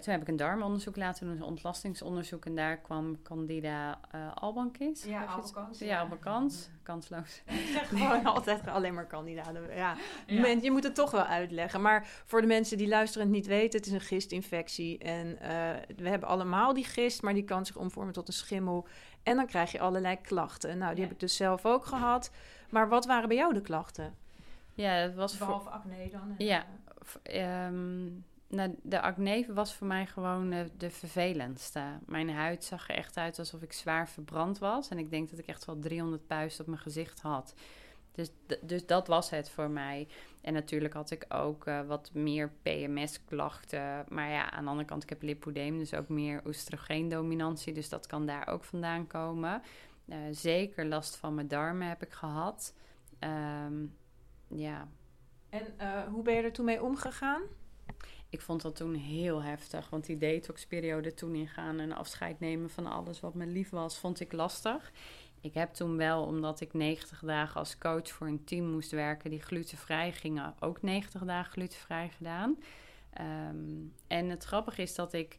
toen 0.00 0.12
heb 0.12 0.20
ik 0.22 0.28
een 0.28 0.36
darmonderzoek 0.36 0.96
laten 0.96 1.26
doen, 1.26 1.36
een 1.36 1.42
ontlastingsonderzoek. 1.42 2.44
En 2.44 2.54
daar 2.54 2.76
kwam 2.76 3.22
Candida 3.22 4.00
eh 4.10 4.32
albicans. 4.34 5.04
Ja, 5.04 5.20
het- 5.20 5.28
albicans, 5.30 5.78
Ja, 5.78 6.00
albicans. 6.00 6.68
Kansloos. 6.82 7.42
Ik 7.46 7.66
zeg 7.72 7.88
gewoon 7.88 8.24
altijd 8.34 8.66
alleen 8.68 8.94
maar 8.94 9.06
kandidaten. 9.06 9.74
Ja. 9.74 9.96
Ja. 10.26 10.40
Men- 10.40 10.62
je 10.62 10.70
moet 10.70 10.84
het 10.84 10.94
toch 10.94 11.10
wel 11.10 11.24
uitleggen. 11.24 11.80
Maar 11.82 12.06
voor 12.24 12.40
de 12.40 12.46
mensen 12.46 12.78
die 12.78 12.88
luisteren 12.88 13.26
en 13.26 13.32
het 13.32 13.42
niet 13.42 13.48
weten, 13.48 13.78
het 13.78 13.86
is 13.88 13.92
een 13.94 14.00
gistinfectie. 14.00 14.98
En 14.98 15.38
eh, 15.40 15.50
we 15.96 16.08
hebben 16.08 16.28
allemaal 16.28 16.74
die 16.74 16.84
gist, 16.84 17.22
maar 17.22 17.34
die 17.34 17.44
kan 17.44 17.66
zich 17.66 17.76
omvormen 17.76 18.12
tot 18.12 18.28
een 18.28 18.34
schimmel. 18.34 18.86
En 19.22 19.36
dan 19.36 19.46
krijg 19.46 19.72
je 19.72 19.80
allerlei 19.80 20.20
klachten. 20.20 20.78
Nou, 20.78 20.90
die 20.90 20.96
Ja. 20.96 21.02
heb 21.02 21.12
ik 21.12 21.20
dus 21.20 21.36
zelf 21.36 21.66
ook 21.66 21.84
gehad. 21.84 22.30
Maar 22.70 22.88
wat 22.88 23.06
waren 23.06 23.28
bij 23.28 23.36
jou 23.36 23.54
de 23.54 23.60
klachten? 23.60 24.14
Ja, 24.74 25.06
dat 25.06 25.14
was 25.14 25.36
voor, 25.36 25.68
acne 25.70 26.08
dan? 26.10 26.34
Ja. 26.38 26.64
ehm, 27.22 28.06
nou, 28.52 28.74
de 28.82 29.00
acne 29.00 29.46
was 29.52 29.74
voor 29.74 29.86
mij 29.86 30.06
gewoon 30.06 30.52
eh, 30.52 30.64
de 30.76 30.90
vervelendste. 30.90 31.82
Mijn 32.06 32.30
huid 32.30 32.64
zag 32.64 32.88
er 32.88 32.94
echt 32.94 33.16
uit 33.16 33.38
alsof 33.38 33.62
ik 33.62 33.72
zwaar 33.72 34.08
verbrand 34.08 34.58
was. 34.58 34.88
En 34.88 34.98
ik 34.98 35.10
denk 35.10 35.30
dat 35.30 35.38
ik 35.38 35.46
echt 35.46 35.64
wel 35.64 35.78
300 35.78 36.26
puist 36.26 36.60
op 36.60 36.66
mijn 36.66 36.78
gezicht 36.78 37.20
had. 37.20 37.54
Dus, 38.12 38.30
dus 38.60 38.86
dat 38.86 39.06
was 39.06 39.30
het 39.30 39.50
voor 39.50 39.70
mij. 39.70 40.08
En 40.40 40.52
natuurlijk 40.52 40.94
had 40.94 41.10
ik 41.10 41.24
ook 41.28 41.66
eh, 41.66 41.80
wat 41.80 42.10
meer 42.14 42.52
PMS-klachten. 42.62 44.04
Maar 44.08 44.30
ja, 44.30 44.50
aan 44.50 44.64
de 44.64 44.70
andere 44.70 44.88
kant, 44.88 45.02
ik 45.02 45.08
heb 45.08 45.22
lipodeem, 45.22 45.78
dus 45.78 45.94
ook 45.94 46.08
meer 46.08 46.42
oestrogeendominantie. 46.46 47.72
Dus 47.72 47.88
dat 47.88 48.06
kan 48.06 48.26
daar 48.26 48.48
ook 48.48 48.64
vandaan 48.64 49.06
komen. 49.06 49.62
Eh, 50.08 50.18
zeker 50.30 50.86
last 50.86 51.16
van 51.16 51.34
mijn 51.34 51.48
darmen 51.48 51.88
heb 51.88 52.02
ik 52.02 52.12
gehad. 52.12 52.74
Ehm, 53.18 53.86
ja, 54.48 54.88
En 55.48 55.74
hoe 56.10 56.22
ben 56.22 56.34
je 56.34 56.42
er 56.42 56.52
toen 56.52 56.64
mee 56.64 56.82
omgegaan? 56.82 57.42
Ik 58.32 58.40
vond 58.40 58.62
dat 58.62 58.76
toen 58.76 58.94
heel 58.94 59.42
heftig. 59.42 59.90
Want 59.90 60.06
die 60.06 60.16
detoxperiode 60.16 61.14
toen 61.14 61.34
ingaan 61.34 61.78
en 61.78 61.92
afscheid 61.92 62.40
nemen 62.40 62.70
van 62.70 62.86
alles 62.86 63.20
wat 63.20 63.34
me 63.34 63.46
lief 63.46 63.70
was, 63.70 63.98
vond 63.98 64.20
ik 64.20 64.32
lastig. 64.32 64.92
Ik 65.40 65.54
heb 65.54 65.74
toen 65.74 65.96
wel, 65.96 66.24
omdat 66.24 66.60
ik 66.60 66.74
90 66.74 67.20
dagen 67.20 67.60
als 67.60 67.78
coach 67.78 68.08
voor 68.08 68.26
een 68.26 68.44
team 68.44 68.70
moest 68.70 68.90
werken 68.90 69.30
die 69.30 69.42
glutenvrij 69.42 70.12
gingen, 70.12 70.54
ook 70.60 70.82
90 70.82 71.22
dagen 71.22 71.52
glutenvrij 71.52 72.08
gedaan. 72.08 72.58
Ehm, 73.12 73.56
en 74.06 74.28
het 74.28 74.44
grappige 74.44 74.82
is 74.82 74.94
dat 74.94 75.12
ik 75.12 75.38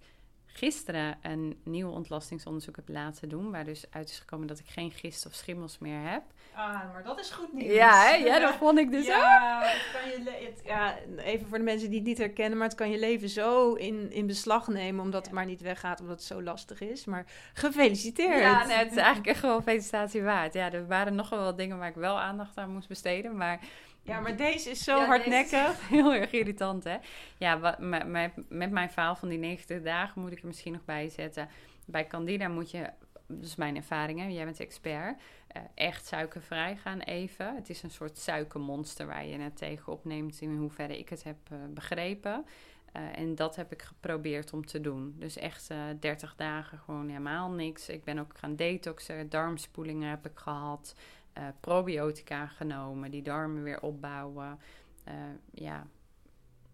gisteren 0.55 1.17
een 1.21 1.59
nieuw 1.63 1.89
ontlastingsonderzoek 1.89 2.75
heb 2.75 2.89
laten 2.89 3.29
doen, 3.29 3.51
waar 3.51 3.65
dus 3.65 3.85
uit 3.89 4.09
is 4.09 4.19
gekomen 4.19 4.47
dat 4.47 4.59
ik 4.59 4.65
geen 4.67 4.91
gist 4.91 5.25
of 5.25 5.33
schimmels 5.33 5.77
meer 5.79 6.09
heb. 6.09 6.21
Ah, 6.55 6.93
maar 6.93 7.03
dat 7.03 7.19
is 7.19 7.29
goed 7.29 7.53
nieuws. 7.53 7.73
Ja, 7.73 8.03
hè? 8.05 8.13
ja 8.15 8.39
dat 8.39 8.53
vond 8.63 8.77
ik 8.79 8.91
dus 8.91 9.05
ook. 9.07 9.15
ja, 9.15 9.61
het 9.63 9.91
kan 10.01 10.09
je 10.09 10.45
het- 10.47 10.61
ja, 10.65 10.95
even 11.17 11.47
voor 11.47 11.57
de 11.57 11.63
mensen 11.63 11.89
die 11.89 11.99
het 11.99 12.07
niet 12.07 12.17
herkennen, 12.17 12.57
maar 12.57 12.67
het 12.67 12.77
kan 12.77 12.89
je 12.91 12.99
leven 12.99 13.29
zo 13.29 13.73
in, 13.73 14.11
in 14.11 14.27
beslag 14.27 14.67
nemen, 14.67 15.03
omdat 15.03 15.25
het 15.25 15.33
maar 15.33 15.45
niet 15.45 15.61
weggaat, 15.61 15.99
omdat 15.99 16.15
het 16.15 16.25
zo 16.25 16.41
lastig 16.43 16.81
is. 16.81 17.05
Maar 17.05 17.25
gefeliciteerd. 17.53 18.39
Ja, 18.39 18.65
nee, 18.65 18.77
het 18.77 18.91
is 18.91 18.97
eigenlijk 19.07 19.27
echt 19.27 19.39
gewoon 19.39 19.63
felicitatie 19.63 20.21
waard. 20.23 20.53
Ja, 20.53 20.71
er 20.71 20.87
waren 20.87 21.15
nog 21.15 21.29
wel 21.29 21.43
wat 21.43 21.57
dingen 21.57 21.77
waar 21.77 21.89
ik 21.89 21.95
wel 21.95 22.19
aandacht 22.19 22.57
aan 22.57 22.69
moest 22.73 22.87
besteden, 22.87 23.37
maar... 23.37 23.59
Ja, 24.03 24.19
maar 24.19 24.35
deze 24.35 24.69
is 24.69 24.83
zo 24.83 24.97
Ja, 24.97 25.05
hardnekkig. 25.05 25.69
is 25.81 25.87
Heel 25.97 26.13
erg 26.13 26.31
irritant, 26.31 26.83
hè? 26.83 26.97
Ja, 27.37 27.59
wat, 27.59 27.79
met, 27.79 28.71
mijn 28.71 28.91
verhaal 28.91 29.15
van 29.15 29.29
die 29.29 29.37
90 29.37 29.81
dagen 29.81 30.21
moet 30.21 30.31
ik 30.31 30.39
er 30.39 30.47
misschien 30.47 30.73
nog 30.73 30.85
bij 30.85 31.09
zetten. 31.09 31.49
Bij 31.85 32.07
Candida 32.07 32.47
moet 32.47 32.71
je, 32.71 32.89
dat 33.27 33.43
is 33.43 33.55
mijn 33.55 33.75
ervaring, 33.75 34.19
hè? 34.19 34.25
Jij 34.27 34.43
bent 34.45 34.59
expert. 34.59 35.21
eh, 35.47 35.61
echt 35.75 36.05
suikervrij 36.05 36.75
gaan 36.75 36.99
even. 36.99 37.55
Het 37.55 37.69
is 37.69 37.83
een 37.83 37.91
soort 37.91 38.17
suikermonster 38.17 39.07
waar 39.07 39.25
je 39.25 39.39
het 39.39 39.57
tegen 39.57 39.93
opneemt, 39.93 40.41
in 40.41 40.57
hoeverre 40.57 40.97
ik 40.97 41.09
het 41.09 41.23
heb 41.23 41.37
eh, 41.49 41.57
begrepen. 41.69 42.45
Eh, 42.91 43.17
en 43.17 43.35
dat 43.35 43.55
heb 43.55 43.71
ik 43.71 43.81
geprobeerd 43.81 44.53
om 44.53 44.65
te 44.65 44.81
doen. 44.81 45.15
Dus 45.17 45.37
echt 45.37 45.69
eh 45.69 45.77
30 45.99 46.35
dagen 46.35 46.77
gewoon 46.77 47.07
helemaal 47.07 47.49
niks. 47.49 47.89
Ik 47.89 48.03
ben 48.03 48.19
ook 48.19 48.37
gaan 48.37 48.55
detoxen, 48.55 49.29
darmspoelingen 49.29 50.09
heb 50.09 50.25
ik 50.25 50.37
gehad. 50.37 50.95
Eh, 51.33 51.47
probiotica 51.59 52.47
genomen, 52.47 53.11
die 53.11 53.21
darmen 53.21 53.63
weer 53.63 53.81
opbouwen. 53.81 54.59
Eh, 55.03 55.13
ja, 55.51 55.87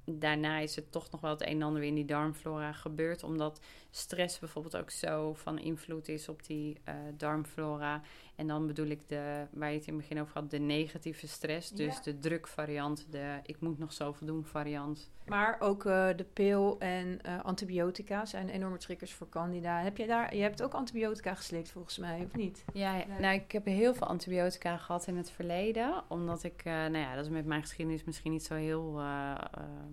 daarna 0.06 0.58
is 0.58 0.76
het 0.76 0.92
toch 0.92 1.12
nog 1.12 1.22
wel 1.22 1.32
het 1.32 1.42
een 1.42 1.48
en 1.48 1.62
ander 1.62 1.80
weer 1.80 1.90
in 1.90 1.96
die 1.96 2.06
darmflora 2.06 2.72
gebeurd. 2.72 3.24
Omdat 3.24 3.62
stress 3.92 4.40
bijvoorbeeld 4.40 4.78
ook 4.78 4.90
zo 4.90 5.34
van 5.34 5.60
invloed 5.60 6.08
is 6.08 6.30
op 6.30 6.46
die 6.46 6.78
eh, 6.84 6.96
darmflora. 7.18 8.02
En 8.36 8.48
dan 8.48 8.68
bedoel 8.68 8.88
ik 8.88 9.08
de, 9.08 9.46
waar 9.52 9.70
je 9.72 9.78
het 9.78 9.88
in 9.88 9.94
het 9.94 10.02
begin 10.02 10.22
over 10.22 10.34
had, 10.34 10.52
de 10.52 10.60
negatieve 10.60 11.28
stress. 11.28 11.70
Dus 11.70 11.96
Ja. 11.96 12.02
de 12.04 12.20
drukvariant, 12.20 13.08
de 13.10 13.40
ik 13.44 13.60
moet 13.60 13.80
nog 13.80 13.94
zoveel 13.94 14.28
doen 14.28 14.46
variant. 14.46 15.12
Maar 15.26 15.56
ook 15.60 15.86
eh, 15.86 16.08
de 16.16 16.24
pil 16.34 16.80
en 16.80 17.22
eh, 17.22 17.40
antibiotica 17.44 18.26
zijn 18.26 18.50
enorme 18.50 18.78
triggers 18.78 19.14
voor 19.14 19.30
candida. 19.30 19.82
Heb 19.82 19.98
je 19.98 20.08
daar, 20.08 20.36
je 20.36 20.42
hebt 20.42 20.62
ook 20.64 20.74
antibiotica 20.74 21.36
geslikt 21.36 21.72
volgens 21.72 21.98
mij, 21.98 22.24
of 22.26 22.36
niet? 22.36 22.66
Ja, 22.74 22.96
ja. 22.96 23.20
nou, 23.20 23.34
ik 23.36 23.52
heb 23.52 23.66
heel 23.66 23.94
veel 23.94 24.08
antibiotica 24.08 24.78
gehad 24.78 25.08
in 25.08 25.18
het 25.18 25.32
verleden. 25.32 26.04
Omdat 26.08 26.44
ik, 26.44 26.64
nou 26.64 26.98
ja, 26.98 27.16
dat 27.16 27.26
is 27.26 27.32
met 27.32 27.46
mijn 27.46 27.62
geschiedenis 27.62 28.04
misschien 28.04 28.32
niet 28.32 28.44
zo 28.44 28.56
heel 28.56 29.02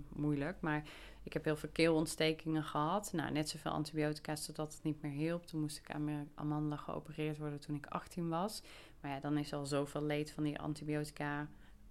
moeilijk. 0.08 0.56
Maar 0.60 0.82
ik 1.26 1.32
heb 1.32 1.44
heel 1.44 1.56
veel 1.56 1.68
keelontstekingen 1.68 2.64
gehad. 2.64 3.12
Nou, 3.12 3.32
net 3.32 3.48
zoveel 3.48 3.70
antibiotica 3.70 4.36
zodat 4.36 4.72
het 4.74 4.82
niet 4.82 5.02
meer 5.02 5.12
hielp. 5.12 5.46
Toen 5.46 5.60
moest 5.60 5.78
ik 5.78 5.90
aan 5.90 6.04
mijn 6.04 6.30
amandelen 6.34 6.78
geopereerd 6.78 7.38
worden 7.38 7.60
toen 7.60 7.76
ik 7.76 7.86
18 7.86 8.28
was. 8.28 8.62
Maar 9.00 9.10
ja, 9.10 9.20
dan 9.20 9.38
is 9.38 9.52
al 9.52 9.66
zoveel 9.66 10.02
leed 10.02 10.30
van 10.30 10.42
die 10.42 10.58
antibiotica... 10.58 11.48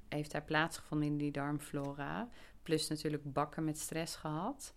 heeft 0.09 0.31
daar 0.31 0.43
plaatsgevonden 0.43 1.07
in 1.07 1.17
die 1.17 1.31
darmflora. 1.31 2.29
Plus 2.63 2.88
natuurlijk 2.88 3.33
bakken 3.33 3.63
met 3.63 3.79
stress 3.79 4.15
gehad. 4.15 4.73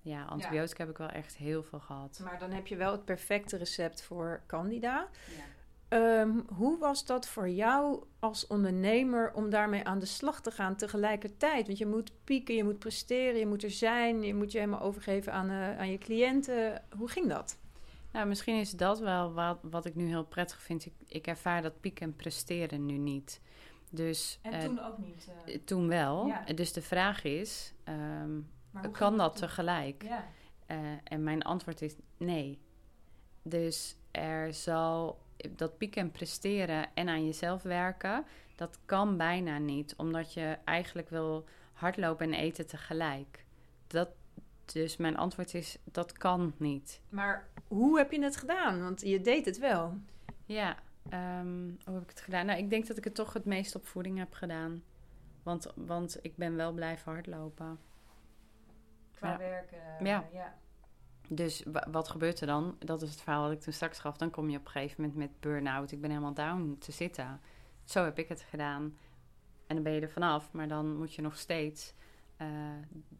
Ja, 0.00 0.24
antibiotica 0.24 0.82
heb 0.82 0.90
ik 0.90 0.98
wel 0.98 1.08
echt 1.08 1.36
heel 1.36 1.62
veel 1.62 1.80
gehad. 1.80 2.20
Maar 2.24 2.38
dan 2.38 2.50
heb 2.50 2.66
je 2.66 2.76
wel 2.76 2.92
het 2.92 3.04
perfecte 3.04 3.56
recept 3.56 4.02
voor 4.02 4.42
candida. 4.46 5.08
Ehm, 5.88 6.30
hoe 6.54 6.78
was 6.78 7.04
dat 7.06 7.28
voor 7.28 7.48
jou 7.48 8.04
als 8.18 8.46
ondernemer 8.46 9.32
om 9.34 9.50
daarmee 9.50 9.84
aan 9.84 9.98
de 9.98 10.06
slag 10.06 10.40
te 10.40 10.50
gaan 10.50 10.76
tegelijkertijd? 10.76 11.66
Want 11.66 11.78
je 11.78 11.86
moet 11.86 12.12
pieken, 12.24 12.54
je 12.54 12.64
moet 12.64 12.78
presteren, 12.78 13.38
je 13.38 13.46
moet 13.46 13.62
er 13.62 13.70
zijn, 13.70 14.22
je 14.22 14.34
moet 14.34 14.52
je 14.52 14.58
helemaal 14.58 14.80
overgeven 14.80 15.32
aan, 15.32 15.50
eh, 15.50 15.78
aan 15.78 15.90
je 15.90 15.98
cliënten. 15.98 16.82
Hoe 16.96 17.08
ging 17.08 17.28
dat? 17.28 17.58
Nou, 18.12 18.26
misschien 18.26 18.60
is 18.60 18.70
dat 18.70 18.98
wel 18.98 19.32
wat, 19.32 19.58
wat 19.62 19.84
ik 19.84 19.94
nu 19.94 20.06
heel 20.06 20.24
prettig 20.24 20.62
vind. 20.62 20.86
Ik, 20.86 20.92
ik 21.06 21.26
ervaar 21.26 21.62
dat 21.62 21.80
pieken 21.80 22.06
en 22.06 22.16
presteren 22.16 22.86
nu 22.86 22.96
niet. 22.96 23.40
Dus 23.90 24.38
eh, 24.42 24.64
ook 24.86 24.98
niet. 24.98 25.28
eh, 25.46 25.58
toen 25.64 25.88
wel. 25.88 26.26
Ja. 26.26 26.44
Dus 26.54 26.72
de 26.72 26.82
vraag 26.82 27.24
is, 27.24 27.72
ehm, 27.84 28.40
kan 28.92 29.16
dat 29.16 29.36
tegelijk? 29.36 30.02
Ja. 30.02 30.24
Eh, 30.66 30.76
en 31.04 31.22
mijn 31.22 31.42
antwoord 31.42 31.82
is 31.82 31.94
nee. 32.16 32.58
Dus 33.42 33.96
er 34.10 34.54
zal 34.54 35.18
dat 35.50 35.78
pieken 35.78 36.02
en 36.02 36.10
presteren 36.10 36.86
en 36.94 37.08
aan 37.08 37.24
jezelf 37.26 37.62
werken, 37.62 38.24
dat 38.56 38.78
kan 38.84 39.16
bijna 39.16 39.58
niet, 39.58 39.94
omdat 39.96 40.32
je 40.32 40.58
eigenlijk 40.64 41.08
wil 41.08 41.44
hardlopen 41.72 42.26
en 42.32 42.38
eten 42.38 42.66
tegelijk. 42.66 43.44
Dat, 43.86 44.08
dus 44.64 44.96
mijn 44.96 45.16
antwoord 45.16 45.54
is, 45.54 45.78
dat 45.84 46.12
kan 46.12 46.54
niet. 46.56 47.00
Maar 47.08 47.48
hoe 47.68 47.98
heb 47.98 48.12
je 48.12 48.22
het 48.22 48.36
gedaan? 48.36 48.82
Want 48.82 49.00
je 49.00 49.20
deed 49.20 49.44
het 49.44 49.58
wel. 49.58 49.96
Ja, 50.44 50.76
ehm, 51.10 51.70
hoe 51.84 51.94
heb 51.94 52.02
ik 52.02 52.10
het 52.10 52.20
gedaan? 52.20 52.46
Nou, 52.46 52.58
ik 52.58 52.70
denk 52.70 52.86
dat 52.86 52.96
ik 52.96 53.04
het 53.04 53.14
toch 53.14 53.32
het 53.32 53.44
meest 53.44 53.74
op 53.74 53.86
voeding 53.86 54.18
heb 54.18 54.32
gedaan. 54.32 54.82
Want, 55.42 55.72
want 55.74 56.18
ik 56.22 56.36
ben 56.36 56.56
wel 56.56 56.72
blijven 56.72 57.12
hardlopen. 57.12 57.78
Qua 59.14 59.30
Ja. 59.30 59.38
werken. 59.38 60.04
Ja. 60.04 60.28
ja. 60.32 60.54
Dus 61.28 61.62
wa- 61.66 61.86
wat 61.90 62.08
gebeurt 62.08 62.40
er 62.40 62.46
dan? 62.46 62.76
Dat 62.78 63.02
is 63.02 63.10
het 63.10 63.20
verhaal 63.20 63.42
dat 63.42 63.52
ik 63.52 63.60
toen 63.60 63.72
straks 63.72 63.98
gaf. 63.98 64.16
Dan 64.16 64.30
kom 64.30 64.50
je 64.50 64.58
op 64.58 64.64
een 64.64 64.70
gegeven 64.70 65.02
moment 65.02 65.18
met 65.18 65.40
burn-out. 65.40 65.92
Ik 65.92 66.00
ben 66.00 66.10
helemaal 66.10 66.34
down 66.34 66.76
te 66.78 66.92
zitten. 66.92 67.40
Zo 67.84 68.04
heb 68.04 68.18
ik 68.18 68.28
het 68.28 68.42
gedaan. 68.42 68.82
En 69.66 69.74
dan 69.74 69.82
ben 69.84 69.92
je 69.92 70.00
er 70.00 70.10
vanaf. 70.10 70.52
Maar 70.52 70.68
dan 70.68 70.96
moet 70.96 71.14
je 71.14 71.22
nog 71.22 71.36
steeds... 71.36 71.92
eh, 72.36 72.46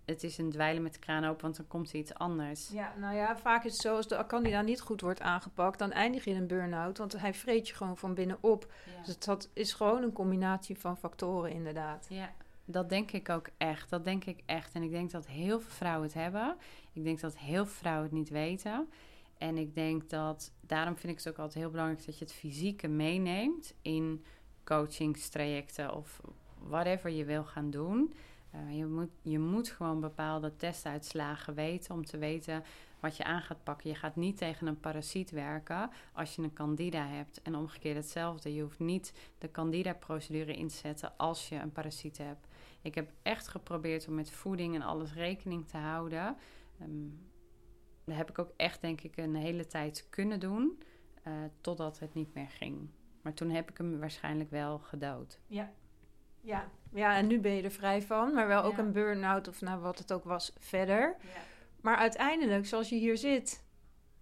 het 0.04 0.22
is 0.22 0.38
een 0.38 0.50
dweilen 0.50 0.82
met 0.82 0.92
de 0.92 0.98
kraan 0.98 1.24
open, 1.24 1.42
want 1.42 1.56
dan 1.56 1.66
komt 1.66 1.88
er 1.92 1.98
iets 1.98 2.14
anders. 2.14 2.68
Ja, 2.68 2.92
nou 2.98 3.16
ja, 3.16 3.36
vaak 3.36 3.64
is 3.64 3.72
het 3.72 3.80
zo 3.80 3.96
als 3.96 4.08
de 4.08 4.24
kandidaat 4.26 4.64
niet 4.64 4.80
goed 4.80 5.00
wordt 5.00 5.20
aangepakt, 5.20 5.78
dan 5.78 5.92
eindig 5.92 6.24
je 6.24 6.30
in 6.30 6.36
een 6.36 6.46
burn-out, 6.46 6.98
want 6.98 7.20
hij 7.20 7.34
vreet 7.34 7.68
je 7.68 7.74
gewoon 7.74 7.96
van 7.96 8.14
binnenop. 8.14 8.72
Dus 8.98 9.08
het 9.08 9.24
dat 9.24 9.50
is 9.52 9.72
gewoon 9.72 10.02
een 10.02 10.12
combinatie 10.12 10.78
van 10.78 10.96
factoren 10.96 11.50
inderdaad. 11.50 12.06
Ja, 12.08 12.32
dat 12.70 12.88
denk 12.88 13.10
ik 13.12 13.28
ook 13.28 13.48
echt. 13.56 13.90
Dat 13.90 14.04
denk 14.04 14.24
ik 14.24 14.42
echt. 14.46 14.74
En 14.74 14.82
ik 14.82 14.90
denk 14.90 15.10
dat 15.10 15.26
heel 15.26 15.60
veel 15.60 15.70
vrouwen 15.70 16.02
het 16.02 16.14
hebben. 16.14 16.56
Ik 16.92 17.04
denk 17.04 17.20
dat 17.20 17.38
heel 17.38 17.64
veel 17.64 17.74
vrouwen 17.74 18.04
het 18.04 18.12
niet 18.12 18.28
weten. 18.28 18.88
En 19.38 19.56
ik 19.56 19.74
denk 19.74 20.10
dat, 20.10 20.52
daarom 20.60 20.96
vind 20.96 21.12
ik 21.12 21.18
het 21.18 21.28
ook 21.28 21.38
altijd 21.38 21.54
heel 21.54 21.70
belangrijk 21.70 22.06
dat 22.06 22.18
je 22.18 22.24
het 22.24 22.34
fysieke 22.34 22.88
meeneemt 22.88 23.74
in 23.82 24.24
coachingstrajecten 24.64 25.94
of 25.94 26.20
whatever 26.58 27.10
je 27.10 27.24
wil 27.24 27.44
gaan 27.44 27.70
doen. 27.70 28.12
Eh, 28.50 28.76
je, 28.76 28.86
moet, 28.86 29.10
je 29.22 29.38
moet 29.38 29.68
gewoon 29.68 30.00
bepaalde 30.00 30.56
testuitslagen 30.56 31.54
weten 31.54 31.94
om 31.94 32.04
te 32.04 32.18
weten 32.18 32.64
wat 33.00 33.16
je 33.16 33.24
aan 33.24 33.42
gaat 33.42 33.62
pakken. 33.62 33.90
Je 33.90 33.96
gaat 33.96 34.16
niet 34.16 34.36
tegen 34.36 34.66
een 34.66 34.80
parasiet 34.80 35.30
werken 35.30 35.90
als 36.12 36.34
je 36.34 36.42
een 36.42 36.52
candida 36.52 37.06
hebt. 37.06 37.42
En 37.42 37.56
omgekeerd 37.56 37.96
hetzelfde. 37.96 38.54
Je 38.54 38.62
hoeft 38.62 38.78
niet 38.78 39.12
de 39.38 39.50
candida-procedure 39.50 40.54
in 40.54 40.68
te 40.68 40.74
zetten 40.74 41.12
als 41.16 41.48
je 41.48 41.56
een 41.56 41.72
parasiet 41.72 42.18
hebt. 42.18 42.46
Ik 42.82 42.94
heb 42.94 43.10
echt 43.22 43.48
geprobeerd 43.48 44.08
om 44.08 44.14
met 44.14 44.30
voeding 44.30 44.74
en 44.74 44.82
alles 44.82 45.12
rekening 45.14 45.68
te 45.68 45.76
houden. 45.76 46.36
Ehm, 46.80 47.08
dat 48.04 48.16
heb 48.16 48.30
ik 48.30 48.38
ook 48.38 48.52
echt, 48.56 48.80
denk 48.80 49.00
ik, 49.00 49.16
een 49.16 49.34
hele 49.34 49.66
tijd 49.66 50.06
kunnen 50.10 50.40
doen. 50.40 50.82
eh, 51.22 51.32
totdat 51.60 51.98
het 51.98 52.14
niet 52.14 52.34
meer 52.34 52.48
ging. 52.48 52.88
Maar 53.22 53.34
toen 53.34 53.50
heb 53.50 53.70
ik 53.70 53.78
hem 53.78 53.98
waarschijnlijk 53.98 54.50
wel 54.50 54.78
gedood. 54.78 55.38
Ja. 55.46 55.72
Ja. 56.40 56.70
ja, 56.92 57.16
en 57.16 57.26
nu 57.26 57.40
ben 57.40 57.52
je 57.52 57.62
er 57.62 57.70
vrij 57.70 58.02
van, 58.02 58.34
maar 58.34 58.46
wel 58.46 58.62
ook 58.62 58.72
Ja. 58.76 58.78
een 58.78 58.92
burn-out 58.92 59.48
of 59.48 59.60
nou 59.60 59.80
wat 59.80 59.98
het 59.98 60.12
ook 60.12 60.24
was 60.24 60.52
verder. 60.58 61.16
Maar 61.80 61.96
uiteindelijk, 61.96 62.66
zoals 62.66 62.88
je 62.88 62.96
hier 62.96 63.16
zit, 63.16 63.64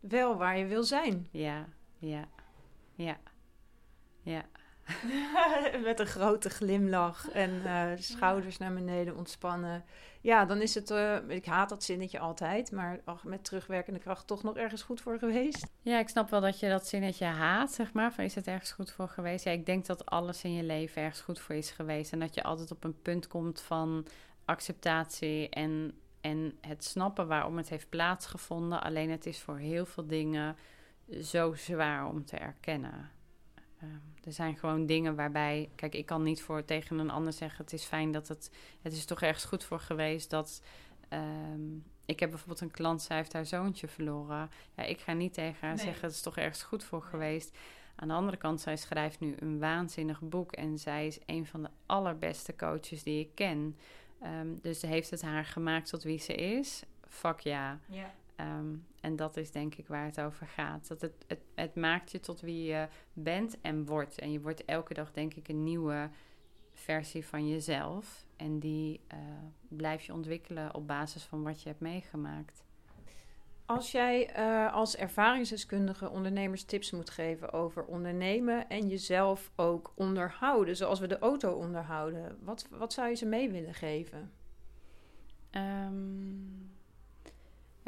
wel 0.01 0.37
waar 0.37 0.59
je 0.59 0.67
wil 0.67 0.83
zijn. 0.85 1.29
Ja, 1.31 1.69
ja, 1.99 2.29
ja, 2.95 3.19
ja. 4.23 4.45
Met 5.85 6.01
een 6.01 6.07
grote 6.07 6.51
glimlach 6.51 7.31
en 7.31 7.65
eh, 7.65 7.87
schouders 7.99 8.59
naar 8.59 8.75
beneden 8.75 9.17
ontspannen. 9.17 9.85
Ja, 10.21 10.45
dan 10.45 10.61
is 10.61 10.75
het, 10.75 10.91
eh, 10.91 11.17
ik 11.29 11.45
haat 11.45 11.69
dat 11.69 11.85
zinnetje 11.85 12.19
altijd, 12.19 12.73
maar 12.73 13.01
ach, 13.05 13.25
met 13.25 13.45
terugwerkende 13.45 13.99
kracht 13.99 14.27
toch 14.27 14.43
nog 14.43 14.57
ergens 14.57 14.83
goed 14.83 15.01
voor 15.01 15.19
geweest. 15.19 15.67
Ja, 15.83 15.99
ik 15.99 16.09
snap 16.09 16.31
wel 16.31 16.41
dat 16.41 16.61
je 16.61 16.69
dat 16.69 16.87
zinnetje 16.87 17.25
haat, 17.25 17.73
zeg 17.73 17.93
maar. 17.93 18.13
Van 18.13 18.25
is 18.25 18.35
het 18.35 18.47
ergens 18.47 18.73
goed 18.73 18.91
voor 18.91 19.09
geweest? 19.09 19.45
Ja, 19.45 19.51
ik 19.51 19.67
denk 19.67 19.87
dat 19.87 20.07
alles 20.07 20.45
in 20.45 20.53
je 20.53 20.63
leven 20.63 21.03
ergens 21.03 21.21
goed 21.21 21.41
voor 21.41 21.55
is 21.55 21.71
geweest. 21.71 22.13
En 22.13 22.21
dat 22.21 22.35
je 22.35 22.43
altijd 22.43 22.71
op 22.71 22.85
een 22.85 23.03
punt 23.03 23.27
komt 23.27 23.61
van 23.61 24.07
acceptatie 24.45 25.49
en, 25.49 25.99
en 26.21 26.59
het 26.61 26.85
snappen 26.85 27.27
waarom 27.27 27.57
het 27.57 27.69
heeft 27.69 27.89
plaatsgevonden. 27.89 28.83
Alleen 28.83 29.11
het 29.11 29.27
is 29.27 29.41
voor 29.41 29.59
heel 29.59 29.87
veel 29.87 30.07
dingen 30.07 30.57
zo 31.23 31.55
zwaar 31.55 32.07
om 32.09 32.25
te 32.25 32.37
erkennen. 32.37 33.11
Ehm, 33.81 33.91
er 34.25 34.33
zijn 34.33 34.57
gewoon 34.57 34.87
dingen 34.87 35.15
waarbij, 35.17 35.69
kijk, 35.75 35.95
ik 35.95 36.07
kan 36.07 36.23
niet 36.23 36.43
voor 36.43 36.65
tegen 36.65 36.99
een 36.99 37.11
ander 37.11 37.33
zeggen: 37.33 37.65
het 37.65 37.73
is 37.73 37.85
fijn 37.85 38.13
dat 38.13 38.29
het, 38.29 38.51
het 38.83 38.93
is 38.93 39.05
toch 39.05 39.23
ergens 39.23 39.45
goed 39.45 39.65
voor 39.65 39.81
geweest 39.81 40.31
dat. 40.31 40.63
ehm, 41.09 41.75
ik 42.07 42.21
heb 42.21 42.29
bijvoorbeeld 42.31 42.61
een 42.61 42.71
klant, 42.71 43.03
zij 43.03 43.17
heeft 43.17 43.33
haar 43.33 43.47
zoontje 43.47 43.89
verloren. 43.89 44.51
Ja, 44.77 44.83
ik 44.83 45.01
ga 45.01 45.13
niet 45.13 45.35
tegen 45.35 45.57
haar 45.61 45.75
Nee. 45.77 45.85
zeggen: 45.85 46.05
het 46.05 46.15
is 46.15 46.23
toch 46.23 46.37
ergens 46.37 46.63
goed 46.63 46.85
voor 46.85 47.03
geweest. 47.03 47.57
Aan 47.97 48.09
de 48.09 48.15
andere 48.15 48.37
kant, 48.37 48.61
zij 48.61 48.77
schrijft 48.77 49.21
nu 49.21 49.35
een 49.39 49.59
waanzinnig 49.59 50.21
boek 50.21 50.53
en 50.53 50.79
zij 50.79 51.07
is 51.07 51.19
een 51.27 51.47
van 51.47 51.63
de 51.63 51.69
allerbeste 51.87 52.57
coaches 52.57 53.03
die 53.03 53.21
ik 53.21 53.31
ken. 53.35 53.77
Ehm, 54.23 54.49
dus 54.63 54.83
heeft 54.83 55.11
het 55.11 55.23
haar 55.23 55.45
gemaakt 55.45 55.89
tot 55.89 56.03
wie 56.03 56.19
ze 56.19 56.35
is. 56.35 56.83
Fuck 57.09 57.41
ja. 57.41 57.79
Ja. 57.87 58.15
Ehm, 58.37 58.75
en 59.01 59.17
dat 59.17 59.37
is 59.37 59.51
denk 59.51 59.75
ik 59.75 59.87
waar 59.87 60.05
het 60.05 60.21
over 60.21 60.47
gaat. 60.47 60.89
Dat 60.89 61.01
het, 61.01 61.25
het, 61.27 61.41
het 61.55 61.75
maakt 61.75 62.11
je 62.11 62.21
tot 62.21 62.41
wie 62.41 62.65
je 62.65 62.89
bent 63.13 63.61
en 63.61 63.87
wordt. 63.87 64.19
En 64.19 64.33
je 64.33 64.41
wordt 64.41 64.65
elke 64.65 64.95
dag 64.95 65.13
denk 65.13 65.35
ik 65.35 65.49
een 65.49 65.63
nieuwe 65.63 66.11
versie 66.73 67.27
van 67.27 67.49
jezelf. 67.49 68.27
En 68.37 68.59
die 68.59 69.01
eh, 69.07 69.19
blijf 69.69 70.03
je 70.03 70.13
ontwikkelen 70.13 70.75
op 70.75 70.87
basis 70.87 71.25
van 71.25 71.43
wat 71.43 71.63
je 71.63 71.69
hebt 71.69 71.81
meegemaakt. 71.81 72.65
Als 73.67 73.91
jij 73.91 74.31
eh, 74.31 74.73
als 74.73 74.97
ervaringsdeskundige 74.97 76.11
ondernemers 76.11 76.65
tips 76.65 76.91
moet 76.91 77.11
geven 77.11 77.53
over 77.53 77.85
ondernemen 77.85 78.69
en 78.69 78.89
jezelf 78.89 79.51
ook 79.55 79.93
onderhouden, 79.95 80.77
zoals 80.77 81.01
we 81.01 81.07
de 81.07 81.19
auto 81.19 81.53
onderhouden, 81.53 82.39
wat, 82.41 82.69
wat 82.71 82.93
zou 82.93 83.09
je 83.09 83.15
ze 83.15 83.27
mee 83.27 83.51
willen 83.51 83.75
geven? 83.75 84.33
Ehm, 85.51 85.95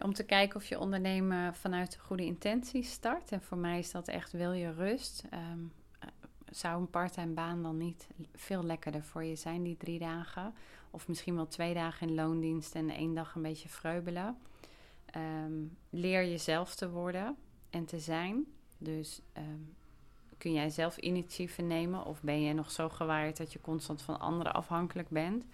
om 0.02 0.12
te 0.12 0.24
kijken 0.24 0.56
of 0.56 0.66
je 0.66 0.78
ondernemen 0.78 1.54
vanuit 1.54 1.92
de 1.92 1.98
goede 1.98 2.24
intentie 2.24 2.82
start. 2.82 3.32
En 3.32 3.42
voor 3.42 3.58
mij 3.58 3.78
is 3.78 3.90
dat 3.90 4.08
echt 4.08 4.32
wil 4.32 4.52
je 4.52 4.72
rust. 4.72 5.24
Ehm, 5.30 5.58
eh, 5.98 6.08
zou 6.50 6.80
een 6.80 6.90
parttime 6.90 7.32
baan 7.32 7.62
dan 7.62 7.76
niet 7.76 8.06
veel 8.34 8.64
lekkerder 8.64 9.02
voor 9.02 9.24
je 9.24 9.36
zijn, 9.36 9.62
die 9.62 9.76
drie 9.76 9.98
dagen? 9.98 10.54
Of 10.90 11.08
misschien 11.08 11.34
wel 11.34 11.48
twee 11.48 11.74
dagen 11.74 12.08
in 12.08 12.14
loondienst 12.14 12.74
en 12.74 12.90
één 12.90 13.14
dag 13.14 13.34
een 13.34 13.42
beetje 13.42 13.68
vreubelen. 13.68 14.38
Ehm, 15.04 15.52
leer 15.90 16.28
jezelf 16.28 16.74
te 16.74 16.90
worden 16.90 17.36
en 17.70 17.84
te 17.84 17.98
zijn. 17.98 18.46
Dus 18.78 19.20
ehm, 19.32 19.60
kun 20.38 20.52
jij 20.52 20.70
zelf 20.70 20.96
initiatieven 20.96 21.66
nemen 21.66 22.04
of 22.04 22.22
ben 22.22 22.40
je 22.40 22.52
nog 22.52 22.70
zo 22.70 22.88
gewaaid 22.88 23.36
dat 23.36 23.52
je 23.52 23.60
constant 23.60 24.02
van 24.02 24.20
anderen 24.20 24.52
afhankelijk 24.52 25.08
bent? 25.08 25.44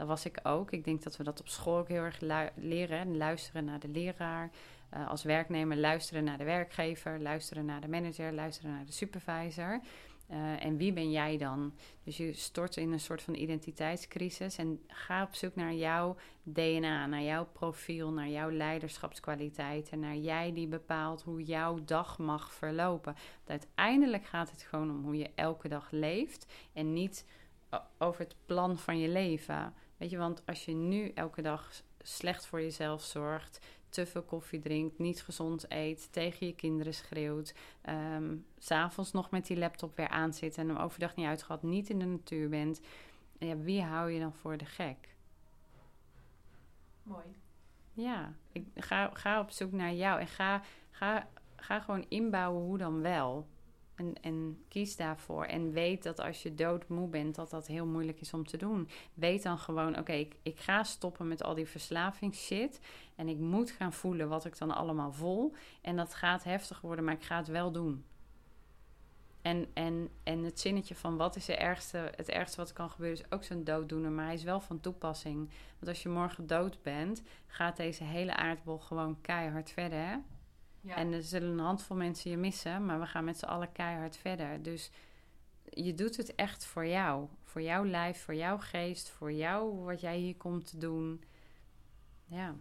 Dat 0.00 0.08
was 0.08 0.24
ik 0.24 0.38
ook. 0.42 0.70
Ik 0.70 0.84
denk 0.84 1.02
dat 1.02 1.16
we 1.16 1.24
dat 1.24 1.40
op 1.40 1.48
school 1.48 1.78
ook 1.78 1.88
heel 1.88 2.02
erg 2.02 2.20
leren. 2.54 3.16
Luisteren 3.16 3.64
naar 3.64 3.78
de 3.78 3.88
leraar. 3.88 4.50
Eh, 4.88 5.08
als 5.08 5.22
werknemer 5.22 5.76
luisteren 5.76 6.24
naar 6.24 6.38
de 6.38 6.44
werkgever. 6.44 7.20
Luisteren 7.20 7.64
naar 7.64 7.80
de 7.80 7.88
manager. 7.88 8.32
Luisteren 8.32 8.70
naar 8.70 8.84
de 8.84 8.92
supervisor. 8.92 9.80
Eh, 10.26 10.64
en 10.64 10.76
wie 10.76 10.92
ben 10.92 11.10
jij 11.10 11.38
dan? 11.38 11.74
Dus 12.04 12.16
je 12.16 12.32
stort 12.32 12.76
in 12.76 12.92
een 12.92 13.00
soort 13.00 13.22
van 13.22 13.34
identiteitscrisis. 13.34 14.56
En 14.56 14.80
ga 14.86 15.22
op 15.22 15.34
zoek 15.34 15.54
naar 15.54 15.74
jouw 15.74 16.16
DNA, 16.42 17.06
naar 17.06 17.22
jouw 17.22 17.46
profiel, 17.52 18.10
naar 18.10 18.28
jouw 18.28 18.50
leiderschapskwaliteiten. 18.50 19.98
Naar 20.00 20.16
jij 20.16 20.52
die 20.52 20.68
bepaalt 20.68 21.22
hoe 21.22 21.42
jouw 21.42 21.84
dag 21.84 22.18
mag 22.18 22.52
verlopen. 22.52 23.12
Want 23.44 23.60
uiteindelijk 23.60 24.24
gaat 24.24 24.50
het 24.50 24.62
gewoon 24.62 24.90
om 24.90 25.02
hoe 25.02 25.16
je 25.16 25.30
elke 25.34 25.68
dag 25.68 25.90
leeft. 25.90 26.52
En 26.72 26.92
niet 26.92 27.26
o- 27.70 27.86
over 27.98 28.20
het 28.20 28.36
plan 28.46 28.78
van 28.78 28.98
je 28.98 29.08
leven. 29.08 29.74
Weet 30.00 30.10
je, 30.10 30.18
want 30.18 30.46
als 30.46 30.64
je 30.64 30.72
nu 30.72 31.08
elke 31.08 31.42
dag 31.42 31.70
slecht 32.02 32.46
voor 32.46 32.60
jezelf 32.60 33.02
zorgt, 33.02 33.66
te 33.88 34.06
veel 34.06 34.22
koffie 34.22 34.60
drinkt, 34.60 34.98
niet 34.98 35.22
gezond 35.22 35.64
eet, 35.68 36.12
tegen 36.12 36.46
je 36.46 36.54
kinderen 36.54 36.94
schreeuwt, 36.94 37.54
s 38.58 38.66
s'avonds 38.66 39.12
nog 39.12 39.30
met 39.30 39.46
die 39.46 39.58
laptop 39.58 39.96
weer 39.96 40.08
aanzit 40.08 40.56
en 40.56 40.68
hem 40.68 40.76
overdag 40.76 41.16
niet 41.16 41.26
uitgaat, 41.26 41.62
niet 41.62 41.90
in 41.90 41.98
de 41.98 42.04
natuur 42.04 42.48
bent, 42.48 42.80
ja, 43.38 43.56
wie 43.56 43.82
hou 43.82 44.10
je 44.10 44.20
dan 44.20 44.34
voor 44.34 44.56
de 44.56 44.64
gek? 44.64 45.14
Mooi. 47.02 47.36
Ja, 47.92 48.34
ik 48.52 48.66
ga, 48.74 49.10
ga 49.12 49.40
op 49.40 49.50
zoek 49.50 49.72
naar 49.72 49.94
jou 49.94 50.20
en 50.20 50.28
ga, 50.28 50.62
ga, 50.90 51.28
ga 51.56 51.80
gewoon 51.80 52.04
inbouwen 52.08 52.62
hoe 52.62 52.78
dan 52.78 53.00
wel. 53.00 53.46
En, 54.00 54.14
en 54.20 54.64
kies 54.68 54.96
daarvoor. 54.96 55.44
En 55.44 55.72
weet 55.72 56.02
dat 56.02 56.20
als 56.20 56.42
je 56.42 56.54
doodmoe 56.54 57.08
bent, 57.08 57.34
dat 57.34 57.50
dat 57.50 57.66
heel 57.66 57.86
moeilijk 57.86 58.20
is 58.20 58.34
om 58.34 58.46
te 58.46 58.56
doen. 58.56 58.88
Weet 59.14 59.42
dan 59.42 59.58
gewoon, 59.58 59.98
oké, 59.98 60.12
ik, 60.12 60.36
ik 60.42 60.58
ga 60.58 60.82
stoppen 60.82 61.28
met 61.28 61.42
al 61.42 61.54
die 61.54 61.66
verslavingsshit. 61.66 62.80
En 63.16 63.28
ik 63.28 63.38
moet 63.38 63.70
gaan 63.70 63.92
voelen 63.92 64.28
wat 64.28 64.44
ik 64.44 64.58
dan 64.58 64.70
allemaal 64.70 65.12
voel. 65.12 65.52
En 65.80 65.96
dat 65.96 66.14
gaat 66.14 66.44
heftig 66.44 66.80
worden, 66.80 67.04
maar 67.04 67.14
ik 67.14 67.22
ga 67.22 67.36
het 67.36 67.48
wel 67.48 67.72
doen. 67.72 68.04
En, 69.42 69.66
en, 69.74 70.08
en 70.22 70.44
het 70.44 70.60
zinnetje 70.60 70.94
van 70.94 71.16
wat 71.16 71.36
is 71.36 71.44
de 71.44 71.56
ergste, 71.56 72.12
het 72.16 72.28
ergste 72.28 72.56
wat 72.56 72.72
kan 72.72 72.90
gebeuren, 72.90 73.18
is 73.18 73.32
ook 73.32 73.44
zo'n 73.44 73.64
dooddoener. 73.64 74.10
Maar 74.10 74.24
hij 74.24 74.34
is 74.34 74.44
wel 74.44 74.60
van 74.60 74.80
toepassing. 74.80 75.36
Want 75.78 75.88
als 75.88 76.02
je 76.02 76.08
morgen 76.08 76.46
dood 76.46 76.82
bent, 76.82 77.22
gaat 77.46 77.76
deze 77.76 78.04
hele 78.04 78.34
aardbol 78.36 78.78
gewoon 78.78 79.20
keihard 79.20 79.70
verder. 79.70 79.98
Hè? 79.98 80.16
Ja. 80.80 80.96
En 80.96 81.12
er 81.12 81.22
zullen 81.22 81.50
een 81.50 81.58
handvol 81.64 81.96
mensen 81.96 82.30
je 82.30 82.36
missen, 82.36 82.84
maar 82.86 83.00
we 83.00 83.06
gaan 83.06 83.24
met 83.24 83.38
z'n 83.38 83.44
allen 83.44 83.72
keihard 83.72 84.16
verder. 84.16 84.62
Dus 84.62 84.90
je 85.64 85.94
doet 85.94 86.16
het 86.16 86.34
echt 86.34 86.64
voor 86.64 86.86
jou. 86.86 87.28
Voor 87.44 87.62
jouw 87.62 87.84
lijf, 87.84 88.22
voor 88.22 88.34
jouw 88.34 88.58
geest, 88.58 89.08
voor 89.08 89.32
jou 89.32 89.74
wat 89.74 90.00
jij 90.00 90.16
hier 90.16 90.36
komt 90.36 90.66
te 90.66 90.78
doen. 90.78 91.24
Ja. 92.24 92.54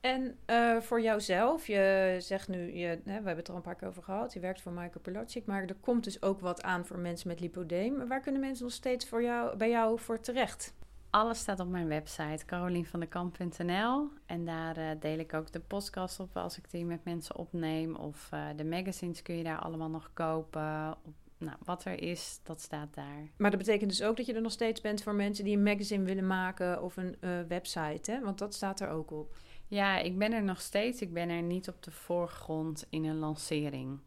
En 0.00 0.38
uh, 0.46 0.80
voor 0.80 1.00
jouzelf, 1.00 1.66
je 1.66 2.16
zegt 2.18 2.48
nu, 2.48 2.72
je, 2.74 2.86
hè, 2.86 2.98
we 3.04 3.10
hebben 3.10 3.36
het 3.36 3.46
er 3.46 3.52
al 3.52 3.56
een 3.56 3.62
paar 3.62 3.74
keer 3.74 3.88
over 3.88 4.02
gehad, 4.02 4.32
je 4.32 4.40
werkt 4.40 4.60
voor 4.60 4.72
Michael 4.72 5.00
Pilacic, 5.02 5.46
maar 5.46 5.62
er 5.62 5.74
komt 5.74 6.04
dus 6.04 6.22
ook 6.22 6.40
wat 6.40 6.62
aan 6.62 6.86
voor 6.86 6.98
mensen 6.98 7.28
met 7.28 7.40
lipodeem. 7.40 8.08
Waar 8.08 8.20
kunnen 8.20 8.40
mensen 8.40 8.64
nog 8.64 8.74
steeds 8.74 9.08
voor 9.08 9.22
jou, 9.22 9.56
bij 9.56 9.68
jou 9.68 9.98
voor 9.98 10.20
terecht? 10.20 10.74
Alles 11.10 11.38
staat 11.38 11.60
op 11.60 11.68
mijn 11.68 11.88
website, 11.88 12.44
carolienvandekamp.nl. 12.46 14.08
En 14.26 14.44
daar 14.44 14.78
uh, 14.78 14.90
deel 15.00 15.18
ik 15.18 15.34
ook 15.34 15.52
de 15.52 15.60
podcast 15.60 16.20
op 16.20 16.36
als 16.36 16.58
ik 16.58 16.70
die 16.70 16.84
met 16.84 17.04
mensen 17.04 17.36
opneem. 17.36 17.94
Of 17.94 18.30
uh, 18.34 18.46
de 18.56 18.64
magazines 18.64 19.22
kun 19.22 19.36
je 19.36 19.44
daar 19.44 19.58
allemaal 19.58 19.88
nog 19.88 20.10
kopen. 20.14 20.96
Nou, 21.38 21.56
wat 21.64 21.84
er 21.84 22.02
is, 22.02 22.40
dat 22.42 22.60
staat 22.60 22.94
daar. 22.94 23.28
Maar 23.36 23.50
dat 23.50 23.58
betekent 23.58 23.90
dus 23.90 24.02
ook 24.02 24.16
dat 24.16 24.26
je 24.26 24.34
er 24.34 24.40
nog 24.40 24.52
steeds 24.52 24.80
bent 24.80 25.02
voor 25.02 25.14
mensen 25.14 25.44
die 25.44 25.56
een 25.56 25.62
magazine 25.62 26.04
willen 26.04 26.26
maken 26.26 26.82
of 26.82 26.96
een 26.96 27.16
uh, 27.20 27.40
website, 27.48 28.10
hè? 28.10 28.20
Want 28.20 28.38
dat 28.38 28.54
staat 28.54 28.80
er 28.80 28.88
ook 28.88 29.10
op. 29.10 29.36
Ja, 29.66 29.98
ik 29.98 30.18
ben 30.18 30.32
er 30.32 30.42
nog 30.42 30.60
steeds. 30.60 31.00
Ik 31.00 31.12
ben 31.12 31.28
er 31.28 31.42
niet 31.42 31.68
op 31.68 31.82
de 31.82 31.90
voorgrond 31.90 32.86
in 32.90 33.04
een 33.04 33.18
lancering. 33.18 33.98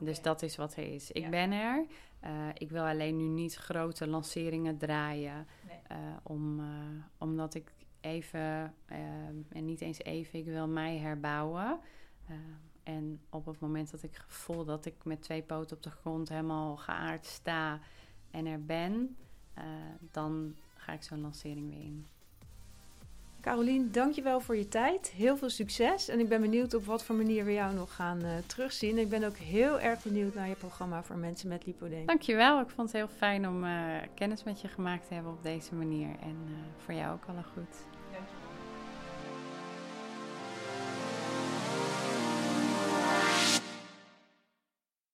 Dus 0.00 0.22
dat 0.22 0.42
is 0.42 0.56
wat 0.56 0.76
er 0.76 0.92
is. 0.94 1.12
Ik 1.12 1.30
ben 1.30 1.52
er. 1.52 1.86
Uh, 2.26 2.48
ik 2.54 2.70
wil 2.70 2.84
alleen 2.86 3.16
nu 3.16 3.24
niet 3.24 3.54
grote 3.54 4.06
lanceringen 4.06 4.78
draaien. 4.78 5.46
Nee. 5.66 5.98
Uh, 5.98 6.16
om, 6.22 6.60
uh, 6.60 6.66
omdat 7.18 7.54
ik 7.54 7.72
even, 8.00 8.74
en 9.48 9.64
niet 9.64 9.80
eens 9.80 10.02
even, 10.02 10.38
ik 10.38 10.44
wil 10.44 10.68
mij 10.68 10.98
herbouwen. 10.98 11.80
en 12.82 13.20
op 13.30 13.46
het 13.46 13.60
moment 13.60 13.90
dat 13.90 14.02
ik 14.02 14.24
voel 14.26 14.64
dat 14.64 14.86
ik 14.86 15.04
met 15.04 15.22
twee 15.22 15.42
poten 15.42 15.76
op 15.76 15.82
de 15.82 15.90
grond 15.90 16.28
helemaal 16.28 16.76
geaard 16.76 17.26
sta 17.26 17.80
en 18.30 18.46
er 18.46 18.64
ben, 18.64 19.16
dan 20.00 20.54
ga 20.74 20.92
ik 20.92 21.02
zo'n 21.02 21.20
lancering 21.20 21.68
weer 21.68 21.82
in. 21.82 22.06
Carolien, 23.46 23.92
dankjewel 23.92 24.40
voor 24.40 24.56
je 24.56 24.68
tijd. 24.68 25.12
Heel 25.16 25.36
veel 25.36 25.50
succes. 25.50 26.08
En 26.08 26.20
ik 26.20 26.28
ben 26.28 26.40
benieuwd 26.40 26.74
op 26.74 26.84
wat 26.84 27.04
voor 27.04 27.14
manier 27.14 27.44
we 27.44 27.52
jou 27.52 27.74
nog 27.74 27.94
gaan 27.94 28.24
uh, 28.24 28.30
terugzien. 28.46 28.98
Ik 28.98 29.08
ben 29.08 29.24
ook 29.24 29.36
heel 29.36 29.80
erg 29.80 30.02
benieuwd 30.02 30.34
naar 30.34 30.48
je 30.48 30.54
programma 30.54 31.02
voor 31.02 31.16
mensen 31.16 31.48
met 31.48 31.66
lipodeem. 31.66 32.06
Dankjewel. 32.06 32.60
Ik 32.60 32.68
vond 32.68 32.92
het 32.92 32.96
heel 32.96 33.16
fijn 33.16 33.48
om 33.48 33.64
uh, 33.64 33.70
kennis 34.14 34.44
met 34.44 34.60
je 34.60 34.68
gemaakt 34.68 35.08
te 35.08 35.14
hebben 35.14 35.32
op 35.32 35.42
deze 35.42 35.74
manier. 35.74 36.08
En 36.20 36.36
uh, 36.48 36.56
voor 36.84 36.94
jou 36.94 37.12
ook 37.12 37.24
alle 37.28 37.42
goed. 37.42 37.95